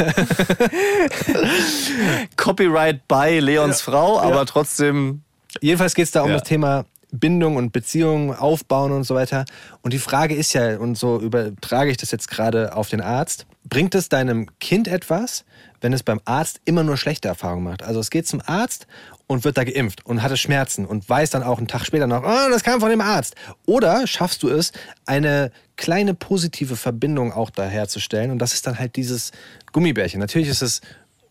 Copyright 2.37 3.07
by 3.07 3.39
Leons 3.39 3.81
Frau, 3.81 4.19
aber 4.19 4.45
trotzdem. 4.45 5.21
Jedenfalls 5.61 5.95
geht 5.95 6.05
es 6.05 6.11
da 6.11 6.21
um 6.21 6.29
Ja. 6.29 6.37
das 6.37 6.47
Thema 6.47 6.85
Bindung 7.11 7.55
und 7.55 7.71
Beziehung 7.71 8.35
aufbauen 8.35 8.91
und 8.91 9.03
so 9.03 9.15
weiter. 9.15 9.45
Und 9.81 9.93
die 9.93 9.97
Frage 9.99 10.35
ist 10.35 10.53
ja, 10.53 10.77
und 10.77 10.97
so 10.97 11.19
übertrage 11.19 11.89
ich 11.89 11.97
das 11.97 12.11
jetzt 12.11 12.29
gerade 12.29 12.75
auf 12.75 12.89
den 12.89 13.01
Arzt, 13.01 13.45
bringt 13.63 13.95
es 13.95 14.09
deinem 14.09 14.47
Kind 14.59 14.87
etwas, 14.87 15.45
wenn 15.81 15.93
es 15.93 16.03
beim 16.03 16.19
Arzt 16.25 16.59
immer 16.65 16.83
nur 16.83 16.97
schlechte 16.97 17.27
Erfahrungen 17.27 17.63
macht? 17.63 17.83
Also 17.83 17.99
es 17.99 18.09
geht 18.09 18.27
zum 18.27 18.41
Arzt 18.45 18.87
und 19.27 19.43
wird 19.43 19.57
da 19.57 19.63
geimpft 19.63 20.05
und 20.05 20.21
hatte 20.23 20.37
Schmerzen 20.37 20.85
und 20.85 21.07
weiß 21.07 21.29
dann 21.31 21.43
auch 21.43 21.57
einen 21.57 21.67
Tag 21.67 21.85
später 21.85 22.07
noch, 22.07 22.23
oh, 22.23 22.49
das 22.49 22.63
kam 22.63 22.79
von 22.79 22.89
dem 22.89 23.01
Arzt. 23.01 23.35
Oder 23.65 24.07
schaffst 24.07 24.43
du 24.43 24.49
es, 24.49 24.71
eine 25.05 25.51
kleine 25.75 26.13
positive 26.13 26.75
Verbindung 26.75 27.31
auch 27.33 27.49
da 27.49 27.63
herzustellen 27.65 28.31
und 28.31 28.39
das 28.39 28.53
ist 28.53 28.65
dann 28.65 28.79
halt 28.79 28.95
dieses 28.95 29.31
Gummibärchen. 29.71 30.19
Natürlich 30.19 30.47
ist 30.49 30.61
es 30.61 30.81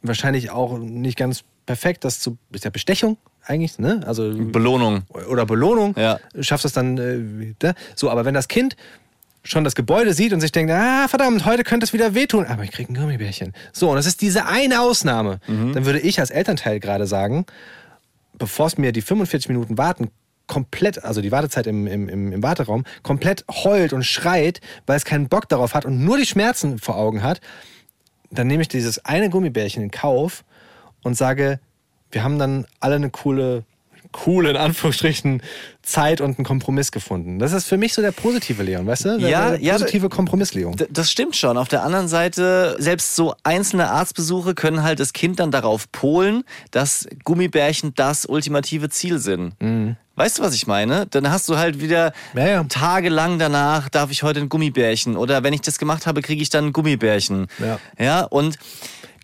wahrscheinlich 0.02 0.50
auch 0.50 0.78
nicht 0.78 1.18
ganz 1.18 1.42
perfekt, 1.64 2.04
das 2.04 2.20
zu, 2.20 2.38
ist 2.52 2.64
ja 2.64 2.70
Bestechung 2.70 3.16
eigentlich, 3.44 3.78
ne? 3.78 4.00
Also 4.06 4.32
Belohnung. 4.36 5.02
oder 5.28 5.46
Belohnung, 5.46 5.94
Ja. 5.96 6.18
schaffst 6.40 6.64
es 6.64 6.72
dann 6.72 6.96
äh, 6.98 7.54
ne? 7.62 7.74
so. 7.94 8.10
Aber 8.10 8.24
wenn 8.24 8.34
das 8.34 8.48
Kind 8.48 8.76
schon 9.46 9.64
das 9.64 9.74
Gebäude 9.74 10.12
sieht 10.12 10.32
und 10.32 10.40
sich 10.40 10.52
denkt, 10.52 10.72
ah 10.72 11.08
verdammt, 11.08 11.44
heute 11.44 11.64
könnte 11.64 11.84
es 11.84 11.92
wieder 11.92 12.14
wehtun, 12.14 12.46
aber 12.46 12.64
ich 12.64 12.72
kriege 12.72 12.92
ein 12.92 12.96
Gummibärchen. 12.96 13.52
So, 13.72 13.90
und 13.90 13.96
das 13.96 14.06
ist 14.06 14.20
diese 14.20 14.46
eine 14.46 14.80
Ausnahme. 14.80 15.40
Mhm. 15.46 15.72
Dann 15.72 15.86
würde 15.86 16.00
ich 16.00 16.20
als 16.20 16.30
Elternteil 16.30 16.80
gerade 16.80 17.06
sagen, 17.06 17.46
bevor 18.34 18.66
es 18.66 18.78
mir 18.78 18.92
die 18.92 19.02
45 19.02 19.48
Minuten 19.48 19.78
warten 19.78 20.10
komplett, 20.46 21.04
also 21.04 21.20
die 21.20 21.32
Wartezeit 21.32 21.66
im, 21.66 21.86
im, 21.86 22.08
im, 22.08 22.32
im 22.32 22.42
Warteraum, 22.42 22.84
komplett 23.02 23.44
heult 23.50 23.92
und 23.92 24.04
schreit, 24.04 24.60
weil 24.86 24.96
es 24.96 25.04
keinen 25.04 25.28
Bock 25.28 25.48
darauf 25.48 25.74
hat 25.74 25.84
und 25.84 26.04
nur 26.04 26.18
die 26.18 26.26
Schmerzen 26.26 26.78
vor 26.78 26.96
Augen 26.96 27.22
hat, 27.22 27.40
dann 28.30 28.46
nehme 28.46 28.62
ich 28.62 28.68
dieses 28.68 29.04
eine 29.04 29.30
Gummibärchen 29.30 29.82
in 29.82 29.90
Kauf 29.90 30.44
und 31.02 31.16
sage, 31.16 31.60
wir 32.10 32.22
haben 32.22 32.38
dann 32.38 32.66
alle 32.80 32.96
eine 32.96 33.10
coole, 33.10 33.64
coole, 34.24 34.50
in 34.50 34.56
Anführungsstrichen, 34.56 35.42
Zeit 35.82 36.20
und 36.20 36.36
einen 36.38 36.44
Kompromiss 36.44 36.90
gefunden. 36.90 37.38
Das 37.38 37.52
ist 37.52 37.66
für 37.66 37.76
mich 37.76 37.94
so 37.94 38.02
der 38.02 38.10
positive 38.12 38.62
Leon, 38.62 38.86
weißt 38.86 39.04
du? 39.04 39.18
Der, 39.18 39.28
Ja, 39.28 39.50
der 39.50 39.60
ja, 39.60 39.72
positive 39.74 40.08
Kompromiss 40.08 40.54
Leon. 40.54 40.74
Das 40.90 41.10
stimmt 41.10 41.36
schon. 41.36 41.56
Auf 41.56 41.68
der 41.68 41.82
anderen 41.84 42.08
Seite, 42.08 42.76
selbst 42.78 43.14
so 43.14 43.34
einzelne 43.44 43.90
Arztbesuche 43.90 44.54
können 44.54 44.82
halt 44.82 44.98
das 45.00 45.12
Kind 45.12 45.38
dann 45.38 45.50
darauf 45.50 45.90
polen, 45.92 46.42
dass 46.70 47.06
Gummibärchen 47.24 47.92
das 47.94 48.26
ultimative 48.26 48.88
Ziel 48.88 49.18
sind. 49.18 49.52
Weißt 50.16 50.38
du, 50.38 50.42
was 50.42 50.54
ich 50.54 50.66
meine? 50.66 51.06
Dann 51.06 51.30
hast 51.30 51.48
du 51.48 51.58
halt 51.58 51.80
wieder 51.80 52.12
Ja, 52.34 52.46
ja. 52.46 52.64
tagelang 52.64 53.38
danach, 53.38 53.88
darf 53.90 54.10
ich 54.10 54.22
heute 54.22 54.40
ein 54.40 54.48
Gummibärchen? 54.48 55.16
Oder 55.16 55.42
wenn 55.42 55.52
ich 55.52 55.60
das 55.60 55.78
gemacht 55.78 56.06
habe, 56.06 56.22
kriege 56.22 56.40
ich 56.42 56.48
dann 56.48 56.66
ein 56.66 56.72
Gummibärchen. 56.72 57.48
Ja. 57.58 57.78
Ja, 57.98 58.22
und 58.22 58.56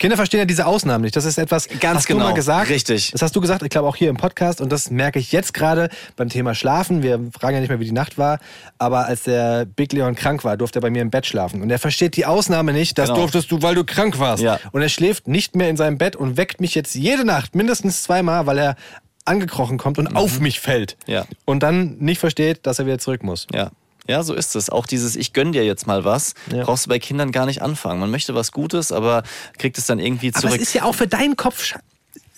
Kinder 0.03 0.17
verstehen 0.17 0.41
ja 0.41 0.45
diese 0.47 0.67
Ausnahmen 0.67 1.03
nicht. 1.05 1.15
Das 1.15 1.25
ist 1.25 1.39
etwas, 1.39 1.69
Ganz 1.81 1.99
hast 1.99 2.07
genau, 2.07 2.21
du 2.21 2.27
mal 2.27 2.35
gesagt. 2.35 2.69
richtig. 2.71 3.13
Das 3.13 3.23
hast 3.23 3.37
du 3.37 3.41
gesagt, 3.41 3.63
ich 3.63 3.71
glaube 3.71 3.87
auch 3.87 3.95
hier 3.95 4.11
im 4.11 4.17
Podcast. 4.17 4.61
Und 4.61 4.71
das 4.73 4.91
merke 4.91 5.21
ich 5.21 5.31
jetzt 5.31 5.55
gerade 5.55 5.89
beim 6.17 6.29
Thema 6.29 6.57
Schlafen. 6.57 7.05
Wir 7.05 7.21
fragen 7.39 7.55
ja 7.55 7.61
nicht 7.61 7.69
mehr, 7.69 7.79
wie 7.79 7.85
die 7.85 7.93
Nacht 7.93 8.19
war. 8.19 8.41
Aber 8.79 9.07
als 9.07 9.23
der 9.23 9.65
Big 9.65 9.93
Leon 9.93 10.17
krank 10.17 10.43
war, 10.43 10.57
durfte 10.57 10.81
er 10.81 10.83
bei 10.83 10.91
mir 10.91 11.03
im 11.03 11.11
Bett 11.11 11.25
schlafen. 11.25 11.63
Und 11.63 11.71
er 11.71 11.79
versteht 11.79 12.17
die 12.17 12.27
Ausnahme 12.27 12.73
nicht. 12.73 12.99
Das 12.99 13.11
Genau. 13.11 13.21
durftest 13.21 13.51
du, 13.53 13.63
weil 13.63 13.77
du 13.77 13.85
krank 13.85 14.19
warst. 14.19 14.43
Ja. 14.43 14.59
Und 14.73 14.83
er 14.83 14.89
schläft 14.89 15.29
nicht 15.29 15.55
mehr 15.55 15.71
in 15.71 15.77
seinem 15.77 15.99
Bett 15.99 16.17
und 16.17 16.37
weckt 16.37 16.61
mich 16.61 16.75
jetzt 16.75 16.97
jede 16.97 17.25
Nacht 17.25 17.55
mindestens 17.55 18.03
zweimal, 18.03 18.47
weil 18.47 18.59
er 18.59 18.77
angekrochen 19.25 19.79
kommt 19.79 19.99
und 19.99 20.17
auf 20.17 20.41
mich 20.41 20.59
fällt. 20.59 20.97
Mhm. 21.07 21.13
Ja. 21.15 21.25
Und 21.45 21.63
dann 21.63 21.97
nicht 21.99 22.19
versteht, 22.19 22.67
dass 22.67 22.81
er 22.81 22.87
wieder 22.87 22.99
zurück 22.99 23.23
muss. 23.23 23.47
Ja. 23.55 23.71
Ja, 24.09 24.23
so 24.23 24.35
ist 24.35 24.57
es. 24.57 24.69
Auch 24.71 24.87
dieses 24.87 25.15
Ich 25.17 25.33
gönn 25.33 25.53
dir 25.53 25.65
jetzt 25.65 25.87
mal 25.87 26.05
was, 26.05 26.35
Ja. 26.53 26.65
brauchst 26.65 26.87
du 26.87 26.89
bei 26.89 26.99
Kindern 26.99 27.31
gar 27.33 27.47
nicht 27.47 27.63
anfangen. 27.63 28.01
Man 28.01 28.11
möchte 28.11 28.35
was 28.35 28.51
Gutes, 28.53 28.91
aber 28.93 29.23
kriegt 29.59 29.79
es 29.79 29.87
dann 29.87 29.99
irgendwie 30.01 30.31
Aber 30.35 30.41
zurück. 30.41 30.57
es 30.57 30.63
ist 30.63 30.73
ja 30.75 30.83
auch 30.85 30.95
für 30.95 31.07
deinen 31.07 31.37
Kopf 31.37 31.63
Sch 31.65 31.77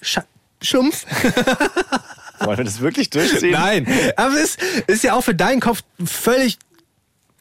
Sch 0.02 0.18
Schlumpf. 0.62 1.04
Wollen 2.40 2.58
wir 2.58 2.64
das 2.64 2.80
wirklich 2.80 3.10
durchziehen? 3.10 3.52
Nein, 3.52 3.86
aber 4.16 4.34
es 4.34 4.56
ist 4.86 5.04
ja 5.04 5.14
auch 5.14 5.22
für 5.22 5.34
deinen 5.34 5.60
Kopf 5.60 5.82
völlig 6.04 6.58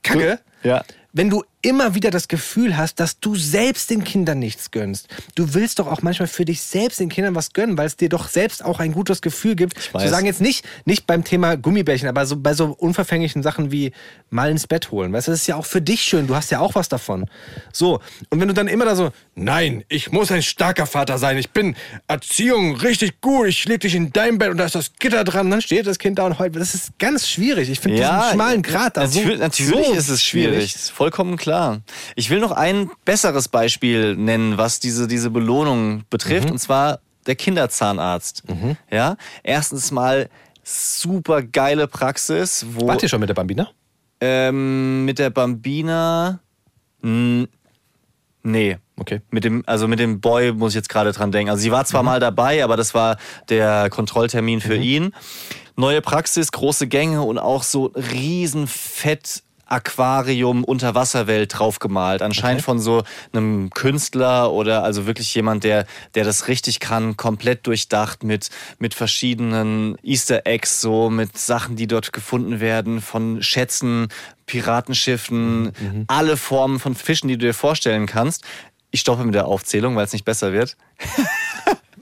kacke, 0.04 0.40
Ja. 0.64 0.84
wenn 1.14 1.30
du 1.30 1.44
immer 1.64 1.96
wieder 1.96 2.12
das 2.12 2.28
Gefühl 2.28 2.78
hast, 2.78 3.00
dass 3.00 3.20
du 3.20 3.36
selbst 3.36 3.90
den 3.90 4.04
Kindern 4.04 4.38
nichts 4.38 4.70
gönnst. 4.70 5.08
Du 5.36 5.54
willst 5.54 5.80
doch 5.80 5.88
auch 5.88 6.02
manchmal 6.02 6.28
für 6.28 6.46
dich 6.46 6.62
selbst 6.62 7.00
den 7.00 7.10
Kindern 7.10 7.36
was 7.36 7.54
gönnen, 7.54 7.78
weil 7.78 7.88
es 7.88 7.96
dir 7.96 8.10
doch 8.10 8.28
selbst 8.28 8.64
auch 8.64 8.80
ein 8.80 8.92
gutes 8.92 9.22
Gefühl 9.22 9.56
gibt. 9.56 9.82
Zu 9.82 10.08
sagen 10.10 10.26
jetzt 10.26 10.42
nicht, 10.42 10.66
nicht 10.86 11.08
beim 11.08 11.24
Thema 11.24 11.56
Gummibärchen, 11.56 12.08
aber 12.10 12.26
so 12.26 12.38
bei 12.38 12.54
so 12.54 12.66
unverfänglichen 12.66 13.42
Sachen 13.44 13.72
wie 13.72 13.94
mal 14.30 14.52
ins 14.52 14.68
Bett 14.68 14.92
holen. 14.92 15.14
Weißt 15.14 15.28
du, 15.28 15.32
das 15.32 15.42
ist 15.42 15.48
ja 15.48 15.56
auch 15.56 15.66
für 15.66 15.82
dich 15.82 16.02
schön. 16.02 16.28
Du 16.28 16.36
hast 16.36 16.52
ja 16.52 16.60
auch 16.60 16.76
was 16.76 16.90
davon. 16.90 17.26
So. 17.72 18.02
Und 18.30 18.42
wenn 18.42 18.50
du 18.50 18.54
dann 18.54 18.68
immer 18.68 18.84
da 18.84 18.96
so, 18.96 19.12
nein, 19.36 19.86
ich 19.88 20.12
muss 20.12 20.32
ein 20.32 20.44
starker 20.44 20.86
Vater 20.86 21.18
sein. 21.18 21.38
Ich 21.38 21.52
bin 21.52 21.76
Erziehung 22.08 22.76
richtig 22.76 23.22
gut. 23.22 23.48
Ich 23.48 23.66
leg 23.66 23.80
dich 23.80 23.96
in 23.96 24.12
dein 24.12 24.38
Bett 24.38 24.50
und 24.50 24.58
da 24.58 24.66
ist 24.66 24.76
das 24.76 24.92
Gitter 25.00 25.24
dran. 25.24 25.50
Dann 25.50 25.62
steht 25.62 25.88
das 25.88 25.98
Kind 25.98 26.20
da 26.20 26.26
und 26.26 26.40
heult. 26.40 26.56
Das 26.58 26.76
ist 26.76 27.00
ganz 27.00 27.30
schwierig. 27.30 27.70
Ich 27.70 27.80
finde 27.80 28.00
diesen 28.00 28.32
schmalen 28.34 28.62
Grat 28.62 28.98
da 28.98 29.08
so, 29.08 29.20
natürlich, 29.20 29.40
natürlich 29.40 29.88
so 29.88 29.94
ist 29.94 30.10
es 30.10 30.24
schwierig. 30.24 30.76
Ist 30.76 30.92
vollkommen 30.92 31.38
klar. 31.38 31.53
Ich 32.16 32.30
will 32.30 32.40
noch 32.40 32.52
ein 32.52 32.90
besseres 33.06 33.48
Beispiel 33.48 34.16
nennen, 34.16 34.58
was 34.58 34.80
diese, 34.80 35.08
diese 35.08 35.30
Belohnung 35.30 36.04
betrifft, 36.10 36.46
Mhm. 36.48 36.54
und 36.54 36.60
zwar 36.60 37.00
der 37.28 37.36
Kinderzahnarzt. 37.36 38.44
Ja, 38.92 39.16
erstens 39.44 39.92
mal 39.92 40.30
super 40.64 41.42
geile 41.44 41.88
Praxis, 41.88 42.66
wo 42.74 42.88
Wart 42.88 43.04
ihr 43.04 43.10
schon 43.10 43.20
mit 43.20 43.30
der 43.30 43.34
Bambina? 43.36 43.70
ähm, 44.22 45.04
mit 45.06 45.20
der 45.20 45.30
Bambina. 45.30 46.40
Nee. 47.02 48.78
Okay. 48.96 49.22
Mit 49.32 49.44
dem, 49.44 49.64
also 49.66 49.88
mit 49.88 50.00
dem 50.00 50.22
Boy 50.22 50.52
muss 50.54 50.72
ich 50.74 50.76
jetzt 50.76 50.90
gerade 50.90 51.12
dran 51.12 51.32
denken. 51.32 51.50
Also 51.50 51.62
sie 51.64 51.72
war 51.72 51.84
zwar 51.86 52.04
mal 52.04 52.20
dabei, 52.20 52.64
aber 52.64 52.78
das 52.78 52.94
war 52.94 53.18
der 53.50 53.90
Kontrolltermin 53.90 54.62
für 54.62 54.76
ihn. 54.76 55.14
Neue 55.76 56.02
Praxis, 56.02 56.52
große 56.52 56.88
Gänge 56.88 57.24
und 57.24 57.40
auch 57.40 57.64
so 57.64 57.86
riesen 57.96 58.68
Fett. 58.68 59.44
Aquarium, 59.74 60.64
Unterwasserwelt 60.64 61.58
draufgemalt. 61.58 62.22
Anscheinend 62.22 62.62
von 62.62 62.80
so 62.80 63.04
einem 63.34 63.72
Künstler 63.72 64.52
oder 64.52 64.84
also 64.84 65.08
wirklich 65.08 65.34
jemand, 65.34 65.64
der, 65.64 65.86
der 66.14 66.24
das 66.24 66.48
richtig 66.48 66.80
kann, 66.80 67.18
komplett 67.18 67.66
durchdacht 67.66 68.24
mit, 68.24 68.50
mit 68.78 68.94
verschiedenen 68.94 69.98
Easter 70.04 70.46
Eggs, 70.46 70.80
so 70.80 71.10
mit 71.10 71.38
Sachen, 71.38 71.76
die 71.76 71.88
dort 71.88 72.14
gefunden 72.14 72.60
werden, 72.60 73.02
von 73.02 73.42
Schätzen, 73.42 74.10
Piratenschiffen, 74.46 75.72
alle 76.08 76.38
Formen 76.38 76.80
von 76.80 76.94
Fischen, 76.94 77.28
die 77.28 77.38
du 77.38 77.48
dir 77.48 77.54
vorstellen 77.54 78.06
kannst. 78.06 78.44
Ich 78.92 79.00
stoppe 79.00 79.24
mit 79.24 79.34
der 79.34 79.48
Aufzählung, 79.48 79.96
weil 79.96 80.06
es 80.06 80.14
nicht 80.14 80.26
besser 80.26 80.54
wird. 80.54 80.78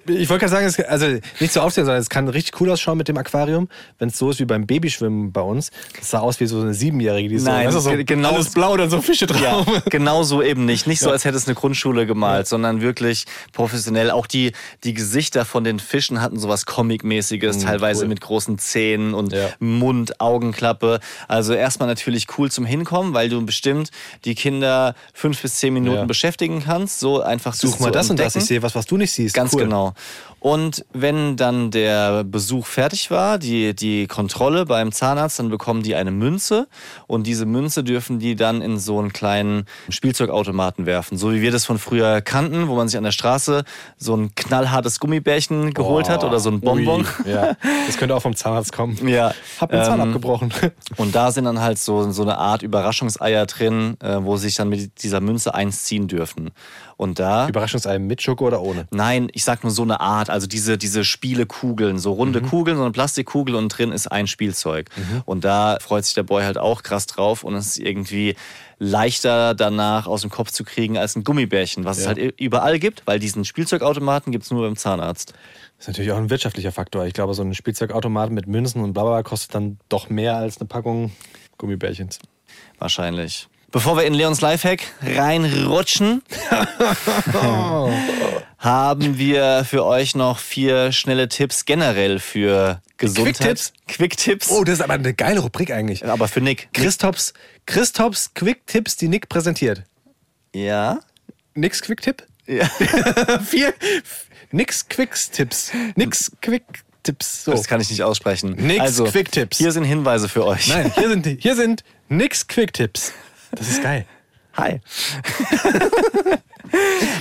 Ich 0.08 0.30
wollte 0.30 0.46
gerade 0.48 0.70
sagen, 0.72 0.90
also 0.90 1.06
nicht 1.40 1.54
so 1.54 1.62
aufsehen, 1.62 1.86
sondern 1.86 2.02
es 2.02 2.10
kann 2.10 2.28
richtig 2.28 2.60
cool 2.60 2.72
ausschauen 2.72 2.98
mit 2.98 3.08
dem 3.08 3.18
Aquarium, 3.18 3.68
wenn 4.00 4.10
es 4.10 4.18
so 4.18 4.30
ist 4.32 4.40
wie 4.40 4.46
beim 4.46 4.66
Babyschwimmen 4.66 5.32
bei 5.32 5.42
uns. 5.42 5.70
Das 6.00 6.10
sah 6.12 6.20
aus 6.20 6.40
wie 6.40 6.48
so 6.48 6.60
eine 6.60 6.74
Siebenjährige, 6.74 7.30
die 7.30 7.36
Nein, 7.42 7.70
so, 7.72 7.78
du, 7.78 7.84
so 7.84 7.90
ge- 7.92 8.04
genau- 8.04 8.34
alles 8.34 8.50
blau 8.52 8.72
und 8.74 8.80
dann 8.80 8.90
so 8.90 9.02
Fische 9.02 9.26
Ja, 9.42 9.62
drauf. 9.62 9.84
genau 9.90 10.24
so 10.24 10.42
eben 10.42 10.66
nicht. 10.66 10.88
Nicht 10.88 11.00
so, 11.02 11.12
als 11.12 11.24
hätte 11.26 11.38
es 11.38 11.46
eine 11.48 11.56
Grundschule 11.56 12.06
gemalt, 12.06 12.48
sondern 12.48 12.82
wirklich 12.82 13.26
professionell. 13.54 14.12
Auch 14.12 14.28
die, 14.28 14.54
die 14.84 14.94
Gesichter 14.94 15.46
von 15.46 15.64
den 15.64 15.80
Fischen 15.80 16.22
hatten 16.22 16.40
sowas 16.40 16.66
Comic-mäßiges, 16.66 17.60
teilweise 17.60 18.04
cool. 18.04 18.10
mit 18.10 18.22
großen 18.22 18.58
Zähnen 18.58 19.14
und 19.14 19.34
Ja. 19.34 19.50
Mund, 19.60 20.20
Augenklappe. 20.20 21.00
Also 21.28 21.54
erstmal 21.54 21.88
natürlich 21.88 22.28
cool 22.38 22.50
zum 22.52 22.66
Hinkommen, 22.66 23.14
weil 23.14 23.30
du 23.30 23.46
bestimmt 23.46 23.92
die 24.26 24.36
Kinder 24.36 24.96
fünf 25.14 25.42
bis 25.42 25.56
zehn 25.56 25.74
Minuten 25.74 25.98
Ja. 25.98 26.06
beschäftigen 26.06 26.64
kannst. 26.66 27.00
So 27.00 27.22
einfach 27.22 27.54
Such 27.54 27.80
mal 27.80 27.88
zu 27.88 27.92
das 27.92 28.10
und 28.10 28.18
das, 28.20 28.26
entdecken. 28.36 28.40
ich 28.44 28.48
sehe 28.48 28.64
was, 28.64 28.76
was 28.76 28.86
du 28.86 28.98
nicht 28.98 29.12
siehst. 29.12 29.36
Ganz 29.36 29.54
cool. 29.54 29.62
genau. 29.64 29.91
Und 30.42 30.86
wenn 30.92 31.38
dann 31.38 31.70
der 31.70 32.24
Besuch 32.24 32.66
fertig 32.66 33.12
war, 33.12 33.38
die, 33.38 33.76
die 33.76 34.08
Kontrolle 34.08 34.66
beim 34.66 34.92
Zahnarzt, 34.92 35.38
dann 35.38 35.50
bekommen 35.50 35.84
die 35.84 35.94
eine 35.94 36.10
Münze 36.10 36.68
und 37.06 37.28
diese 37.28 37.46
Münze 37.46 37.84
dürfen 37.84 38.18
die 38.18 38.36
dann 38.36 38.64
in 38.64 38.80
so 38.80 38.98
einen 38.98 39.14
kleinen 39.14 39.66
Spielzeugautomaten 39.90 40.88
werfen. 40.88 41.20
So 41.20 41.32
wie 41.32 41.42
wir 41.42 41.52
das 41.52 41.66
von 41.66 41.78
früher 41.78 42.22
kannten, 42.22 42.68
wo 42.68 42.76
man 42.76 42.88
sich 42.88 42.98
an 42.98 43.04
der 43.04 43.12
Straße 43.12 43.64
so 43.98 44.16
ein 44.16 44.34
knallhartes 44.34 45.00
Gummibärchen 45.00 45.76
geholt 45.76 46.10
hat 46.10 46.24
oder 46.24 46.40
so 46.40 46.50
ein 46.50 46.60
Bonbon. 46.60 47.06
Ui, 47.24 47.32
ja, 47.32 47.56
das 47.86 47.98
könnte 47.98 48.16
auch 48.16 48.22
vom 48.24 48.36
Zahnarzt 48.36 48.74
kommen. 48.74 49.08
Ja. 49.08 49.34
Hab 49.60 49.70
den 49.70 49.84
Zahn 49.84 50.00
Ähm, 50.00 50.08
abgebrochen. 50.08 50.52
Und 50.98 51.14
da 51.14 51.32
sind 51.32 51.46
dann 51.46 51.60
halt 51.60 51.78
so, 51.78 52.10
so 52.12 52.24
eine 52.24 52.40
Art 52.40 52.64
Überraschungseier 52.64 53.46
drin, 53.46 53.96
äh, 54.02 54.18
wo 54.22 54.38
sie 54.38 54.48
sich 54.48 54.56
dann 54.56 54.70
mit 54.70 55.04
dieser 55.04 55.22
Münze 55.22 55.54
eins 55.54 55.84
ziehen 55.84 56.08
dürfen. 56.08 56.50
Und 57.02 57.18
da. 57.18 57.48
Überraschungsei 57.50 57.98
mit 57.98 58.22
Schoko 58.22 58.46
oder 58.46 58.62
ohne? 58.62 58.86
Nein, 58.92 59.30
ich 59.34 59.44
sag 59.44 59.64
nur 59.64 59.72
so 59.72 59.82
eine 59.82 60.02
Art, 60.02 60.30
also 60.30 60.46
diese, 60.46 60.78
diese 60.78 61.04
Spielekugeln, 61.04 61.98
so 61.98 62.12
runde 62.14 62.42
Kugeln, 62.44 62.78
so 62.78 62.84
eine 62.84 62.92
Plastikkugel 62.92 63.56
und 63.56 63.70
drin 63.70 63.92
ist 63.92 64.06
ein 64.12 64.28
Spielzeug. 64.28 64.88
Und 65.26 65.44
da 65.44 65.80
freut 65.82 66.06
sich 66.06 66.14
der 66.14 66.22
Boy 66.22 66.44
halt 66.44 66.60
auch 66.60 66.84
krass 66.84 67.08
drauf 67.08 67.44
und 67.44 67.56
es 67.56 67.66
ist 67.66 67.80
irgendwie 67.80 68.36
leichter 68.78 69.56
danach 69.56 70.06
aus 70.06 70.22
dem 70.22 70.30
Kopf 70.30 70.52
zu 70.52 70.64
kriegen 70.64 70.96
als 71.00 71.16
ein 71.16 71.24
Gummibärchen, 71.24 71.86
was 71.86 71.98
es 71.98 72.04
Ja. 72.04 72.10
halt 72.10 72.40
überall 72.40 72.78
gibt, 72.78 73.02
weil 73.08 73.18
diesen 73.18 73.46
Spielzeugautomaten 73.46 74.32
gibt 74.32 74.44
es 74.44 74.52
nur 74.52 74.62
beim 74.62 74.76
Zahnarzt. 74.76 75.34
Das 75.78 75.86
ist 75.86 75.88
natürlich 75.88 76.12
auch 76.12 76.18
ein 76.18 76.30
wirtschaftlicher 76.30 76.72
Faktor. 76.72 77.08
Ich 77.08 77.14
glaube, 77.16 77.34
so 77.34 77.42
ein 77.42 77.56
Spielzeugautomat 77.56 78.30
mit 78.30 78.46
Münzen 78.46 78.80
und 78.84 78.94
bla 78.94 79.02
bla 79.02 79.12
bla 79.14 79.24
kostet 79.24 79.56
dann 79.56 79.80
doch 79.90 80.10
mehr 80.12 80.36
als 80.38 80.60
eine 80.60 80.68
Packung 80.68 81.12
Gummibärchens. 81.58 82.20
Wahrscheinlich. 82.78 83.48
Bevor 83.72 83.96
wir 83.96 84.04
in 84.04 84.14
Leons 84.14 84.42
Lifehack 84.42 84.84
reinrutschen, 85.02 86.24
haben 88.58 89.18
wir 89.18 89.66
für 89.68 89.86
euch 89.86 90.14
noch 90.14 90.40
vier 90.40 90.92
schnelle 90.92 91.30
Tipps 91.30 91.64
generell 91.64 92.20
für 92.20 92.82
Gesundheit. 92.98 93.38
Quick-Tipps? 93.38 93.74
Quick-Tipps. 93.88 94.52
Oh, 94.52 94.66
das 94.66 94.76
ist 94.76 94.82
aber 94.82 94.96
eine 94.96 95.14
geile 95.14 95.40
Rubrik 95.40 95.72
eigentlich. 95.72 96.06
Aber 96.06 96.28
für 96.28 96.42
Nick. 96.42 96.68
Christops, 96.74 97.34
Christops 97.66 98.34
Quick-Tipps, 98.34 98.98
die 98.98 99.08
Nick 99.08 99.30
präsentiert. 99.30 99.84
Ja. 100.54 101.00
Nix 101.54 101.82
Quick-Tipp? 101.82 102.24
Ja. 102.48 102.66
Vier. 103.46 103.74
Nix 104.52 104.90
Quicks-Tipps. 104.90 105.72
Nix 105.96 106.30
Quick-Tipps. 106.42 107.46
So. 107.46 107.52
Das 107.52 107.68
kann 107.68 107.80
ich 107.80 107.90
nicht 107.90 108.04
aussprechen. 108.04 108.56
Nix 108.58 108.82
also, 108.82 109.06
Quick-Tipps. 109.06 109.58
Hier 109.58 109.72
sind 109.72 109.86
Hinweise 109.86 110.28
für 110.28 110.46
euch. 110.46 110.68
Nein, 110.68 110.92
hier 110.94 111.08
sind, 111.08 111.26
hier 111.26 111.56
sind 111.56 111.86
Nix 112.10 112.48
Quick-Tipps. 112.48 113.14
Das 113.52 113.70
ist 113.70 113.82
geil. 113.84 114.06
Hi. 114.58 114.80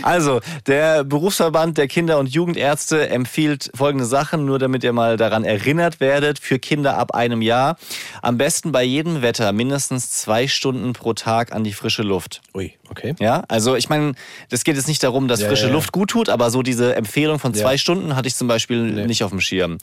Also, 0.02 0.40
der 0.66 1.02
Berufsverband 1.02 1.76
der 1.76 1.88
Kinder- 1.88 2.18
und 2.20 2.28
Jugendärzte 2.28 3.08
empfiehlt 3.08 3.70
folgende 3.74 4.04
Sachen, 4.04 4.44
nur 4.44 4.58
damit 4.60 4.84
ihr 4.84 4.92
mal 4.92 5.16
daran 5.16 5.42
erinnert 5.44 5.98
werdet, 5.98 6.38
für 6.38 6.58
Kinder 6.60 6.96
ab 6.96 7.14
einem 7.14 7.42
Jahr. 7.42 7.76
Am 8.22 8.38
besten 8.38 8.70
bei 8.70 8.84
jedem 8.84 9.22
Wetter 9.22 9.52
mindestens 9.52 10.10
zwei 10.12 10.46
Stunden 10.46 10.92
pro 10.92 11.14
Tag 11.14 11.52
an 11.52 11.64
die 11.64 11.72
frische 11.72 12.02
Luft. 12.02 12.42
Ui, 12.54 12.74
okay. 12.90 13.14
Ja, 13.18 13.42
also 13.48 13.74
ich 13.74 13.88
meine, 13.88 14.12
das 14.50 14.62
geht 14.62 14.76
jetzt 14.76 14.86
nicht 14.88 15.02
darum, 15.02 15.26
dass 15.26 15.40
Ja, 15.40 15.48
frische 15.48 15.66
ja. 15.66 15.72
Luft 15.72 15.90
gut 15.92 16.10
tut, 16.10 16.28
aber 16.28 16.50
so 16.50 16.62
diese 16.62 16.94
Empfehlung 16.94 17.38
von 17.40 17.52
zwei 17.52 17.72
Ja. 17.72 17.78
Stunden 17.78 18.14
hatte 18.14 18.28
ich 18.28 18.36
zum 18.36 18.46
Beispiel 18.46 19.04
nicht 19.06 19.24
auf 19.24 19.30
dem 19.30 19.40
Schirm. 19.40 19.78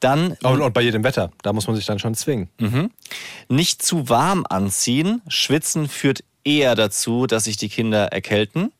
Dann 0.00 0.36
Und, 0.42 0.60
und 0.60 0.74
bei 0.74 0.80
jedem 0.82 1.04
Wetter. 1.04 1.30
Da 1.42 1.52
muss 1.52 1.66
man 1.68 1.76
sich 1.76 1.86
dann 1.86 2.00
schon 2.00 2.14
zwingen. 2.14 2.48
nicht 3.48 3.82
zu 3.82 4.08
warm 4.08 4.44
anziehen. 4.48 5.22
Schwitzen 5.28 5.88
führt 5.88 6.24
eher 6.44 6.74
dazu, 6.74 7.26
dass 7.26 7.44
sich 7.44 7.56
die 7.56 7.68
Kinder 7.68 8.06
erkälten. 8.12 8.72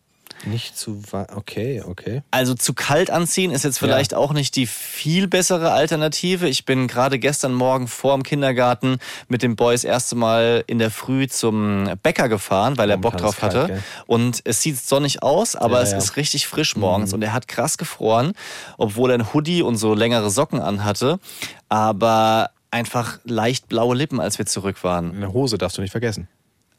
Nicht 0.45 0.77
zu 0.77 1.01
wa- 1.13 1.27
Okay, 1.37 1.83
okay. 1.87 2.23
Also 2.33 2.55
zu 2.55 2.75
kalt 2.75 3.11
anziehen 3.13 3.53
ist 3.53 3.63
jetzt 3.63 3.79
vielleicht 3.79 4.13
auch 4.15 4.33
nicht 4.33 4.57
die 4.57 4.67
viel 4.67 5.29
bessere 5.29 5.71
Alternative. 5.71 6.49
Ich 6.49 6.65
bin 6.65 6.89
gerade 6.89 7.21
gestern 7.21 7.53
Morgen 7.55 7.87
vor 7.87 8.15
dem 8.15 8.25
Kindergarten 8.25 8.97
mit 9.29 9.43
dem 9.45 9.55
Boy 9.55 9.75
das 9.75 9.85
erste 9.85 10.17
Mal 10.17 10.65
in 10.67 10.81
der 10.81 10.91
Früh 10.91 11.29
zum 11.29 11.89
Bäcker 12.03 12.29
gefahren, 12.29 12.77
weil 12.77 12.91
er 12.91 12.97
Bock 12.97 13.13
Momentan 13.21 13.31
ist 13.31 13.55
drauf 13.55 13.63
hatte. 13.63 13.73
gell? 13.75 13.83
und 14.07 14.41
es 14.45 14.63
sieht 14.63 14.79
sonnig 14.81 15.23
aus, 15.23 15.55
aber 15.55 15.77
Ja, 15.77 15.83
es 15.83 15.93
ja. 15.93 15.99
ist 15.99 16.17
richtig 16.17 16.49
frisch 16.49 16.75
morgens 16.75 17.13
und 17.13 17.23
er 17.23 17.33
hat 17.33 17.47
krass 17.47 17.79
gefroren, 17.79 18.33
obwohl 18.79 19.11
er 19.13 19.19
ein 19.19 19.33
Hoodie 19.33 19.63
und 19.63 19.77
so 19.77 19.95
längere 19.95 20.31
Socken 20.31 20.61
anhatte. 20.61 21.21
Aber 21.69 22.51
einfach 22.73 23.19
leicht 23.25 23.69
blaue 23.69 23.95
Lippen, 23.95 24.19
als 24.19 24.39
wir 24.39 24.47
zurück 24.47 24.83
waren. 24.83 25.15
Eine 25.15 25.33
Hose 25.33 25.59
darfst 25.59 25.79
du 25.79 25.83
nicht 25.83 25.93
vergessen. 25.93 26.27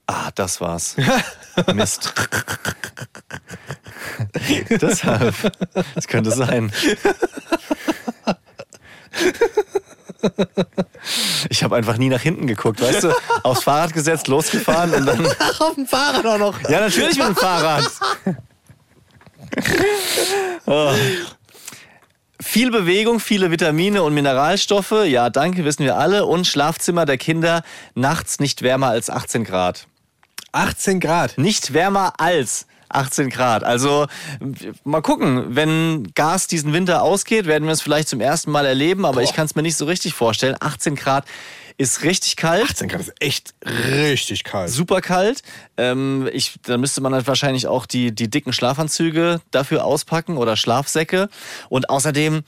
Ah, 0.08 0.32
das 0.36 0.60
war's. 0.62 0.96
Mist. 1.74 2.14
Deshalb. 4.70 5.36
Das 5.96 6.08
könnte 6.08 6.32
sein. 6.32 6.72
Ich 11.50 11.64
habe 11.64 11.76
einfach 11.76 11.98
nie 11.98 12.10
nach 12.10 12.22
hinten 12.22 12.48
geguckt, 12.48 12.82
weißt 12.82 13.04
du? 13.04 13.14
Aufs 13.44 13.64
Fahrrad 13.64 13.94
gesetzt, 13.94 14.28
losgefahren 14.28 14.94
und 14.94 15.06
dann. 15.06 15.26
Auf 15.60 15.76
dem 15.76 15.86
Fahrrad 15.86 16.26
auch 16.26 16.38
noch. 16.38 16.70
Ja, 16.70 16.80
natürlich 16.82 17.18
mit 17.18 17.28
dem 17.28 17.36
Fahrrad. 17.36 17.90
Oh. 20.66 20.94
Viel 22.42 22.72
Bewegung, 22.72 23.20
viele 23.20 23.52
Vitamine 23.52 24.04
und 24.04 24.14
Mineralstoffe. 24.14 25.06
Ja, 25.06 25.30
danke, 25.30 25.66
wissen 25.66 25.86
wir 25.86 25.98
alle. 25.98 26.26
Und 26.26 26.48
Schlafzimmer 26.48 27.06
der 27.06 27.18
Kinder 27.18 27.64
nachts 27.96 28.40
nicht 28.40 28.62
wärmer 28.62 28.88
als 28.88 29.10
18 29.10 29.44
Grad. 29.44 29.88
18 30.54 31.00
Grad. 31.00 31.38
Nicht 31.38 31.74
wärmer 31.74 32.14
als 32.20 32.66
18 32.90 33.30
Grad. 33.30 33.64
Also 33.64 34.08
mal 34.84 35.02
gucken, 35.02 35.56
wenn 35.56 36.12
Gas 36.16 36.48
diesen 36.48 36.74
Winter 36.74 37.02
ausgeht, 37.02 37.46
werden 37.46 37.66
wir 37.66 37.74
es 37.74 37.82
vielleicht 37.82 38.08
zum 38.08 38.22
ersten 38.22 38.52
Mal 38.52 38.66
erleben, 38.66 39.06
aber 39.06 39.24
ich 39.24 39.34
kann 39.34 39.46
es 39.46 39.56
mir 39.56 39.64
nicht 39.64 39.76
so 39.76 39.86
richtig 39.86 40.14
vorstellen. 40.14 40.56
18 40.60 40.96
Grad 40.96 41.26
ist 41.78 42.04
richtig 42.04 42.36
kalt. 42.36 42.64
18 42.70 42.88
Grad 42.88 43.02
ist 43.02 43.14
echt 43.20 43.54
richtig 43.66 44.44
kalt. 44.44 44.70
Super 44.70 45.02
kalt. 45.02 45.42
Ähm, 45.78 46.30
ich, 46.32 46.60
da 46.64 46.78
müsste 46.78 47.02
man 47.02 47.14
halt 47.14 47.28
wahrscheinlich 47.28 47.68
auch 47.68 47.86
die, 47.86 48.14
die 48.14 48.30
dicken 48.30 48.54
Schlafanzüge 48.54 49.42
dafür 49.52 49.84
auspacken 49.84 50.38
oder 50.38 50.56
Schlafsäcke. 50.56 51.30
Und 51.70 51.90
außerdem 51.90 52.44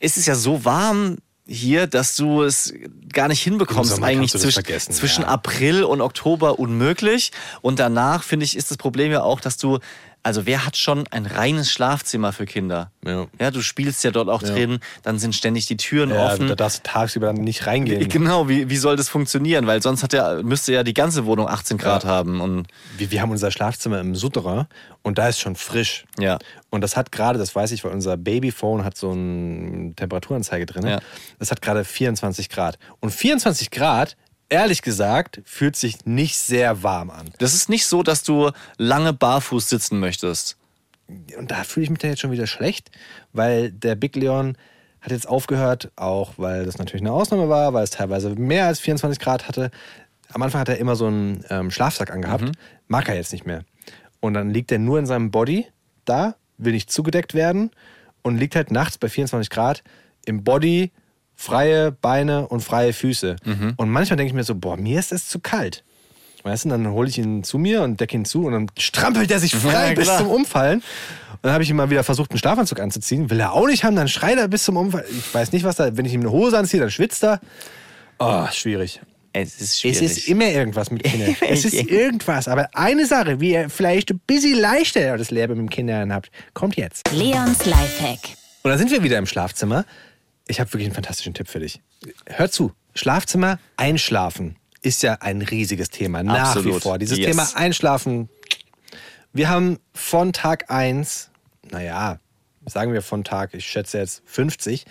ist 0.00 0.16
es 0.16 0.26
ja 0.26 0.34
so 0.34 0.64
warm 0.64 1.18
hier, 1.46 1.86
dass 1.86 2.16
du 2.16 2.42
es 2.42 2.74
gar 3.12 3.28
nicht 3.28 3.42
hinbekommst, 3.42 4.02
eigentlich 4.02 4.32
zwischen, 4.32 4.64
zwischen 4.64 5.22
ja. 5.22 5.28
April 5.28 5.84
und 5.84 6.00
Oktober 6.00 6.58
unmöglich. 6.58 7.30
Und 7.62 7.78
danach, 7.78 8.22
finde 8.24 8.44
ich, 8.44 8.56
ist 8.56 8.70
das 8.70 8.78
Problem 8.78 9.12
ja 9.12 9.22
auch, 9.22 9.40
dass 9.40 9.56
du, 9.56 9.78
also 10.26 10.44
wer 10.44 10.66
hat 10.66 10.76
schon 10.76 11.04
ein 11.12 11.24
reines 11.24 11.70
Schlafzimmer 11.70 12.32
für 12.32 12.46
Kinder? 12.46 12.90
Ja. 13.06 13.28
Ja, 13.40 13.52
du 13.52 13.62
spielst 13.62 14.02
ja 14.02 14.10
dort 14.10 14.28
auch 14.28 14.42
drin, 14.42 14.80
dann 15.04 15.20
sind 15.20 15.36
ständig 15.36 15.66
die 15.66 15.76
Türen 15.76 16.10
Ja, 16.10 16.26
offen. 16.26 16.48
da 16.48 16.56
darfst 16.56 16.80
du 16.80 16.90
tagsüber 16.90 17.28
dann 17.28 17.36
nicht 17.36 17.64
reingehen. 17.68 18.08
Genau, 18.16 18.48
wie, 18.48 18.68
wie 18.68 18.76
soll 18.76 18.96
das 18.96 19.08
funktionieren? 19.08 19.68
Weil 19.68 19.80
sonst 19.82 20.02
hat 20.02 20.12
ja, 20.12 20.42
müsste 20.42 20.72
ja 20.72 20.82
die 20.82 20.94
ganze 20.94 21.26
Wohnung 21.26 21.48
18 21.48 21.78
Grad 21.78 22.04
haben. 22.04 22.40
Und 22.40 22.66
Wir, 22.98 23.12
wir 23.12 23.22
haben 23.22 23.30
unser 23.30 23.52
Schlafzimmer 23.52 24.00
im 24.00 24.16
Souterrain 24.16 24.66
und 25.02 25.16
da 25.18 25.28
ist 25.28 25.38
schon 25.38 25.54
frisch. 25.54 26.06
Ja. 26.18 26.38
Und 26.70 26.80
das 26.80 26.96
hat 26.96 27.12
gerade, 27.12 27.38
das 27.38 27.54
weiß 27.54 27.70
ich, 27.70 27.84
weil 27.84 27.92
unser 27.92 28.16
Babyphone 28.16 28.82
hat 28.82 28.96
so 28.96 29.12
eine 29.12 29.94
Temperaturanzeige 29.94 30.66
drin. 30.66 30.88
Ja. 30.88 30.98
Das 31.38 31.52
hat 31.52 31.62
gerade 31.62 31.84
24 31.84 32.48
Grad. 32.48 32.80
Und 32.98 33.10
24 33.12 33.70
Grad 33.70 34.16
ehrlich 34.48 34.82
gesagt, 34.82 35.40
fühlt 35.44 35.76
sich 35.76 36.06
nicht 36.06 36.38
sehr 36.38 36.82
warm 36.82 37.10
an. 37.10 37.30
Das 37.38 37.54
ist 37.54 37.68
nicht 37.68 37.86
so, 37.86 38.02
dass 38.02 38.22
du 38.22 38.50
lange 38.78 39.12
barfuß 39.12 39.68
sitzen 39.68 39.98
möchtest. 39.98 40.56
Und 41.38 41.50
da 41.50 41.64
fühle 41.64 41.84
ich 41.84 41.90
mich 41.90 42.00
dann 42.00 42.10
jetzt 42.10 42.20
schon 42.20 42.32
wieder 42.32 42.46
schlecht, 42.46 42.90
weil 43.32 43.70
der 43.70 43.94
Big 43.94 44.16
Leon 44.16 44.56
hat 45.00 45.12
jetzt 45.12 45.28
aufgehört, 45.28 45.92
auch 45.94 46.34
weil 46.36 46.64
das 46.64 46.78
natürlich 46.78 47.02
eine 47.02 47.12
Ausnahme 47.12 47.48
war, 47.48 47.72
weil 47.72 47.84
es 47.84 47.90
teilweise 47.90 48.30
mehr 48.30 48.66
als 48.66 48.80
24 48.80 49.20
Grad 49.20 49.46
hatte. 49.46 49.70
Am 50.32 50.42
Anfang 50.42 50.60
hat 50.60 50.68
er 50.68 50.78
immer 50.78 50.96
so 50.96 51.06
einen 51.06 51.44
ähm, 51.48 51.70
Schlafsack 51.70 52.10
angehabt, 52.10 52.50
mag 52.88 53.08
er 53.08 53.14
jetzt 53.14 53.32
nicht 53.32 53.46
mehr. 53.46 53.62
Und 54.18 54.34
dann 54.34 54.50
liegt 54.50 54.72
er 54.72 54.78
nur 54.80 54.98
in 54.98 55.06
seinem 55.06 55.30
Body 55.30 55.66
da, 56.04 56.34
will 56.58 56.72
nicht 56.72 56.90
zugedeckt 56.90 57.34
werden 57.34 57.70
und 58.22 58.38
liegt 58.38 58.56
halt 58.56 58.72
nachts 58.72 58.98
bei 58.98 59.08
24 59.08 59.50
Grad 59.50 59.84
im 60.24 60.42
Body, 60.42 60.90
freie 61.36 61.92
Beine 61.92 62.48
und 62.48 62.62
freie 62.62 62.92
Füße. 62.92 63.36
Und 63.76 63.90
manchmal 63.90 64.16
denke 64.16 64.30
ich 64.30 64.34
mir 64.34 64.44
so, 64.44 64.54
boah, 64.54 64.76
mir 64.76 64.98
ist 64.98 65.12
es 65.12 65.28
zu 65.28 65.38
kalt. 65.38 65.84
Weißt 66.42 66.64
du, 66.64 66.68
dann 66.68 66.88
hole 66.88 67.08
ich 67.08 67.18
ihn 67.18 67.42
zu 67.42 67.58
mir 67.58 67.82
und 67.82 68.00
decke 68.00 68.16
ihn 68.16 68.24
zu 68.24 68.46
und 68.46 68.52
dann 68.52 68.70
strampelt 68.78 69.30
er 69.32 69.40
sich 69.40 69.54
frei 69.54 69.88
Ja, 69.88 69.94
bis 69.94 70.16
zum 70.16 70.28
Umfallen. 70.28 70.78
Und 70.78 71.38
dann 71.42 71.52
habe 71.52 71.64
ich 71.64 71.70
ihm 71.70 71.76
mal 71.76 71.90
wieder 71.90 72.04
versucht, 72.04 72.30
einen 72.30 72.38
Schlafanzug 72.38 72.78
anzuziehen. 72.80 73.30
Will 73.30 73.40
er 73.40 73.52
auch 73.52 73.66
nicht 73.66 73.82
haben, 73.84 73.96
dann 73.96 74.06
schreit 74.08 74.38
er 74.38 74.46
bis 74.46 74.62
zum 74.64 74.76
Umfallen. 74.76 75.06
Ich 75.10 75.34
weiß 75.34 75.52
nicht, 75.52 75.64
was 75.64 75.76
da, 75.76 75.96
wenn 75.96 76.04
ich 76.04 76.14
ihm 76.14 76.20
eine 76.20 76.30
Hose 76.30 76.56
anziehe, 76.56 76.80
dann 76.80 76.90
schwitzt 76.90 77.24
er. 77.24 77.40
Oh, 78.18 78.46
schwierig. 78.52 79.00
Es 79.32 79.60
ist 79.60 79.84
Es 79.84 80.00
ist 80.00 80.28
immer 80.28 80.46
irgendwas 80.46 80.90
mit 80.90 81.02
Kindern. 81.02 81.36
es 81.48 81.64
ist 81.64 81.74
irgendwas. 81.74 82.48
Aber 82.48 82.68
eine 82.74 83.06
Sache, 83.06 83.40
wie 83.40 83.52
ihr 83.52 83.68
vielleicht 83.68 84.10
ein 84.10 84.20
bisschen 84.26 84.58
leichter 84.58 85.18
das 85.18 85.30
Leben 85.30 85.60
mit 85.62 85.70
Kindern 85.72 86.12
habt, 86.12 86.30
kommt 86.54 86.76
jetzt. 86.76 87.10
Leons 87.12 87.66
Lifehack. 87.66 88.20
Und 88.62 88.70
da 88.70 88.78
sind 88.78 88.90
wir 88.90 89.02
wieder 89.02 89.18
im 89.18 89.26
Schlafzimmer. 89.26 89.84
Ich 90.46 90.60
habe 90.60 90.72
wirklich 90.72 90.86
einen 90.86 90.94
fantastischen 90.94 91.34
Tipp 91.34 91.48
für 91.48 91.60
dich. 91.60 91.80
Hör 92.26 92.50
zu. 92.50 92.72
Schlafzimmer, 92.94 93.58
einschlafen 93.76 94.56
ist 94.82 95.02
ja 95.02 95.14
ein 95.14 95.42
riesiges 95.42 95.90
Thema. 95.90 96.22
Nach 96.22 96.54
wie 96.54 96.58
Absolut. 96.60 96.82
vor. 96.82 96.98
Dieses 96.98 97.18
Yes. 97.18 97.26
Thema 97.30 97.48
Einschlafen. 97.56 98.28
Wir 99.32 99.48
haben 99.48 99.78
von 99.92 100.32
Tag 100.32 100.70
1, 100.70 101.30
naja, 101.70 102.20
sagen 102.66 102.92
wir 102.92 103.02
von 103.02 103.24
Tag, 103.24 103.52
ich 103.54 103.66
schätze 103.66 103.98
jetzt 103.98 104.22
50, 104.26 104.86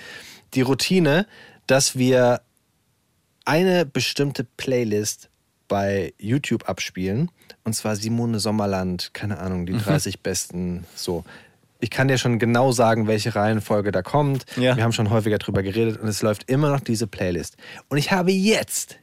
die 0.54 0.62
Routine, 0.62 1.26
dass 1.66 1.98
wir 1.98 2.42
eine 3.46 3.86
bestimmte 3.86 4.44
Playlist 4.44 5.30
bei 5.68 6.14
YouTube 6.20 6.68
abspielen. 6.70 7.32
Und 7.64 7.74
zwar 7.74 7.96
Simone 7.96 8.40
Sommerland, 8.40 9.12
keine 9.14 9.40
Ahnung, 9.40 9.66
die 9.66 9.74
Mhm. 9.74 9.80
30 9.84 10.20
besten, 10.20 10.86
so. 10.96 11.24
Ich 11.86 11.92
kann 11.92 12.08
dir 12.08 12.18
schon 12.18 12.40
genau 12.40 12.72
sagen, 12.72 13.06
welche 13.06 13.36
Reihenfolge 13.36 13.92
da 13.92 14.02
kommt. 14.02 14.44
Ja. 14.58 14.76
Wir 14.76 14.84
haben 14.84 14.92
schon 14.92 15.12
häufiger 15.12 15.38
drüber 15.38 15.62
geredet 15.62 16.02
und 16.02 16.08
es 16.08 16.24
läuft 16.24 16.50
immer 16.50 16.72
noch 16.72 16.80
diese 16.80 17.06
Playlist. 17.06 17.58
Und 17.90 18.00
ich 18.00 18.12
habe 18.12 18.32
jetzt 18.32 18.98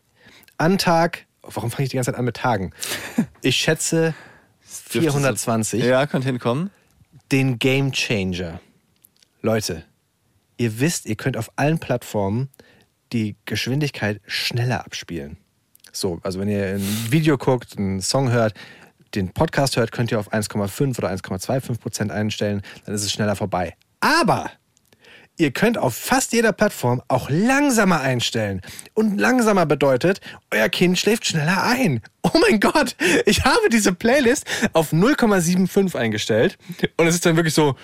an 0.58 0.78
Tag, 0.78 1.26
warum 1.42 1.70
fange 1.70 1.84
ich 1.84 1.90
die 1.90 1.96
ganze 1.96 2.10
Zeit 2.10 2.18
an 2.18 2.24
mit 2.24 2.34
Tagen? 2.36 2.72
Ich 3.40 3.54
schätze 3.54 4.14
420 4.62 5.84
Ja, 5.84 6.06
könnte 6.06 6.26
hinkommen. 6.26 6.70
den 7.30 7.60
Game 7.60 7.92
Changer. 7.92 8.60
Leute, 9.42 9.84
ihr 10.56 10.80
wisst, 10.80 11.06
ihr 11.06 11.14
könnt 11.14 11.36
auf 11.36 11.52
allen 11.54 11.78
Plattformen 11.78 12.48
die 13.12 13.36
Geschwindigkeit 13.44 14.20
schneller 14.26 14.84
abspielen. 14.84 15.36
So, 15.92 16.18
also 16.24 16.40
wenn 16.40 16.48
ihr 16.48 16.66
ein 16.66 17.06
Video 17.10 17.38
guckt, 17.38 17.78
einen 17.78 18.00
Song 18.00 18.32
hört, 18.32 18.54
den 19.14 19.32
Podcast 19.32 19.76
hört, 19.76 19.92
könnt 19.92 20.10
ihr 20.10 20.18
auf 20.18 20.32
1,5 20.32 20.98
oder 20.98 21.10
1,25 21.10 21.78
Prozent 21.80 22.10
einstellen, 22.10 22.62
dann 22.84 22.94
ist 22.94 23.02
es 23.02 23.12
schneller 23.12 23.36
vorbei. 23.36 23.74
Aber 24.00 24.50
ihr 25.38 25.50
könnt 25.50 25.78
auf 25.78 25.94
fast 25.94 26.32
jeder 26.32 26.52
Plattform 26.52 27.02
auch 27.08 27.28
langsamer 27.30 28.00
einstellen. 28.00 28.60
Und 28.94 29.18
langsamer 29.18 29.66
bedeutet, 29.66 30.20
euer 30.50 30.68
Kind 30.68 30.98
schläft 30.98 31.26
schneller 31.26 31.62
ein. 31.62 32.00
Oh 32.22 32.38
mein 32.48 32.60
Gott, 32.60 32.96
ich 33.26 33.44
habe 33.44 33.68
diese 33.70 33.92
Playlist 33.92 34.46
auf 34.72 34.92
0,75 34.92 35.96
eingestellt. 35.96 36.58
Und 36.96 37.06
es 37.06 37.16
ist 37.16 37.26
dann 37.26 37.36
wirklich 37.36 37.54
so, 37.54 37.76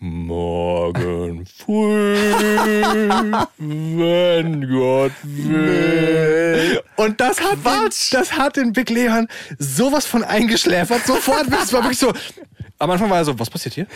morgen 0.00 1.46
früh, 1.46 2.14
wenn 3.58 4.68
Gott 4.68 5.12
will. 5.22 6.82
Und 7.04 7.20
das 7.20 7.40
hat, 7.40 7.64
den, 7.64 7.90
das 8.12 8.32
hat 8.32 8.56
den 8.56 8.72
Big 8.72 8.90
Leon 8.90 9.28
sowas 9.58 10.06
von 10.06 10.24
eingeschläfert. 10.24 11.06
Sofort, 11.06 11.46
es 11.62 11.72
war 11.72 11.82
wirklich 11.82 11.98
so. 11.98 12.12
Am 12.78 12.90
Anfang 12.90 13.10
war 13.10 13.18
er 13.18 13.24
so, 13.24 13.38
was 13.38 13.50
passiert 13.50 13.74
hier? 13.74 13.86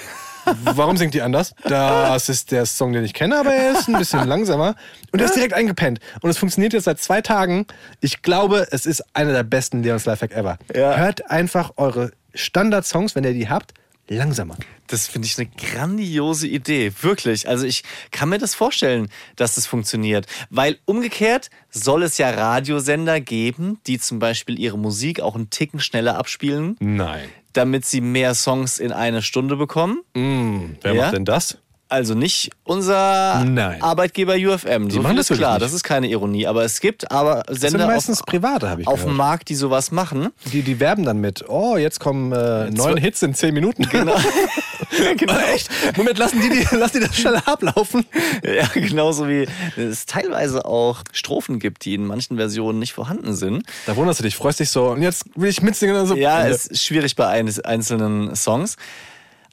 Warum 0.63 0.97
singt 0.97 1.15
die 1.15 1.23
anders? 1.23 1.55
Das 1.65 2.29
ist 2.29 2.53
der 2.53 2.65
Song, 2.65 2.93
den 2.93 3.05
ich 3.05 3.13
kenne, 3.13 3.39
aber 3.39 3.53
er 3.53 3.73
ist 3.73 3.89
ein 3.89 3.99
bisschen 3.99 4.27
langsamer. 4.27 4.77
Und 5.13 5.21
er 5.21 5.27
ist 5.27 5.35
direkt 5.35 5.53
eingepennt. 5.53 6.01
Und 6.21 6.31
es 6.31 6.39
funktioniert 6.39 6.73
jetzt 6.73 6.85
seit 6.85 7.01
zwei 7.01 7.21
Tagen. 7.21 7.67
Ich 8.01 8.23
glaube, 8.23 8.67
es 8.71 8.87
ist 8.87 9.05
einer 9.15 9.33
der 9.33 9.43
besten 9.43 9.83
Leons 9.83 10.05
Lifehack 10.05 10.33
ever. 10.33 10.59
Ja. 10.75 10.97
Hört 10.97 11.31
einfach 11.31 11.73
eure 11.77 12.13
Standard-Songs, 12.35 13.15
wenn 13.15 13.25
ihr 13.25 13.35
die 13.35 13.49
habt, 13.49 13.75
langsamer. 14.17 14.57
Das 14.87 15.07
finde 15.07 15.27
ich 15.27 15.37
eine 15.39 15.49
grandiose 15.49 16.47
Idee, 16.49 16.93
wirklich. 17.03 17.47
Also 17.49 17.67
ich 17.67 17.83
kann 18.11 18.29
mir 18.31 18.39
das 18.39 18.55
vorstellen, 18.55 19.09
dass 19.37 19.55
das 19.57 19.67
funktioniert. 19.67 20.27
Weil 20.51 20.79
umgekehrt 20.87 21.51
soll 21.71 22.03
es 22.03 22.17
ja 22.19 22.31
Radiosender 22.31 23.21
geben, 23.21 23.81
die 23.87 23.99
zum 23.99 24.19
Beispiel 24.19 24.59
ihre 24.59 24.79
Musik 24.79 25.21
auch 25.21 25.35
einen 25.35 25.51
Ticken 25.51 25.81
schneller 25.81 26.17
abspielen, 26.17 26.77
Nein. 26.81 27.29
damit 27.53 27.85
sie 27.85 28.01
mehr 28.01 28.35
Songs 28.35 28.79
in 28.79 28.93
eine 28.93 29.21
Stunde 29.23 29.57
bekommen. 29.57 30.01
Wer 30.15 30.95
Ja? 30.95 31.03
macht 31.03 31.15
denn 31.15 31.25
das? 31.25 31.59
Also 31.89 32.15
nicht 32.15 32.51
unser 32.65 33.45
Nein. 33.45 33.81
Arbeitgeber 33.83 34.35
UFM. 34.35 34.91
so 34.91 35.01
machen 35.01 35.17
das 35.17 35.31
ist 35.31 35.39
klar, 35.39 35.55
nicht. 35.55 35.63
das 35.63 35.73
ist 35.73 35.85
keine 35.85 36.09
Ironie. 36.09 36.47
Aber 36.47 36.65
es 36.65 36.81
gibt 36.81 37.11
aber 37.11 37.45
Sender 37.49 37.87
meistens 37.87 38.21
auf, 38.21 38.27
private, 38.27 38.77
ich 38.79 38.87
auf 38.87 39.05
dem 39.05 39.17
Markt, 39.17 39.49
die 39.49 39.55
sowas 39.55 39.91
machen. 39.91 40.29
Die, 40.53 40.63
die 40.63 40.81
werben 40.81 41.05
dann 41.05 41.19
mit, 41.19 41.49
oh, 41.49 41.77
jetzt 41.77 41.99
kommen 41.99 42.33
äh, 42.33 42.71
neun 42.71 42.99
Hits 42.99 43.23
in 43.23 43.35
zehn 43.35 43.55
Minuten. 43.55 43.89
Genau. 43.89 44.17
Echt? 45.55 45.71
Moment, 45.97 46.19
lassen 46.19 46.41
die, 46.41 46.51
die, 46.51 46.77
lassen 46.77 47.01
die 47.01 47.07
das 47.07 47.17
schneller 47.17 47.47
ablaufen? 47.47 48.05
Ja, 48.43 48.67
genauso 48.75 49.29
wie 49.29 49.47
es 49.77 50.07
teilweise 50.07 50.65
auch 50.65 51.03
Strophen 51.13 51.59
gibt, 51.59 51.85
die 51.85 51.95
in 51.95 52.07
manchen 52.07 52.37
Versionen 52.37 52.79
nicht 52.79 52.93
vorhanden 52.93 53.35
sind. 53.35 53.65
Da 53.87 53.97
wunderst 53.97 54.21
du 54.21 54.25
dich, 54.25 54.37
freust 54.37 54.61
dich 54.61 54.71
so. 54.71 54.91
Und 54.91 55.03
jetzt 55.03 55.25
will 55.37 55.49
ich 55.49 55.63
mitsingen. 55.63 55.97
Also, 55.97 56.15
Ja, 56.15 56.47
es 56.47 56.67
ist 56.67 56.85
schwierig 56.85 57.17
bei 57.17 57.27
ein, 57.29 57.51
einzelnen 57.65 58.35
Songs. 58.37 58.77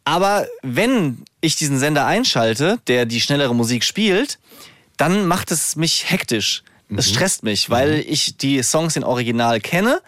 Aber 0.06 0.48
wenn 0.62 1.24
ich 1.42 1.56
diesen 1.56 1.80
Sender 1.80 2.06
einschalte, 2.06 2.80
der 2.88 3.06
die 3.06 3.20
schnellere 3.20 3.54
Musik 3.54 3.84
spielt, 3.84 4.40
dann 4.98 5.28
macht 5.28 5.52
es 5.52 5.76
mich 5.76 6.10
hektisch. 6.10 6.64
Es 6.96 7.10
stresst 7.10 7.44
mich, 7.44 7.70
weil 7.70 8.04
ich 8.08 8.38
die 8.38 8.62
Songs 8.62 8.96
in 8.96 9.04
Original 9.04 9.60
kenne. 9.60 10.02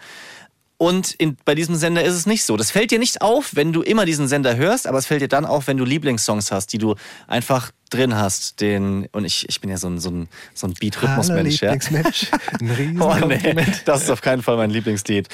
Und 0.80 1.12
in, 1.14 1.36
bei 1.44 1.56
diesem 1.56 1.74
Sender 1.74 2.04
ist 2.04 2.14
es 2.14 2.24
nicht 2.24 2.44
so. 2.44 2.56
Das 2.56 2.70
fällt 2.70 2.92
dir 2.92 3.00
nicht 3.00 3.20
auf, 3.20 3.56
wenn 3.56 3.72
du 3.72 3.82
immer 3.82 4.04
diesen 4.04 4.28
Sender 4.28 4.56
hörst, 4.56 4.86
aber 4.86 4.98
es 4.98 5.06
fällt 5.06 5.20
dir 5.20 5.28
dann 5.28 5.44
auf, 5.44 5.66
wenn 5.66 5.76
du 5.76 5.84
Lieblingssongs 5.84 6.52
hast, 6.52 6.72
die 6.72 6.78
du 6.78 6.94
einfach 7.26 7.72
drin 7.90 8.14
hast. 8.14 8.60
Den, 8.60 9.08
und 9.10 9.24
ich, 9.24 9.48
ich 9.48 9.60
bin 9.60 9.70
ja 9.70 9.76
so 9.76 9.88
ein, 9.88 9.98
so 9.98 10.10
ein, 10.10 10.28
so 10.54 10.68
ein 10.68 10.74
Beat-Rhythmus-Mensch. 10.74 11.62
Ja. 11.62 11.72
Lieblingsmensch. 11.72 12.30
Ein 12.60 13.00
Oh 13.02 13.16
nee, 13.26 13.56
das 13.84 14.04
ist 14.04 14.10
auf 14.10 14.20
keinen 14.20 14.42
Fall 14.42 14.56
mein 14.56 14.70
Lieblingslied. 14.70 15.28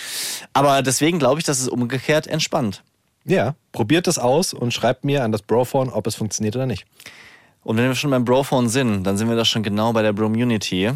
Aber 0.55 0.81
deswegen 0.81 1.19
glaube 1.19 1.41
ich, 1.41 1.45
dass 1.45 1.61
es 1.61 1.69
umgekehrt 1.69 2.27
entspannt. 2.27 2.83
Ja, 3.25 3.55
probiert 3.72 4.07
das 4.07 4.18
aus 4.18 4.53
und 4.53 4.72
schreibt 4.72 5.05
mir 5.05 5.25
an 5.25 5.33
das 5.33 5.43
Brophone, 5.43 5.89
ob 5.89 6.07
es 6.07 6.14
funktioniert 6.14 6.57
oder 6.57 6.66
nicht. 6.66 6.87
Und 7.62 7.79
wenn 7.79 7.87
wir 7.87 7.95
schon 7.95 8.11
beim 8.11 8.25
Brophone 8.25 8.68
sind, 8.68 9.05
dann 9.05 9.16
sind 9.16 9.29
wir 9.29 9.37
doch 9.37 9.47
schon 9.47 9.62
genau 9.62 9.93
bei 9.93 10.03
der 10.03 10.12
Bromunity. 10.12 10.93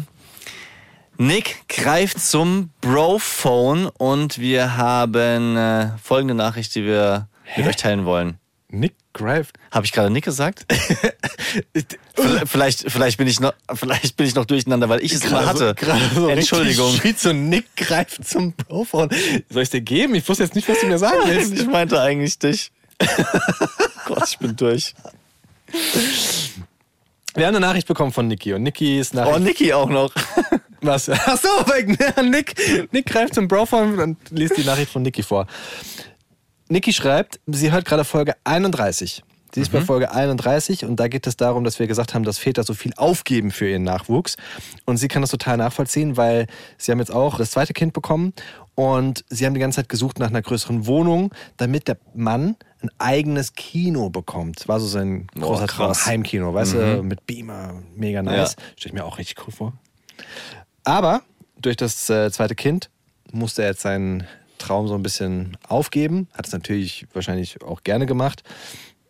Nick 1.17 1.67
greift 1.67 2.19
zum 2.19 2.69
Brophone 2.79 3.87
und 3.97 4.37
wir 4.37 4.77
haben 4.77 5.57
äh, 5.57 5.89
folgende 6.01 6.35
Nachricht, 6.35 6.75
die 6.75 6.85
wir 6.85 7.27
mit 7.57 7.67
euch 7.67 7.75
teilen 7.75 8.05
wollen. 8.05 8.37
Nick 8.69 8.95
greift. 9.19 9.57
Habe 9.71 9.85
ich 9.85 9.91
gerade 9.91 10.09
Nick 10.09 10.25
gesagt? 10.25 10.65
vielleicht, 12.45 12.89
vielleicht, 12.89 13.17
bin 13.17 13.27
ich 13.27 13.39
noch, 13.39 13.53
vielleicht 13.73 14.17
bin 14.17 14.25
ich 14.25 14.35
noch 14.35 14.45
durcheinander, 14.45 14.89
weil 14.89 15.03
ich 15.03 15.13
es 15.13 15.25
immer 15.25 15.45
hatte. 15.45 15.75
Gerade 15.75 16.01
so 16.15 16.27
Entschuldigung. 16.27 16.95
Schritt 16.95 17.19
so 17.19 17.33
Nick 17.33 17.75
greift 17.75 18.27
zum 18.27 18.53
Brophone. 18.53 19.09
Soll 19.49 19.63
ich 19.63 19.69
dir 19.69 19.81
geben? 19.81 20.15
Ich 20.15 20.27
wusste 20.27 20.43
jetzt 20.43 20.55
nicht, 20.55 20.67
was 20.67 20.79
du 20.79 20.87
mir 20.87 20.97
sagen 20.97 21.19
willst. 21.25 21.53
Ich 21.53 21.67
meinte 21.67 22.01
eigentlich 22.01 22.39
dich. 22.39 22.71
Gott, 24.05 24.27
ich 24.27 24.37
bin 24.39 24.55
durch. 24.55 24.93
Wir 27.35 27.45
haben 27.45 27.55
eine 27.55 27.65
Nachricht 27.65 27.87
bekommen 27.87 28.11
von 28.11 28.27
Niki 28.27 28.53
und 28.53 28.63
Niki 28.63 28.99
ist 28.99 29.13
Nachricht. 29.13 29.35
Oh, 29.35 29.39
Niki 29.39 29.73
auch 29.73 29.89
noch. 29.89 30.11
Was? 30.81 31.09
Achso, 31.09 31.49
Nick. 32.23 32.55
Nick 32.91 33.05
greift 33.05 33.35
zum 33.35 33.47
Brophone 33.47 33.99
und 33.99 34.17
liest 34.31 34.57
die 34.57 34.63
Nachricht 34.63 34.91
von 34.91 35.01
Niki 35.01 35.23
vor. 35.23 35.45
Niki 36.69 36.93
schreibt, 36.93 37.39
sie 37.47 37.71
hört 37.71 37.85
gerade 37.85 38.03
Folge 38.03 38.35
31. 38.43 39.23
Sie 39.53 39.61
ist 39.61 39.71
bei 39.71 39.81
Folge 39.81 40.11
31 40.11 40.85
und 40.85 40.99
da 40.99 41.07
geht 41.07 41.25
es 41.25 41.35
darum, 41.35 41.63
dass 41.63 41.79
wir 41.79 41.87
gesagt 41.87 42.13
haben, 42.13 42.23
dass 42.23 42.37
Väter 42.37 42.63
so 42.63 42.75
viel 42.75 42.93
aufgeben 42.95 43.49
für 43.49 43.67
ihren 43.67 43.81
Nachwuchs. 43.81 44.37
Und 44.85 44.97
sie 44.97 45.07
kann 45.07 45.23
das 45.23 45.31
total 45.31 45.57
nachvollziehen, 45.57 46.17
weil 46.17 46.45
sie 46.77 46.91
haben 46.91 46.99
jetzt 46.99 47.11
auch 47.11 47.39
das 47.39 47.49
zweite 47.51 47.73
Kind 47.73 47.93
bekommen 47.93 48.33
und 48.75 49.25
sie 49.29 49.47
haben 49.47 49.55
die 49.55 49.59
ganze 49.59 49.77
Zeit 49.77 49.89
gesucht 49.89 50.19
nach 50.19 50.27
einer 50.27 50.43
größeren 50.43 50.85
Wohnung, 50.85 51.33
damit 51.57 51.87
der 51.87 51.97
Mann 52.13 52.55
ein 52.81 52.91
eigenes 52.99 53.55
Kino 53.55 54.11
bekommt. 54.11 54.67
War 54.67 54.79
so 54.79 54.85
sein 54.85 55.25
großer 55.33 55.65
Traum. 55.65 55.87
krass. 55.87 56.05
Heimkino, 56.05 56.53
weißt 56.53 56.73
du, 56.75 57.03
mit 57.03 57.25
Beamer, 57.25 57.81
mega 57.95 58.21
nice. 58.21 58.55
Ja. 58.55 58.63
Stell 58.77 58.89
ich 58.89 58.93
mir 58.93 59.03
auch 59.03 59.17
richtig 59.17 59.47
cool 59.47 59.53
vor. 59.53 59.73
Aber 60.83 61.23
durch 61.59 61.75
das 61.75 62.07
äh, 62.11 62.31
zweite 62.31 62.53
Kind 62.53 62.91
musste 63.31 63.63
er 63.63 63.69
jetzt 63.69 63.81
seinen 63.81 64.27
Traum 64.59 64.87
so 64.87 64.95
ein 64.95 65.03
bisschen 65.03 65.57
aufgeben. 65.67 66.27
Hat 66.33 66.47
es 66.47 66.53
natürlich 66.53 67.07
wahrscheinlich 67.13 67.61
auch 67.63 67.83
gerne 67.83 68.05
gemacht. 68.05 68.43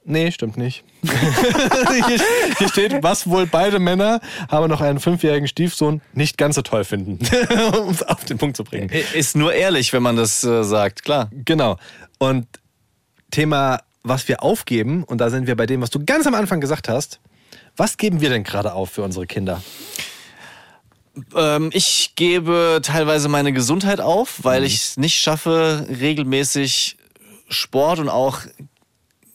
Nee, 0.06 0.32
stimmt 0.32 0.58
nicht. 0.58 0.84
hier, 1.04 2.20
hier 2.58 2.70
steht, 2.70 3.04
was 3.04 3.30
wohl 3.30 3.46
beide 3.46 3.80
Männer, 3.80 4.22
haben 4.50 4.70
noch 4.70 4.82
einen 4.82 5.00
fünfjährigen 5.00 5.48
Stiefsohn, 5.48 6.02
nicht 6.14 6.38
ganz 6.38 6.56
so 6.56 6.62
toll 6.62 6.84
finden. 6.84 7.20
um 7.80 7.90
es 7.90 8.02
auf 8.02 8.26
den 8.26 8.38
Punkt 8.38 8.58
zu 8.58 8.64
bringen. 8.64 8.90
Ist 9.14 9.36
nur 9.36 9.54
ehrlich, 9.54 9.94
wenn 9.94 10.02
man 10.02 10.16
das 10.16 10.44
äh, 10.44 10.64
sagt, 10.64 11.04
klar. 11.04 11.30
Genau. 11.46 11.78
Und 12.18 12.48
Thema, 13.30 13.82
was 14.02 14.28
wir 14.28 14.42
aufgeben, 14.42 15.04
und 15.04 15.20
da 15.20 15.30
sind 15.30 15.48
wir 15.48 15.56
bei 15.56 15.66
dem, 15.66 15.82
was 15.82 15.90
du 15.90 16.04
ganz 16.04 16.26
am 16.26 16.34
Anfang 16.34 16.62
gesagt 16.62 16.90
hast. 16.90 17.20
Was 17.78 17.98
geben 17.98 18.20
wir 18.20 18.30
denn 18.30 18.44
gerade 18.44 18.74
auf 18.74 18.90
für 18.90 19.04
unsere 19.04 19.28
Kinder? 19.28 19.62
Ähm, 21.36 21.70
ich 21.74 22.14
gebe 22.16 22.80
teilweise 22.84 23.30
meine 23.30 23.54
Gesundheit 23.54 24.02
auf, 24.02 24.44
weil 24.44 24.64
ich 24.64 24.76
es 24.76 24.98
nicht 24.98 25.18
schaffe, 25.18 25.86
regelmäßig 25.90 26.98
Sport 27.50 28.00
und 28.00 28.10
auch 28.10 28.42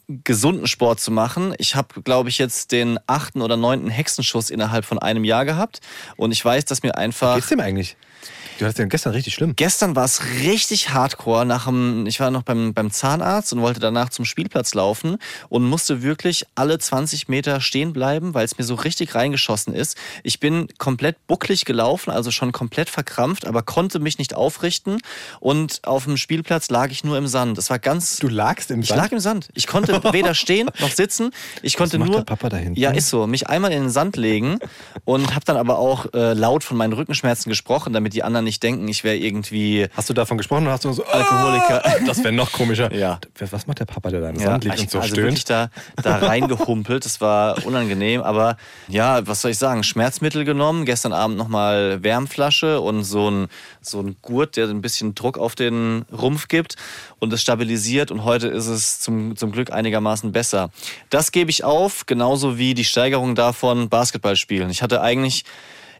gesunden 0.09 0.67
Sport 0.67 1.01
zu 1.01 1.11
machen. 1.11 1.55
Ich 1.59 1.75
habe, 1.75 2.03
glaube 2.03 2.29
ich, 2.29 2.39
jetzt 2.39 2.73
den 2.73 2.99
achten 3.07 3.43
oder 3.43 3.57
neunten 3.57 3.89
Hexenschuss 3.89 4.51
innerhalb 4.51 4.85
von 4.85 4.99
einem 4.99 5.25
Jahr 5.25 5.45
gehabt. 5.45 5.81
Und 6.17 6.33
ich 6.33 6.45
weiß, 6.45 6.65
dass 6.67 6.83
mir 6.83 6.97
einfach. 6.97 7.37
Geht's 7.37 7.49
dem 7.49 7.61
eigentlich? 7.61 7.97
Du 8.59 8.65
hattest 8.65 8.79
ja 8.79 8.85
gestern 8.85 9.13
richtig 9.15 9.35
schlimm. 9.35 9.55
Gestern 9.57 9.97
war 9.97 10.05
es 10.05 10.23
richtig 10.43 10.91
hardcore. 10.91 11.45
Nach 11.45 11.65
dem, 11.65 12.07
ich 12.07 12.21
war 12.21 12.31
noch 12.31 12.43
beim, 12.43 12.73
beim 12.73 12.93
Zahnarzt 12.93 13.53
und 13.53 13.61
wollte 13.61 13.81
danach 13.81 14.11
zum 14.11 14.25
Spielplatz 14.25 14.75
laufen 14.75 15.17
und 15.49 15.65
musste 15.65 16.03
wirklich 16.03 16.47
alle 16.55 16.79
20 16.79 17.27
Meter 17.29 17.61
stehen 17.61 17.93
bleiben, 17.93 18.33
weil 18.33 18.45
es 18.45 18.57
mir 18.57 18.65
so 18.65 18.77
richtig 18.77 19.17
reingeschossen 19.17 19.75
ist. 19.75 19.97
Ich 20.23 20.39
bin 20.39 20.69
komplett 20.79 21.27
bucklig 21.27 21.65
gelaufen, 21.65 22.11
also 22.11 22.31
schon 22.31 22.53
komplett 22.53 22.91
verkrampft, 22.91 23.45
aber 23.45 23.63
konnte 23.63 23.99
mich 23.99 24.19
nicht 24.19 24.35
aufrichten. 24.35 24.99
Und 25.41 25.81
auf 25.83 26.05
dem 26.05 26.17
Spielplatz 26.17 26.71
lag 26.71 26.91
ich 26.91 27.03
nur 27.03 27.19
im 27.19 27.27
Sand. 27.27 27.59
Das 27.59 27.71
war 27.71 27.81
ganz. 27.81 28.19
Du 28.19 28.29
lagst 28.29 28.71
im 28.71 28.81
ich 28.81 28.89
Sand? 28.89 29.01
lag 29.01 29.11
im 29.11 29.21
Sand. 29.21 29.49
Ich 29.55 29.67
konnte 29.67 29.94
weder 30.13 30.35
stehen 30.35 30.69
noch 30.81 30.91
sitzen. 30.91 31.31
Ich 31.63 31.77
konnte 31.77 31.99
macht 31.99 32.11
nur. 32.11 32.19
der 32.19 32.25
Papa 32.25 32.49
da 32.49 32.57
hinten? 32.57 32.79
Ja, 32.79 32.91
ist 32.91 33.09
so. 33.09 33.27
Mich 33.27 33.49
einmal 33.49 33.73
in 33.73 33.83
den 33.83 33.91
Sand 33.91 34.17
legen 34.17 34.59
und 35.05 35.35
habe 35.35 35.45
dann 35.45 35.57
aber 35.57 35.79
auch 35.79 36.07
äh, 36.15 36.33
laut 36.33 36.65
von 36.65 36.77
meinen 36.77 36.93
Rückenschmerzen 36.93 37.51
gesprochen, 37.51 37.93
damit 37.93 38.15
die 38.15 38.23
anderen 38.23 38.45
nicht 38.45 38.63
denken, 38.63 38.89
ich 38.89 39.05
wäre 39.05 39.17
irgendwie 39.17 39.87
Hast 39.97 40.09
du 40.11 40.15
davon 40.15 40.39
gesprochen 40.39 40.65
oder 40.65 40.73
hast 40.73 40.85
du 40.85 40.93
so 40.93 41.05
Alkoholiker. 41.05 41.85
Ah, 41.85 41.95
das 42.07 42.19
wäre 42.25 42.33
noch 42.33 42.53
komischer. 42.53 42.93
Ja. 42.95 43.19
Was 43.51 43.67
macht 43.67 43.81
der 43.81 43.85
Papa, 43.85 44.11
der 44.11 44.21
da 44.21 44.31
im 44.31 44.37
Ja, 44.37 44.43
Sand 44.43 44.65
liegt 44.65 44.77
ich, 44.77 44.83
und 44.83 44.91
so 44.91 44.99
also 44.99 45.15
stöhnt? 45.15 45.27
wirklich 45.27 45.45
da, 45.45 45.69
da 46.03 46.17
reingehumpelt. 46.17 47.05
Das 47.05 47.21
war 47.21 47.65
unangenehm. 47.67 48.23
Aber 48.23 48.57
ja, 48.89 49.27
was 49.27 49.43
soll 49.43 49.51
ich 49.53 49.59
sagen? 49.59 49.83
Schmerzmittel 49.83 50.45
genommen. 50.45 50.85
Gestern 50.85 51.13
Abend 51.13 51.37
nochmal 51.37 52.03
Wärmflasche 52.03 52.81
und 52.81 53.05
so 53.05 53.31
ein, 53.31 53.49
so 53.87 54.01
ein 54.01 54.17
Gurt, 54.23 54.57
der 54.57 54.69
ein 54.69 54.81
bisschen 54.81 55.15
Druck 55.15 55.39
auf 55.39 55.55
den 55.55 56.05
Rumpf 56.13 56.49
gibt 56.49 56.77
und 57.19 57.33
es 57.33 57.43
stabilisiert. 57.43 58.11
Und 58.11 58.25
heute 58.25 58.49
ist 58.49 58.67
es 58.67 59.01
zum, 59.01 59.37
zum 59.37 59.53
Glück 59.53 59.73
einigermaßen 59.73 60.33
besser. 60.33 60.71
Das 61.11 61.33
gebe 61.33 61.51
ich 61.51 61.65
auf, 61.65 62.07
genauso 62.07 62.59
wie 62.59 62.75
die 62.75 62.85
Steigerung 62.85 63.35
davon 63.35 63.89
Basketball 63.89 64.37
spielen. 64.37 64.71
Ich 64.71 64.83
hatte 64.83 65.01
eigentlich 65.01 65.45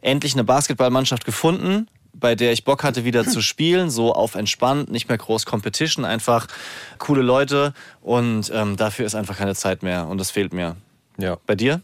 endlich 0.01 0.33
eine 0.33 0.43
Basketballmannschaft 0.43 1.25
gefunden, 1.25 1.87
bei 2.13 2.35
der 2.35 2.53
ich 2.53 2.63
Bock 2.63 2.83
hatte, 2.83 3.03
wieder 3.03 3.25
zu 3.25 3.41
spielen, 3.41 3.89
so 3.89 4.13
auf 4.13 4.35
entspannt, 4.35 4.89
nicht 4.89 5.09
mehr 5.09 5.17
groß 5.17 5.45
Competition, 5.45 6.05
einfach 6.05 6.47
coole 6.97 7.21
Leute 7.21 7.73
und 8.01 8.51
ähm, 8.53 8.77
dafür 8.77 9.05
ist 9.05 9.15
einfach 9.15 9.37
keine 9.37 9.55
Zeit 9.55 9.83
mehr 9.83 10.07
und 10.07 10.17
das 10.17 10.31
fehlt 10.31 10.53
mir. 10.53 10.77
ja. 11.17 11.37
Bei 11.45 11.55
dir? 11.55 11.81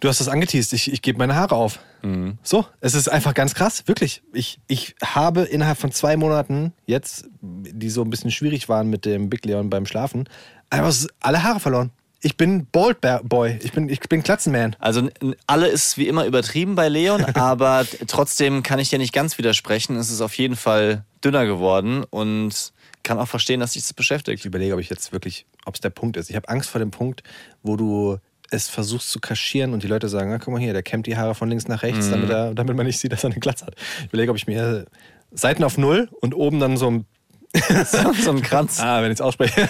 Du 0.00 0.08
hast 0.08 0.20
das 0.20 0.28
angeteased. 0.28 0.72
Ich, 0.72 0.92
ich 0.92 1.00
gebe 1.00 1.18
meine 1.18 1.34
Haare 1.34 1.54
auf. 1.54 1.78
Mhm. 2.02 2.38
So, 2.42 2.66
es 2.80 2.94
ist 2.94 3.08
einfach 3.08 3.34
ganz 3.34 3.54
krass. 3.54 3.86
Wirklich. 3.86 4.22
Ich, 4.32 4.58
ich 4.66 4.94
habe 5.02 5.42
innerhalb 5.42 5.78
von 5.78 5.92
zwei 5.92 6.16
Monaten 6.16 6.72
jetzt, 6.86 7.28
die 7.40 7.90
so 7.90 8.02
ein 8.02 8.10
bisschen 8.10 8.30
schwierig 8.30 8.68
waren 8.68 8.88
mit 8.88 9.04
dem 9.04 9.30
Big 9.30 9.44
Leon 9.44 9.70
beim 9.70 9.86
Schlafen, 9.86 10.28
einfach 10.70 10.94
alle 11.20 11.42
Haare 11.42 11.60
verloren. 11.60 11.90
Ich 12.22 12.36
bin 12.36 12.66
Bald 12.70 12.98
Boy. 13.00 13.58
Ich 13.62 13.72
bin, 13.72 13.88
ich 13.88 14.00
bin 14.00 14.22
Klatzenman. 14.22 14.76
Also 14.78 15.08
alle 15.46 15.68
ist 15.68 15.96
wie 15.96 16.06
immer 16.06 16.26
übertrieben 16.26 16.74
bei 16.74 16.88
Leon, 16.88 17.24
aber 17.34 17.86
trotzdem 18.06 18.62
kann 18.62 18.78
ich 18.78 18.90
dir 18.90 18.98
nicht 18.98 19.14
ganz 19.14 19.38
widersprechen. 19.38 19.96
Es 19.96 20.10
ist 20.10 20.20
auf 20.20 20.34
jeden 20.34 20.56
Fall 20.56 21.04
dünner 21.24 21.46
geworden 21.46 22.04
und 22.10 22.72
kann 23.02 23.18
auch 23.18 23.28
verstehen, 23.28 23.60
dass 23.60 23.72
dich 23.72 23.82
das 23.82 23.94
beschäftigt. 23.94 24.40
Ich 24.40 24.44
überlege, 24.44 24.74
ob 24.74 24.80
ich 24.80 24.90
jetzt 24.90 25.12
wirklich, 25.12 25.46
ob 25.64 25.76
es 25.76 25.80
der 25.80 25.90
Punkt 25.90 26.18
ist. 26.18 26.28
Ich 26.28 26.36
habe 26.36 26.48
Angst 26.50 26.68
vor 26.68 26.78
dem 26.78 26.90
Punkt, 26.90 27.22
wo 27.62 27.76
du 27.76 28.18
es 28.50 28.68
versuchst 28.68 29.10
zu 29.10 29.20
kaschieren 29.20 29.72
und 29.72 29.82
die 29.82 29.86
Leute 29.88 30.08
sagen, 30.08 30.32
ah, 30.32 30.38
guck 30.38 30.52
mal 30.52 30.60
hier, 30.60 30.72
der 30.72 30.82
kämmt 30.82 31.06
die 31.06 31.16
Haare 31.16 31.34
von 31.34 31.48
links 31.48 31.68
nach 31.68 31.82
rechts, 31.82 32.10
damit, 32.10 32.30
er, 32.30 32.54
damit 32.54 32.76
man 32.76 32.86
nicht 32.86 32.98
sieht, 32.98 33.12
dass 33.12 33.24
er 33.24 33.30
eine 33.30 33.40
Glatze 33.40 33.66
hat. 33.66 33.74
Ich 34.00 34.06
überlege, 34.08 34.30
ob 34.30 34.36
ich 34.36 34.46
mir 34.46 34.86
Seiten 35.32 35.62
auf 35.64 35.78
Null 35.78 36.08
und 36.20 36.34
oben 36.34 36.58
dann 36.60 36.76
so 36.76 36.90
ein 36.90 37.06
so 38.22 38.30
ein 38.30 38.42
Kranz. 38.42 38.78
Ah, 38.80 39.02
wenn 39.02 39.10
ich 39.10 39.16
es 39.16 39.20
ausspreche. 39.20 39.60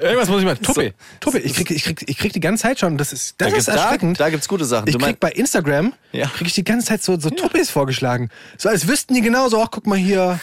Irgendwas 0.00 0.28
muss 0.28 0.40
ich 0.40 0.44
mal. 0.44 0.56
Tuppe. 0.56 0.94
Tuppe. 1.20 1.38
Ich 1.40 1.54
krieg, 1.54 1.70
ich, 1.70 1.82
krieg, 1.84 2.04
ich 2.08 2.16
krieg 2.16 2.32
die 2.32 2.40
ganze 2.40 2.62
Zeit 2.62 2.78
schon. 2.78 2.96
Das 2.96 3.12
ist, 3.12 3.34
das 3.38 3.46
Da 3.50 3.56
ist 3.56 3.64
gibt's- 3.66 3.66
da, 3.66 3.82
erschreckend. 3.84 4.20
da 4.20 4.30
gibt's 4.30 4.48
gute 4.48 4.64
Sachen. 4.64 4.88
ich 4.88 4.98
krieg 4.98 5.18
bei 5.20 5.30
Instagram 5.32 5.92
Ja. 6.12 6.26
krieg 6.28 6.46
ich 6.46 6.54
die 6.54 6.64
ganze 6.64 6.86
Zeit 6.86 7.02
so, 7.02 7.18
so 7.18 7.30
Tuppes 7.30 7.70
vorgeschlagen. 7.70 8.30
So 8.56 8.68
als 8.68 8.86
wüssten 8.86 9.14
die 9.14 9.20
genauso, 9.20 9.60
ach 9.62 9.68
guck 9.70 9.86
mal 9.86 9.98
hier, 9.98 10.38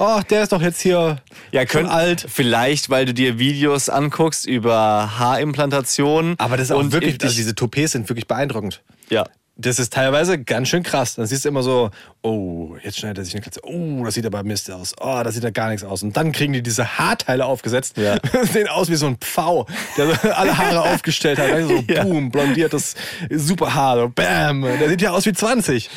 ach 0.00 0.22
der 0.24 0.42
ist 0.42 0.52
doch 0.52 0.62
jetzt 0.62 0.80
hier 0.80 1.18
ja, 1.52 1.60
schon 1.60 1.68
könnt, 1.82 1.90
alt. 1.90 2.26
Vielleicht, 2.28 2.90
weil 2.90 3.04
du 3.06 3.14
dir 3.14 3.38
Videos 3.38 3.88
anguckst 3.88 4.46
über 4.46 5.18
Haarimplantationen. 5.18 6.34
Aber 6.38 6.56
das 6.56 6.66
ist 6.70 6.72
auch 6.72 6.90
wirklich, 6.92 7.16
ich- 7.16 7.22
also 7.22 7.34
diese 7.36 7.54
Toupets 7.54 7.92
sind 7.92 8.08
wirklich 8.08 8.26
beeindruckend. 8.26 8.82
ja. 9.10 9.24
Das 9.62 9.78
ist 9.78 9.92
teilweise 9.92 10.42
ganz 10.42 10.68
schön 10.68 10.82
krass. 10.82 11.16
Dann 11.16 11.26
siehst 11.26 11.44
du 11.44 11.50
immer 11.50 11.62
so, 11.62 11.90
oh, 12.22 12.76
jetzt 12.82 12.96
schneidet 12.98 13.18
er 13.18 13.24
sich 13.26 13.34
eine 13.34 13.42
Katze. 13.42 13.60
Oh, 13.62 14.02
das 14.06 14.14
sieht 14.14 14.24
aber 14.24 14.42
Mist 14.42 14.70
aus. 14.70 14.94
Oh, 14.98 15.20
das 15.22 15.34
sieht 15.34 15.44
ja 15.44 15.50
gar 15.50 15.68
nichts 15.68 15.84
aus. 15.84 16.02
Und 16.02 16.16
dann 16.16 16.32
kriegen 16.32 16.54
die 16.54 16.62
diese 16.62 16.96
Haarteile 16.98 17.44
aufgesetzt. 17.44 17.98
Ja. 17.98 18.16
Sehen 18.44 18.68
aus 18.68 18.88
wie 18.88 18.94
so 18.94 19.04
ein 19.06 19.18
Pfau, 19.18 19.66
der 19.98 20.06
so 20.06 20.30
alle 20.30 20.56
Haare 20.56 20.80
aufgestellt 20.94 21.38
hat. 21.38 21.50
Du, 21.50 21.68
So, 21.68 21.82
boom, 22.02 22.30
blondiertes, 22.30 22.94
super 23.30 23.74
Haar. 23.74 23.96
So, 23.98 24.08
bam. 24.08 24.62
Der 24.62 24.88
sieht 24.88 25.02
ja 25.02 25.10
aus 25.10 25.26
wie 25.26 25.34
20. 25.34 25.90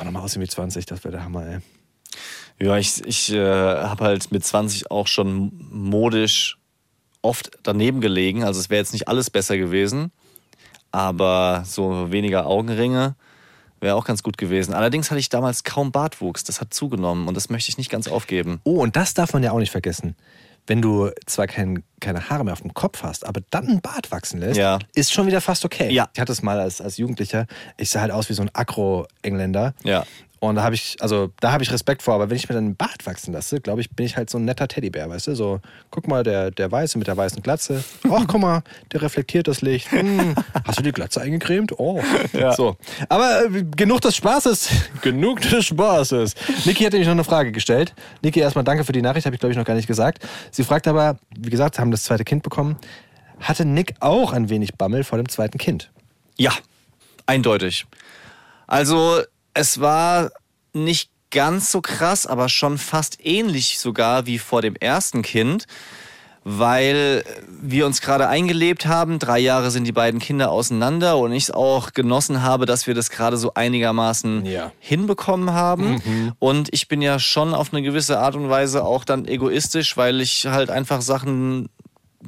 Oh, 0.00 0.02
nochmal 0.02 0.22
aussehen 0.24 0.42
wie 0.42 0.48
20, 0.48 0.84
das 0.86 1.04
wäre 1.04 1.12
der 1.12 1.22
Hammer, 1.22 1.46
ey. 1.46 1.58
Ja, 2.60 2.76
ich, 2.76 3.04
ich 3.04 3.32
äh, 3.32 3.38
habe 3.40 4.04
halt 4.04 4.30
mit 4.32 4.44
20 4.44 4.90
auch 4.90 5.06
schon 5.06 5.52
modisch 5.70 6.58
oft 7.22 7.50
daneben 7.62 8.00
gelegen. 8.00 8.44
Also 8.44 8.60
es 8.60 8.70
wäre 8.70 8.80
jetzt 8.80 8.92
nicht 8.92 9.08
alles 9.08 9.30
besser 9.30 9.56
gewesen. 9.56 10.12
Aber 10.90 11.64
so 11.66 12.12
weniger 12.12 12.46
Augenringe 12.46 13.16
wäre 13.80 13.96
auch 13.96 14.04
ganz 14.04 14.22
gut 14.22 14.38
gewesen. 14.38 14.72
Allerdings 14.74 15.10
hatte 15.10 15.18
ich 15.18 15.28
damals 15.28 15.64
kaum 15.64 15.90
Bartwuchs. 15.90 16.44
Das 16.44 16.60
hat 16.60 16.72
zugenommen 16.72 17.26
und 17.28 17.34
das 17.36 17.50
möchte 17.50 17.68
ich 17.70 17.78
nicht 17.78 17.90
ganz 17.90 18.06
aufgeben. 18.08 18.60
Oh, 18.64 18.80
und 18.82 18.94
das 18.96 19.14
darf 19.14 19.32
man 19.32 19.42
ja 19.42 19.50
auch 19.52 19.58
nicht 19.58 19.72
vergessen. 19.72 20.14
Wenn 20.66 20.80
du 20.80 21.10
zwar 21.26 21.46
kein, 21.46 21.82
keine 22.00 22.30
Haare 22.30 22.44
mehr 22.44 22.54
auf 22.54 22.62
dem 22.62 22.72
Kopf 22.72 23.02
hast, 23.02 23.26
aber 23.26 23.42
dann 23.50 23.66
einen 23.68 23.80
Bart 23.82 24.10
wachsen 24.12 24.40
lässt, 24.40 24.56
Ja. 24.56 24.78
ist 24.94 25.12
schon 25.12 25.26
wieder 25.26 25.42
fast 25.42 25.64
okay. 25.66 25.92
Ja. 25.92 26.08
Ich 26.14 26.20
hatte 26.20 26.32
es 26.32 26.42
mal 26.42 26.58
als, 26.58 26.80
als 26.80 26.96
Jugendlicher. 26.96 27.46
Ich 27.76 27.90
sah 27.90 28.00
halt 28.00 28.12
aus 28.12 28.30
wie 28.30 28.32
so 28.34 28.40
ein 28.42 28.50
Agro-Engländer. 28.54 29.74
Ja. 29.82 30.06
Und 30.48 30.56
da 30.56 30.62
habe 30.62 30.74
ich, 30.74 30.96
also 31.00 31.30
da 31.40 31.52
habe 31.52 31.62
ich 31.62 31.72
Respekt 31.72 32.02
vor, 32.02 32.14
aber 32.14 32.30
wenn 32.30 32.36
ich 32.36 32.48
mir 32.48 32.54
dann 32.54 32.64
einen 32.64 32.76
Bart 32.76 33.06
wachsen 33.06 33.32
lasse, 33.32 33.60
glaube 33.60 33.80
ich, 33.80 33.90
bin 33.90 34.06
ich 34.06 34.16
halt 34.16 34.30
so 34.30 34.38
ein 34.38 34.44
netter 34.44 34.68
Teddybär, 34.68 35.08
weißt 35.08 35.28
du? 35.28 35.34
So, 35.34 35.60
guck 35.90 36.08
mal, 36.08 36.22
der, 36.22 36.50
der 36.50 36.70
Weiße 36.70 36.98
mit 36.98 37.06
der 37.06 37.16
weißen 37.16 37.42
Glatze. 37.42 37.84
Ach, 38.10 38.24
guck 38.26 38.40
mal, 38.40 38.62
der 38.92 39.02
reflektiert 39.02 39.48
das 39.48 39.62
Licht. 39.62 39.90
Hm, 39.90 40.34
hast 40.64 40.78
du 40.78 40.82
die 40.82 40.92
Glatze 40.92 41.20
eingecremt? 41.20 41.78
Oh. 41.78 42.00
So. 42.56 42.76
Aber 43.08 43.46
äh, 43.46 43.64
genug 43.76 44.00
des 44.00 44.16
Spaßes. 44.16 44.68
genug 45.02 45.40
des 45.40 45.66
Spaßes. 45.66 46.34
Niki 46.64 46.84
hat 46.84 46.92
nämlich 46.92 47.06
noch 47.06 47.14
eine 47.14 47.24
Frage 47.24 47.52
gestellt. 47.52 47.94
Niki, 48.22 48.40
erstmal 48.40 48.64
danke 48.64 48.84
für 48.84 48.92
die 48.92 49.02
Nachricht, 49.02 49.26
habe 49.26 49.34
ich 49.34 49.40
glaube 49.40 49.52
ich 49.52 49.58
noch 49.58 49.64
gar 49.64 49.74
nicht 49.74 49.86
gesagt. 49.86 50.26
Sie 50.50 50.64
fragt 50.64 50.86
aber, 50.88 51.16
wie 51.36 51.50
gesagt, 51.50 51.78
haben 51.78 51.90
das 51.90 52.04
zweite 52.04 52.24
Kind 52.24 52.42
bekommen. 52.42 52.76
Hatte 53.40 53.64
Nick 53.64 53.94
auch 54.00 54.32
ein 54.32 54.48
wenig 54.48 54.74
Bammel 54.74 55.04
vor 55.04 55.18
dem 55.18 55.28
zweiten 55.28 55.58
Kind? 55.58 55.90
Ja, 56.36 56.52
eindeutig. 57.26 57.86
Also 58.66 59.20
es 59.54 59.80
war 59.80 60.30
nicht 60.72 61.10
ganz 61.30 61.72
so 61.72 61.80
krass, 61.80 62.26
aber 62.26 62.48
schon 62.48 62.78
fast 62.78 63.24
ähnlich 63.24 63.78
sogar 63.78 64.26
wie 64.26 64.38
vor 64.38 64.62
dem 64.62 64.76
ersten 64.76 65.22
Kind, 65.22 65.66
weil 66.46 67.24
wir 67.48 67.86
uns 67.86 68.00
gerade 68.02 68.28
eingelebt 68.28 68.86
haben. 68.86 69.18
Drei 69.18 69.38
Jahre 69.38 69.70
sind 69.70 69.84
die 69.84 69.92
beiden 69.92 70.20
Kinder 70.20 70.50
auseinander 70.50 71.16
und 71.16 71.32
ich 71.32 71.44
es 71.44 71.50
auch 71.50 71.92
genossen 71.92 72.42
habe, 72.42 72.66
dass 72.66 72.86
wir 72.86 72.94
das 72.94 73.08
gerade 73.10 73.36
so 73.38 73.54
einigermaßen 73.54 74.44
Ja. 74.44 74.70
hinbekommen 74.78 75.52
haben. 75.54 76.34
Und 76.38 76.68
ich 76.72 76.86
bin 76.86 77.00
ja 77.00 77.18
schon 77.18 77.54
auf 77.54 77.72
eine 77.72 77.82
gewisse 77.82 78.18
Art 78.18 78.36
und 78.36 78.50
Weise 78.50 78.84
auch 78.84 79.04
dann 79.04 79.26
egoistisch, 79.26 79.96
weil 79.96 80.20
ich 80.20 80.46
halt 80.46 80.70
einfach 80.70 81.00
Sachen 81.00 81.70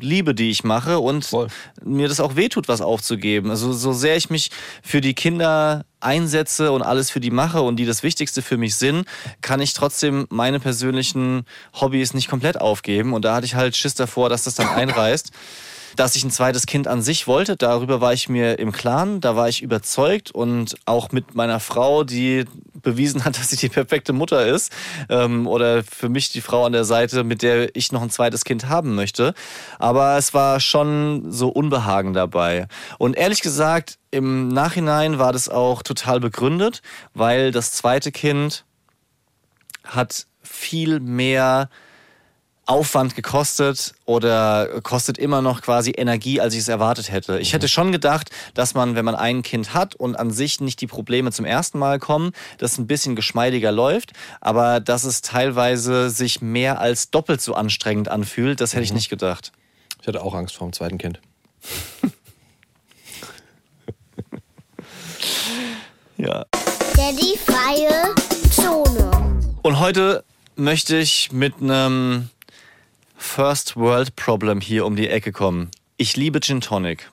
liebe, 0.01 0.35
die 0.35 0.51
ich 0.51 0.65
mache 0.65 0.99
und 0.99 1.25
Voll. 1.25 1.49
mir 1.85 2.09
das 2.09 2.21
auch 2.21 2.37
wehtut, 2.37 2.69
was 2.69 2.81
aufzugeben. 2.81 3.51
Also 3.51 3.73
so 3.73 3.93
sehr 3.93 4.17
ich 4.17 4.31
mich 4.31 4.51
für 4.83 5.01
die 5.01 5.15
Kinder 5.15 5.85
einsetze 6.01 6.73
und 6.73 6.83
alles 6.83 7.11
für 7.11 7.21
die 7.21 7.31
mache 7.31 7.63
und 7.63 7.77
die 7.77 7.87
das 7.87 8.03
Wichtigste 8.03 8.43
für 8.43 8.57
mich 8.57 8.77
sind, 8.77 9.07
kann 9.41 9.61
ich 9.61 9.73
trotzdem 9.73 10.27
meine 10.31 10.61
persönlichen 10.61 11.45
Hobbys 11.75 12.15
nicht 12.15 12.29
komplett 12.29 12.61
aufgeben. 12.61 13.13
Und 13.13 13.25
da 13.25 13.35
hatte 13.35 13.47
ich 13.47 13.55
halt 13.55 13.77
Schiss 13.77 13.95
davor, 13.95 14.29
dass 14.29 14.45
das 14.45 14.55
dann 14.55 14.69
einreißt. 14.69 15.33
Dass 15.97 16.15
ich 16.15 16.25
ein 16.25 16.31
zweites 16.31 16.67
Kind 16.67 16.89
an 16.89 17.01
sich 17.01 17.27
wollte, 17.27 17.57
darüber 17.57 18.03
war 18.03 18.13
ich 18.13 18.29
mir 18.29 18.59
im 18.59 18.71
Klaren, 18.71 19.23
da 19.23 19.35
war 19.35 19.49
ich 19.49 19.63
überzeugt 19.63 20.31
und 20.31 20.77
auch 20.85 21.11
mit 21.11 21.35
meiner 21.35 21.59
Frau, 21.59 22.05
die 22.05 22.45
bewiesen 22.83 23.25
hat, 23.25 23.37
dass 23.39 23.51
sie 23.51 23.57
die 23.57 23.71
perfekte 23.71 24.13
Mutter 24.13 24.47
ist 24.47 24.71
ähm, 25.09 25.47
oder 25.47 25.83
für 25.83 26.11
mich 26.11 26.31
die 26.31 26.43
Frau 26.43 26.67
an 26.67 26.73
der 26.73 26.85
Seite, 26.85 27.25
mit 27.25 27.41
der 27.41 27.75
ich 27.75 27.93
noch 27.93 28.03
ein 28.03 28.11
zweites 28.11 28.45
Kind 28.45 28.69
haben 28.69 28.95
möchte. 28.95 29.33
Aber 29.79 30.19
es 30.19 30.35
war 30.35 30.61
schon 30.61 31.33
so 31.33 31.49
Unbehagen 31.49 32.13
dabei. 32.13 32.69
Und 32.99 33.17
ehrlich 33.17 33.41
gesagt, 33.41 33.99
im 34.11 34.49
Nachhinein 34.49 35.19
war 35.19 35.33
das 35.33 35.49
auch 35.49 35.83
total 35.83 36.21
begründet, 36.21 36.83
weil 37.15 37.53
das 37.53 37.73
zweite 37.73 38.13
Kind 38.13 38.65
hat 39.85 40.27
viel 40.43 41.01
mehr 41.01 41.71
Aufwand 42.67 43.15
gekostet 43.15 43.95
oder 44.05 44.81
kostet 44.83 45.19
immer 45.19 45.41
noch 45.41 45.63
quasi 45.63 45.93
Energie, 45.97 46.41
als 46.41 46.55
ich 46.55 46.61
es 46.61 46.69
erwartet 46.69 47.11
hätte. 47.11 47.39
Ich 47.39 47.53
hätte 47.53 47.69
schon 47.69 47.93
gedacht, 47.93 48.31
dass 48.55 48.75
man, 48.75 48.97
wenn 48.97 49.05
man 49.05 49.15
ein 49.15 49.43
Kind 49.43 49.73
hat 49.73 49.95
und 49.95 50.17
an 50.17 50.31
sich 50.31 50.61
nicht 50.61 50.81
die 50.81 50.87
Probleme 50.87 51.31
zum 51.31 51.45
ersten 51.45 51.79
Mal 51.79 51.99
kommen, 51.99 52.33
das 52.59 52.77
ein 52.79 52.87
bisschen 52.87 53.17
geschmeidiger 53.17 53.73
läuft, 53.73 54.13
aber 54.41 54.81
dass 54.81 55.05
es 55.05 55.23
teilweise 55.23 56.11
sich 56.11 56.41
mehr 56.41 56.81
als 56.81 57.11
doppelt 57.11 57.41
so 57.41 57.55
anstrengend 57.55 58.09
anfühlt, 58.09 58.61
das 58.61 58.75
hätte 58.75 58.83
ich 58.83 58.93
nicht 58.93 59.09
gedacht. 59.09 59.53
Ich 60.03 60.09
hatte 60.09 60.23
auch 60.23 60.35
Angst 60.35 60.57
vor 60.57 60.67
dem 60.67 60.73
zweiten 60.73 60.99
Kind. 60.99 61.21
Ja. 66.19 66.47
Daddy 66.97 67.39
freie 67.45 68.15
Zone. 68.51 69.39
Und 69.61 69.79
heute 69.81 70.25
möchte 70.55 70.97
ich 70.97 71.31
mit 71.31 71.61
einem 71.61 72.31
First 73.17 73.77
World 73.77 74.17
Problem 74.17 74.61
hier 74.61 74.87
um 74.87 74.97
die 74.97 75.09
Ecke 75.09 75.33
kommen. 75.33 75.71
Ich 75.97 76.17
liebe 76.17 76.41
Gin 76.41 76.61
Tonic. 76.61 77.11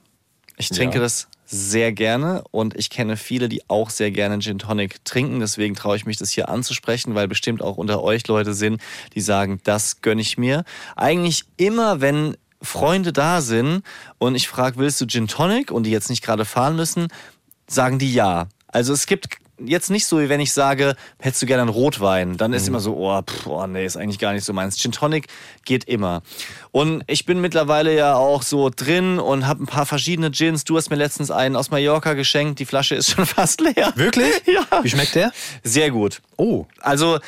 Ich 0.57 0.69
trinke 0.69 0.97
Ja. 0.97 1.01
das 1.03 1.27
sehr 1.45 1.91
gerne 1.91 2.43
und 2.51 2.75
ich 2.75 2.89
kenne 2.89 3.15
viele, 3.17 3.47
die 3.47 3.69
auch 3.69 3.89
sehr 3.89 4.11
gerne 4.11 4.39
Gin 4.39 4.59
Tonic 4.59 5.03
trinken. 5.05 5.39
Deswegen 5.39 5.75
traue 5.75 5.95
ich 5.95 6.05
mich, 6.05 6.17
das 6.17 6.31
hier 6.31 6.49
anzusprechen, 6.49 7.15
weil 7.15 7.27
bestimmt 7.27 7.61
auch 7.61 7.77
unter 7.77 8.01
euch 8.01 8.27
Leute 8.27 8.53
sind, 8.53 8.81
die 9.13 9.21
sagen, 9.21 9.59
das 9.63 10.01
gönne 10.01 10.21
ich 10.21 10.37
mir. 10.37 10.63
Eigentlich 10.95 11.45
immer, 11.57 12.01
wenn 12.01 12.37
Freunde 12.61 13.13
da 13.13 13.41
sind 13.41 13.83
und 14.17 14.35
ich 14.35 14.47
frage, 14.47 14.77
willst 14.77 14.99
du 15.01 15.05
Gin 15.05 15.27
Tonic 15.27 15.71
und 15.71 15.83
die 15.83 15.91
jetzt 15.91 16.09
nicht 16.09 16.23
gerade 16.23 16.45
fahren 16.45 16.75
müssen, 16.75 17.07
sagen 17.67 17.99
die 17.99 18.13
ja. 18.13 18.47
Also 18.67 18.93
es 18.93 19.05
gibt 19.05 19.27
jetzt 19.65 19.89
nicht 19.89 20.05
so, 20.05 20.19
wie 20.19 20.29
wenn 20.29 20.39
ich 20.39 20.53
sage, 20.53 20.95
hättest 21.19 21.41
du 21.41 21.45
gerne 21.45 21.61
einen 21.63 21.69
Rotwein, 21.71 22.37
dann 22.37 22.53
ist 22.53 22.67
immer 22.67 22.79
so, 22.79 22.95
oh, 22.95 23.21
pff, 23.21 23.47
oh, 23.47 23.65
nee, 23.67 23.85
ist 23.85 23.97
eigentlich 23.97 24.19
gar 24.19 24.33
nicht 24.33 24.43
so 24.45 24.53
meins. 24.53 24.77
Gin 24.77 24.91
Tonic 24.91 25.27
geht 25.65 25.83
immer. 25.85 26.21
Und 26.71 27.03
ich 27.07 27.25
bin 27.25 27.41
mittlerweile 27.41 27.95
ja 27.95 28.15
auch 28.15 28.41
so 28.43 28.69
drin 28.69 29.19
und 29.19 29.47
habe 29.47 29.63
ein 29.63 29.67
paar 29.67 29.85
verschiedene 29.85 30.31
Gins. 30.31 30.63
Du 30.63 30.77
hast 30.77 30.89
mir 30.89 30.95
letztens 30.95 31.31
einen 31.31 31.55
aus 31.55 31.71
Mallorca 31.71 32.13
geschenkt, 32.13 32.59
die 32.59 32.65
Flasche 32.65 32.95
ist 32.95 33.09
schon 33.15 33.25
fast 33.25 33.61
leer. 33.61 33.93
Wirklich? 33.95 34.33
Ja. 34.45 34.83
Wie 34.83 34.89
schmeckt 34.89 35.15
der? 35.15 35.31
Sehr 35.63 35.91
gut. 35.91 36.21
Oh, 36.37 36.65
Also 36.79 37.19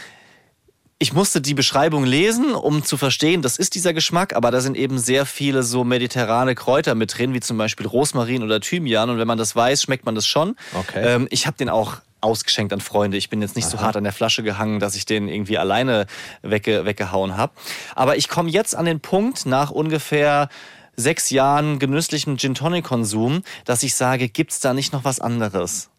ich 0.97 1.11
musste 1.11 1.41
die 1.41 1.53
Beschreibung 1.53 2.05
lesen, 2.05 2.53
um 2.55 2.83
zu 2.83 2.95
verstehen, 2.95 3.41
das 3.41 3.57
ist 3.57 3.75
dieser 3.75 3.93
Geschmack, 3.93 4.33
aber 4.33 4.49
da 4.49 4.61
sind 4.61 4.77
eben 4.77 4.97
sehr 4.97 5.25
viele 5.25 5.61
so 5.61 5.83
mediterrane 5.83 6.55
Kräuter 6.55 6.95
mit 6.95 7.17
drin, 7.17 7.33
wie 7.33 7.41
zum 7.41 7.57
Beispiel 7.57 7.85
Rosmarin 7.85 8.43
oder 8.43 8.61
Thymian. 8.61 9.09
Und 9.09 9.17
wenn 9.17 9.27
man 9.27 9.37
das 9.37 9.55
weiß, 9.55 9.81
schmeckt 9.81 10.05
man 10.05 10.15
das 10.15 10.25
schon. 10.25 10.55
Okay. 10.73 11.03
Ähm, 11.05 11.27
ich 11.31 11.47
habe 11.47 11.57
den 11.57 11.67
auch 11.69 11.97
ausgeschenkt 12.25 12.73
an 12.73 12.81
Freunde. 12.81 13.15
Ich 13.17 13.29
bin 13.29 13.41
jetzt 13.41 13.55
nicht 13.55 13.69
so 13.69 13.79
hart 13.79 13.95
an 13.95 14.03
der 14.03 14.13
Flasche 14.13 14.43
gehangen, 14.43 14.79
dass 14.79 14.95
ich 14.95 15.05
den 15.05 15.27
irgendwie 15.29 15.57
alleine 15.57 16.07
wegge 16.41 16.85
weggehauen 16.85 17.37
habe. 17.37 17.53
Aber 17.95 18.17
ich 18.17 18.27
komme 18.27 18.49
jetzt 18.49 18.75
an 18.75 18.85
den 18.85 18.99
Punkt 18.99 19.45
nach 19.45 19.71
ungefähr 19.71 20.49
sechs 20.97 21.29
Jahren 21.29 21.79
genüsslichem 21.79 22.37
Gin 22.37 22.55
Tonic 22.55 22.85
Konsum, 22.85 23.43
dass 23.65 23.83
ich 23.83 23.95
sage, 23.95 24.29
gibt's 24.29 24.59
da 24.59 24.73
nicht 24.73 24.93
noch 24.93 25.03
was 25.03 25.19
anderes? 25.19 25.89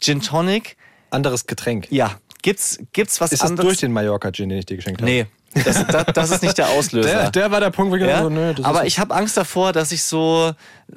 Gin 0.00 0.20
Tonic, 0.20 0.76
anderes 1.10 1.46
Getränk. 1.46 1.88
ja, 1.90 2.16
gibt's 2.42 2.78
gibt's 2.92 3.20
was 3.20 3.32
Ist 3.32 3.42
das 3.42 3.50
anderes? 3.50 3.68
durch 3.68 3.80
den 3.80 3.92
Mallorca-Gin, 3.92 4.48
den 4.48 4.58
ich 4.58 4.66
dir 4.66 4.76
geschenkt 4.76 5.00
habe? 5.00 5.10
Nee, 5.10 5.26
das, 5.64 5.86
das, 5.86 6.04
das 6.12 6.30
ist 6.30 6.42
nicht 6.42 6.58
der 6.58 6.68
Auslöser. 6.68 7.08
Der, 7.08 7.30
der 7.30 7.50
war 7.50 7.60
der 7.60 7.70
Punkt, 7.70 7.92
wo 7.92 7.96
ich 7.96 8.02
ja? 8.02 8.18
habe, 8.18 8.30
nö, 8.30 8.52
das 8.52 8.64
Aber 8.64 8.82
ist 8.82 8.88
ich 8.88 8.98
habe 8.98 9.14
Angst 9.14 9.36
davor, 9.36 9.72
dass 9.72 9.92
ich 9.92 10.02
so, 10.02 10.52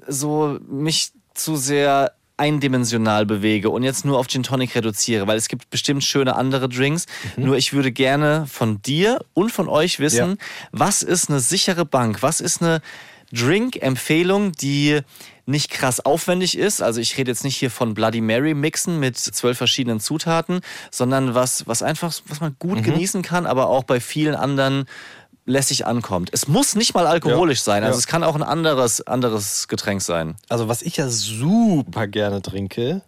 so 0.07 0.59
mich 0.67 1.11
zu 1.33 1.55
sehr 1.55 2.11
eindimensional 2.39 3.25
bewege 3.25 3.69
und 3.69 3.83
jetzt 3.83 4.05
nur 4.05 4.17
auf 4.17 4.27
Gin 4.27 4.43
Tonic 4.43 4.73
reduziere, 4.75 5.27
weil 5.27 5.37
es 5.37 5.47
gibt 5.47 5.69
bestimmt 5.69 6.03
schöne 6.03 6.35
andere 6.35 6.69
Drinks. 6.69 7.05
Mhm. 7.35 7.45
Nur 7.45 7.57
ich 7.57 7.73
würde 7.73 7.91
gerne 7.91 8.45
von 8.51 8.81
dir 8.81 9.19
und 9.33 9.51
von 9.51 9.67
euch 9.67 9.99
wissen, 9.99 10.29
Ja. 10.31 10.35
was 10.71 11.03
ist 11.03 11.29
eine 11.29 11.39
sichere 11.39 11.85
Bank? 11.85 12.21
Was 12.21 12.41
ist 12.41 12.61
eine 12.61 12.81
Drink-Empfehlung, 13.31 14.53
die 14.53 15.01
nicht 15.45 15.69
krass 15.71 15.99
aufwendig 15.99 16.57
ist. 16.57 16.81
Also 16.81 17.01
ich 17.01 17.17
rede 17.17 17.31
jetzt 17.31 17.43
nicht 17.43 17.55
hier 17.55 17.71
von 17.71 17.93
Bloody 17.95 18.21
Mary 18.21 18.53
mixen 18.53 18.99
mit 18.99 19.17
zwölf 19.17 19.57
verschiedenen 19.57 19.99
Zutaten, 19.99 20.61
sondern 20.91 21.33
was, 21.33 21.65
was 21.67 21.81
einfach, 21.83 22.13
was 22.27 22.39
man 22.39 22.51
Mhm. 22.51 22.55
gut 22.59 22.83
genießen 22.83 23.21
kann, 23.23 23.45
aber 23.47 23.67
auch 23.67 23.83
bei 23.83 23.99
vielen 23.99 24.35
anderen 24.35 24.85
lässig 25.49 25.85
ankommt. 25.85 26.29
Es 26.31 26.47
muss 26.47 26.75
nicht 26.75 26.93
mal 26.93 27.07
alkoholisch 27.07 27.59
Ja. 27.59 27.63
sein. 27.65 27.83
Also 27.83 27.95
Ja. 27.95 27.99
es 27.99 28.07
kann 28.07 28.23
auch 28.23 28.35
ein 28.35 28.43
anderes, 28.43 29.01
anderes 29.05 29.67
Getränk 29.67 30.01
sein. 30.01 30.35
Also 30.47 30.67
was 30.67 30.81
ich 30.81 30.97
ja 30.97 31.09
super 31.09 32.07
gerne 32.07 32.41
trinke, 32.41 33.01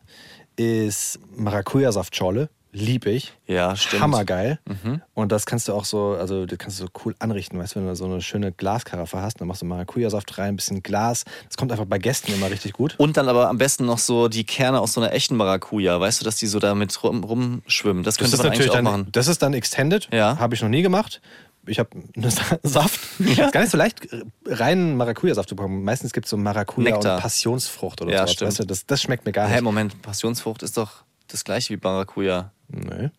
ist 0.56 1.20
Maracuja-Saftschorle. 1.36 2.50
Lieb 2.74 3.06
ich. 3.06 3.34
Ja, 3.48 3.76
stimmt. 3.76 4.02
Hammergeil. 4.02 4.58
Mhm. 4.66 5.02
Und 5.14 5.34
das 5.34 5.46
kannst 5.46 5.68
du 5.68 5.74
auch 5.74 5.84
so, 5.84 6.12
also 6.18 6.46
das 6.46 6.58
kannst 6.58 6.80
du 6.80 6.86
so 6.86 6.90
cool 7.04 7.14
anrichten, 7.20 7.60
weißt 7.60 7.76
du, 7.76 7.80
wenn 7.82 7.88
du 7.88 7.96
so 7.98 8.06
eine 8.06 8.22
schöne 8.22 8.54
Glaskaraffe 8.54 9.22
hast, 9.22 9.42
dann 9.42 9.50
machst 9.50 9.62
du 9.62 9.66
Maracuja-Saft 9.66 10.38
rein, 10.38 10.54
ein 10.54 10.56
bisschen 10.56 10.82
Glas. 10.82 11.26
Das 11.48 11.58
kommt 11.58 11.74
einfach 11.74 11.84
bei 11.86 11.98
Gästen 11.98 12.32
immer 12.34 12.50
richtig 12.50 12.72
gut. 12.72 12.96
Und 12.98 13.18
dann 13.18 13.28
aber 13.28 13.50
am 13.50 13.58
besten 13.58 13.86
noch 13.86 13.98
so 13.98 14.30
die 14.30 14.46
Kerne 14.46 14.80
aus 14.80 14.94
so 14.94 15.02
einer 15.02 15.12
echten 15.12 15.36
Maracuja. 15.36 16.00
Weißt 16.00 16.22
du, 16.22 16.24
dass 16.26 16.38
die 16.38 16.48
so 16.48 16.60
damit 16.60 17.04
rum, 17.04 17.26
rumschwimmen. 17.26 18.04
Das, 18.04 18.16
könnte 18.18 18.38
man 18.38 18.46
eigentlich 18.46 18.60
natürlich 18.60 18.72
auch 18.72 18.76
dann, 18.76 18.84
machen. 18.86 19.08
das 19.12 19.28
ist 19.28 19.42
dann 19.42 19.54
Extended. 19.54 20.08
Ja. 20.14 20.38
Habe 20.40 20.56
ich 20.56 20.62
noch 20.62 20.70
nie 20.70 20.82
gemacht. 20.82 21.20
Ich 21.66 21.80
habe 21.80 21.90
einen 21.94 22.30
Saft. 22.64 23.20
Ist 23.20 23.52
gar 23.52 23.62
nicht 23.62 23.72
so 23.72 23.78
leicht, 23.78 24.08
reinen 24.46 24.98
Maracuja-Saft 24.98 25.50
zu 25.50 25.56
bekommen. 25.56 25.84
Meistens 25.84 26.12
gibt 26.14 26.26
es 26.26 26.30
so 26.32 26.38
Maracuja 26.38 26.92
Nektar. 26.96 27.16
und 27.18 27.22
Passionsfrucht 27.22 28.02
oder 28.02 28.12
Ja, 28.12 28.28
stimmt. 28.28 28.48
Weißt 28.50 28.60
du, 28.60 28.64
das, 28.66 28.86
das 28.86 29.02
schmeckt 29.02 29.26
mir 29.26 29.32
gar 29.32 29.48
nicht. 29.48 29.58
Hä, 29.58 29.62
Moment, 29.62 30.02
Passionsfrucht 30.02 30.64
ist 30.64 30.78
doch 30.78 31.04
das 31.28 31.44
gleiche 31.44 31.74
wie 31.74 31.80
Maracuja. 31.82 32.52
Nee, 32.68 33.10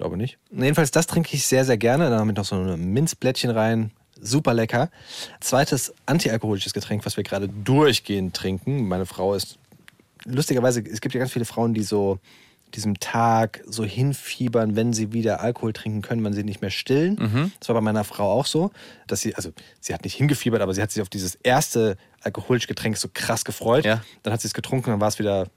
glaube 0.00 0.16
nicht. 0.16 0.38
Jedenfalls, 0.50 0.90
das 0.90 1.06
trinke 1.06 1.34
ich 1.34 1.46
sehr, 1.46 1.64
sehr 1.64 1.76
gerne. 1.76 2.08
Dann 2.10 2.18
habe 2.20 2.30
ich 2.30 2.36
noch 2.36 2.44
so 2.44 2.56
ein 2.56 2.92
Minzblättchen 2.92 3.50
rein. 3.50 3.90
Super 4.20 4.54
lecker. 4.54 4.90
Zweites 5.40 5.94
antialkoholisches 6.06 6.72
Getränk, 6.72 7.04
was 7.06 7.16
wir 7.16 7.24
gerade 7.24 7.48
durchgehend 7.48 8.34
trinken. 8.34 8.88
Meine 8.88 9.06
Frau 9.06 9.34
ist, 9.34 9.58
lustigerweise, 10.24 10.80
es 10.80 11.00
gibt 11.00 11.14
ja 11.14 11.18
ganz 11.18 11.32
viele 11.32 11.44
Frauen, 11.44 11.74
die 11.74 11.82
so 11.82 12.18
diesem 12.74 13.00
Tag 13.00 13.62
so 13.66 13.84
hinfiebern, 13.84 14.76
wenn 14.76 14.92
sie 14.92 15.12
wieder 15.12 15.40
Alkohol 15.40 15.72
trinken 15.72 16.02
können, 16.02 16.24
wenn 16.24 16.32
sie 16.32 16.44
nicht 16.44 16.60
mehr 16.60 16.70
stillen. 16.70 17.16
Mhm. 17.20 17.52
Das 17.58 17.68
war 17.68 17.74
bei 17.74 17.80
meiner 17.80 18.04
Frau 18.04 18.30
auch 18.30 18.46
so, 18.46 18.70
dass 19.06 19.20
sie, 19.20 19.34
also 19.34 19.52
sie 19.80 19.94
hat 19.94 20.04
nicht 20.04 20.14
hingefiebert, 20.14 20.60
aber 20.60 20.74
sie 20.74 20.82
hat 20.82 20.90
sich 20.90 21.02
auf 21.02 21.08
dieses 21.08 21.34
erste 21.36 21.96
alkoholische 22.22 22.68
Getränk 22.68 22.96
so 22.96 23.08
krass 23.12 23.44
gefreut. 23.44 23.84
Ja. 23.84 24.02
Dann 24.22 24.32
hat 24.32 24.40
sie 24.40 24.48
es 24.48 24.54
getrunken, 24.54 24.90
dann 24.90 25.00
war 25.00 25.08
es 25.08 25.18
wieder 25.18 25.48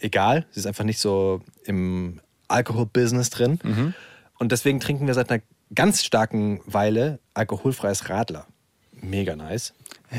egal. 0.00 0.46
Sie 0.50 0.60
ist 0.60 0.66
einfach 0.66 0.84
nicht 0.84 0.98
so 0.98 1.40
im 1.64 2.20
Alkohol-Business 2.48 3.30
drin. 3.30 3.58
Mhm. 3.62 3.94
Und 4.38 4.52
deswegen 4.52 4.80
trinken 4.80 5.06
wir 5.06 5.14
seit 5.14 5.30
einer 5.30 5.42
ganz 5.74 6.04
starken 6.04 6.60
Weile 6.64 7.18
alkoholfreies 7.34 8.08
Radler. 8.08 8.46
Mega 8.92 9.36
nice. 9.36 9.74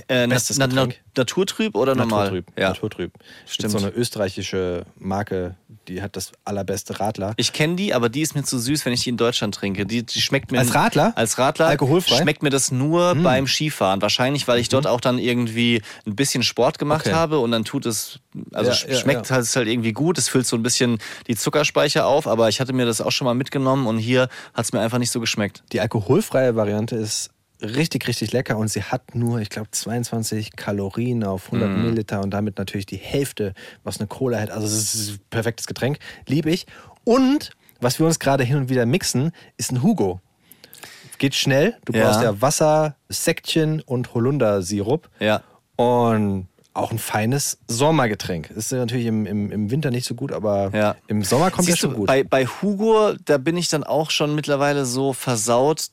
Äh, 0.08 0.28
na, 0.28 0.36
Bestes 0.36 0.58
na. 0.60 0.68
Naturtrüb 1.16 1.76
oder 1.76 1.96
normal? 1.96 2.26
Naturtrüb. 2.32 2.46
Ja. 2.58 2.70
Naturtrüb. 2.70 3.12
Stimmt. 3.48 3.72
So 3.72 3.78
eine 3.80 3.90
österreichische 3.90 4.86
Marke, 4.98 5.56
die 5.88 6.02
hat 6.02 6.16
das 6.16 6.32
allerbeste 6.46 7.00
Radler. 7.00 7.34
Ich 7.38 7.54
kenne 7.54 7.76
die, 7.76 7.94
aber 7.94 8.10
die 8.10 8.22
ist 8.22 8.36
mir 8.36 8.44
zu 8.44 8.60
süß, 8.60 8.86
wenn 8.86 8.94
ich 8.94 9.04
die 9.04 9.10
in 9.10 9.18
Deutschland 9.18 9.56
trinke. 9.56 9.86
Die, 9.88 10.06
die 10.06 10.22
schmeckt 10.22 10.52
mir 10.52 10.60
Als 10.60 10.76
Radler? 10.76 11.14
Als 11.16 11.38
Radler 11.40 11.68
Alkoholfrei? 11.68 12.18
Hm. 12.18 12.22
schmeckt 12.24 12.44
mir 12.44 12.52
das 12.52 12.72
nur 12.72 13.16
beim 13.16 13.48
Skifahren. 13.48 14.02
Wahrscheinlich, 14.02 14.48
weil 14.48 14.60
ich 14.60 14.70
dort 14.70 14.86
auch 14.86 15.02
dann 15.02 15.18
irgendwie 15.18 15.82
ein 16.06 16.16
bisschen 16.16 16.44
Sport 16.44 16.78
gemacht 16.78 17.06
Mhm. 17.06 17.12
Okay. 17.12 17.20
habe 17.20 17.40
und 17.40 17.52
dann 17.52 17.66
tut 17.66 17.86
es, 17.86 18.20
also 18.54 18.70
Ja, 18.72 18.76
sch- 18.78 18.90
ja, 18.92 18.96
schmeckt 18.98 19.28
ja. 19.30 19.36
halt 19.36 19.44
ist 19.44 19.56
halt 19.56 19.68
irgendwie 19.68 19.94
gut. 19.94 20.18
Es 20.18 20.30
füllt 20.30 20.46
so 20.46 20.56
ein 20.56 20.64
bisschen 20.64 21.00
die 21.28 21.36
Zuckerspeicher 21.36 22.06
auf, 22.06 22.28
aber 22.28 22.50
ich 22.50 22.60
hatte 22.60 22.74
mir 22.74 22.86
das 22.86 23.02
auch 23.02 23.12
schon 23.12 23.26
mal 23.26 23.34
mitgenommen 23.36 23.88
und 23.88 23.98
hier 23.98 24.30
hat 24.54 24.66
es 24.66 24.74
mir 24.74 24.82
einfach 24.82 24.98
nicht 25.00 25.12
so 25.12 25.20
geschmeckt. 25.20 25.64
Die 25.72 25.80
alkoholfreie 25.80 26.56
Variante 26.56 26.96
ist 26.96 27.30
richtig, 27.62 28.08
richtig 28.08 28.32
lecker 28.32 28.58
und 28.58 28.70
sie 28.70 28.84
hat 28.84 29.16
nur, 29.16 29.40
ich 29.40 29.50
glaube, 29.50 29.70
22 29.72 30.56
Kalorien 30.56 31.24
auf 31.24 31.46
100 31.48 31.70
Mhm. 31.72 31.82
Milliliter 31.82 32.22
und 32.22 32.32
damit 32.32 32.58
natürlich 32.58 32.86
die 32.86 32.98
Hälfte, 32.98 33.54
was 33.84 34.00
eine 34.00 34.08
Cola 34.08 34.38
hätte. 34.38 34.54
Also 34.54 34.68
es 34.68 34.96
ist 34.96 35.10
ein 35.12 35.20
perfektes 35.30 35.68
Getränk, 35.68 36.00
liebe 36.28 36.50
ich. 36.50 36.66
Und 37.04 37.52
was 37.82 38.00
wir 38.00 38.06
uns 38.06 38.20
gerade 38.20 38.44
hin 38.44 38.58
und 38.58 38.70
wieder 38.70 38.86
mixen, 38.86 39.32
ist 39.58 39.72
ein 39.72 39.82
Hugo. 39.84 40.20
Geht 41.18 41.36
schnell, 41.36 41.76
du 41.86 41.94
Ja. 41.94 42.06
brauchst 42.06 42.22
ja 42.22 42.42
Wasser, 42.42 42.96
Säckchen 43.10 43.82
und 43.82 44.14
Holundersirup 44.14 45.10
Ja. 45.20 45.42
und 45.76 46.48
auch 46.74 46.92
ein 46.92 47.00
feines 47.00 47.58
Sommergetränk. 47.68 48.52
Ist 48.52 48.72
natürlich 48.72 49.08
im, 49.08 49.26
im, 49.26 49.52
im 49.52 49.70
Winter 49.72 49.92
nicht 49.92 50.06
so 50.06 50.16
gut, 50.16 50.32
aber 50.32 50.72
Ja. 50.74 50.96
im 51.08 51.24
Sommer 51.24 51.52
kommt 51.52 51.66
Siehst 51.66 51.80
ja 51.80 51.82
schon 51.82 51.92
du, 51.92 51.98
gut. 51.98 52.08
Bei, 52.08 52.24
bei 52.24 52.46
Hugo, 52.46 53.14
da 53.26 53.38
bin 53.38 53.58
ich 53.58 53.68
dann 53.68 53.84
auch 53.84 54.12
schon 54.12 54.34
mittlerweile 54.36 54.86
so 54.86 55.12
versaut, 55.12 55.88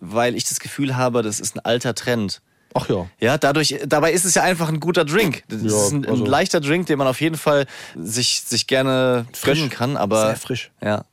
weil 0.00 0.34
ich 0.36 0.44
das 0.44 0.60
Gefühl 0.60 0.96
habe, 0.96 1.22
das 1.22 1.40
ist 1.40 1.56
ein 1.56 1.60
alter 1.60 1.94
Trend. 1.94 2.40
Ach 2.74 2.88
ja. 2.88 3.06
Ja, 3.18 3.38
dadurch, 3.38 3.76
dabei 3.86 4.12
ist 4.12 4.24
es 4.24 4.34
ja 4.34 4.42
einfach 4.42 4.68
ein 4.68 4.78
guter 4.78 5.04
Drink. 5.04 5.42
Das 5.48 5.62
Ja, 5.62 5.68
ist 5.68 5.92
ein, 5.92 6.04
ein 6.04 6.10
also- 6.10 6.26
leichter 6.26 6.60
Drink, 6.60 6.86
den 6.86 6.98
man 6.98 7.06
auf 7.06 7.20
jeden 7.20 7.36
Fall 7.36 7.66
sich, 7.96 8.42
sich 8.46 8.66
gerne 8.66 9.26
gönnen 9.42 9.70
kann. 9.70 9.96
Aber 9.96 10.26
Sehr 10.26 10.36
frisch. 10.36 10.70
Ja. 10.82 11.04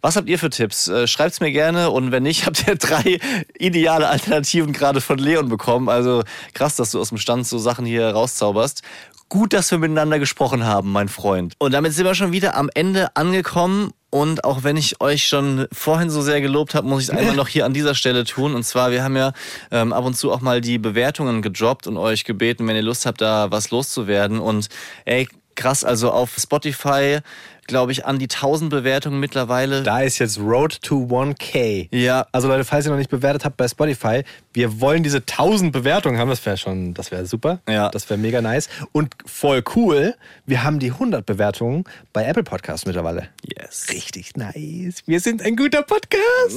Was 0.00 0.14
habt 0.16 0.28
ihr 0.28 0.38
für 0.38 0.48
Tipps? 0.48 0.86
Äh, 0.88 1.06
Schreibt's 1.08 1.40
mir 1.40 1.50
gerne 1.50 1.90
und 1.90 2.12
wenn 2.12 2.22
nicht, 2.22 2.46
habt 2.46 2.66
ihr 2.66 2.76
drei 2.76 3.18
ideale 3.58 4.08
Alternativen 4.08 4.72
gerade 4.72 5.00
von 5.00 5.18
Leon 5.18 5.48
bekommen. 5.48 5.88
Also 5.88 6.22
krass, 6.54 6.76
dass 6.76 6.92
du 6.92 7.00
aus 7.00 7.10
dem 7.10 7.18
Stand 7.18 7.46
so 7.46 7.58
Sachen 7.58 7.84
hier 7.84 8.08
rauszauberst. 8.08 8.82
Gut, 9.28 9.52
dass 9.52 9.72
wir 9.72 9.78
miteinander 9.78 10.20
gesprochen 10.20 10.64
haben, 10.64 10.92
mein 10.92 11.08
Freund. 11.08 11.54
Und 11.58 11.72
damit 11.72 11.92
sind 11.92 12.04
wir 12.04 12.14
schon 12.14 12.30
wieder 12.30 12.56
am 12.56 12.70
Ende 12.74 13.16
angekommen. 13.16 13.90
Und 14.08 14.44
auch 14.44 14.62
wenn 14.62 14.76
ich 14.76 15.00
euch 15.00 15.26
schon 15.26 15.66
vorhin 15.72 16.10
so 16.10 16.22
sehr 16.22 16.40
gelobt 16.40 16.74
habe, 16.74 16.86
muss 16.86 17.02
ich 17.02 17.08
es 17.08 17.14
einmal 17.14 17.34
noch 17.36 17.48
hier 17.48 17.66
an 17.66 17.74
dieser 17.74 17.96
Stelle 17.96 18.24
tun. 18.24 18.54
Und 18.54 18.62
zwar, 18.62 18.92
wir 18.92 19.02
haben 19.02 19.16
ja 19.16 19.32
ähm, 19.72 19.92
ab 19.92 20.04
und 20.04 20.14
zu 20.16 20.30
auch 20.30 20.40
mal 20.40 20.60
die 20.60 20.78
Bewertungen 20.78 21.42
gedroppt 21.42 21.88
und 21.88 21.96
euch 21.96 22.24
gebeten, 22.24 22.68
wenn 22.68 22.76
ihr 22.76 22.82
Lust 22.82 23.04
habt, 23.04 23.20
da 23.20 23.50
was 23.50 23.70
loszuwerden. 23.70 24.38
Und 24.38 24.68
ey, 25.06 25.28
krass, 25.56 25.82
also 25.82 26.12
auf 26.12 26.36
Spotify, 26.38 27.18
glaube 27.66 27.92
ich, 27.92 28.06
an 28.06 28.18
die 28.18 28.28
1000 28.28 28.70
Bewertungen 28.70 29.20
mittlerweile. 29.20 29.82
Da 29.82 30.00
ist 30.00 30.18
jetzt 30.18 30.38
Road 30.38 30.80
to 30.82 31.06
1K. 31.06 31.88
Ja. 31.90 32.26
Also 32.32 32.48
Leute, 32.48 32.64
falls 32.64 32.86
ihr 32.86 32.90
noch 32.90 32.98
nicht 32.98 33.10
bewertet 33.10 33.44
habt 33.44 33.56
bei 33.56 33.68
Spotify, 33.68 34.22
wir 34.52 34.80
wollen 34.80 35.02
diese 35.02 35.18
1000 35.18 35.72
Bewertungen 35.72 36.18
haben. 36.18 36.30
Das 36.30 36.44
wäre 36.46 36.56
schon, 36.56 36.94
das 36.94 37.10
wäre 37.10 37.26
super. 37.26 37.60
Ja. 37.68 37.90
Das 37.90 38.08
wäre 38.08 38.18
mega 38.18 38.40
nice. 38.40 38.68
Und 38.92 39.14
voll 39.26 39.62
cool, 39.74 40.14
wir 40.46 40.62
haben 40.62 40.78
die 40.78 40.90
100 40.92 41.24
Bewertungen 41.26 41.84
bei 42.12 42.24
Apple 42.24 42.44
Podcasts 42.44 42.86
mittlerweile. 42.86 43.28
Yes. 43.42 43.86
Richtig 43.90 44.36
nice. 44.36 45.02
Wir 45.06 45.20
sind 45.20 45.42
ein 45.42 45.56
guter 45.56 45.82
Podcast. 45.82 46.56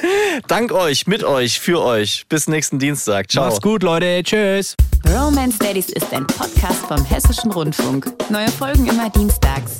Dank 0.48 0.72
euch, 0.72 1.06
mit 1.06 1.24
euch, 1.24 1.60
für 1.60 1.82
euch. 1.82 2.26
Bis 2.28 2.48
nächsten 2.48 2.78
Dienstag. 2.78 3.30
Ciao. 3.30 3.44
Macht's 3.44 3.60
gut, 3.60 3.82
Leute. 3.82 4.22
Tschüss. 4.22 4.76
Romance 5.08 5.58
Daddies 5.58 5.88
ist 5.88 6.12
ein 6.12 6.26
Podcast 6.26 6.86
vom 6.86 7.04
Hessischen 7.04 7.50
Rundfunk. 7.50 8.12
Neue 8.30 8.48
Folgen 8.48 8.86
immer 8.86 9.10
dienstags. 9.10 9.79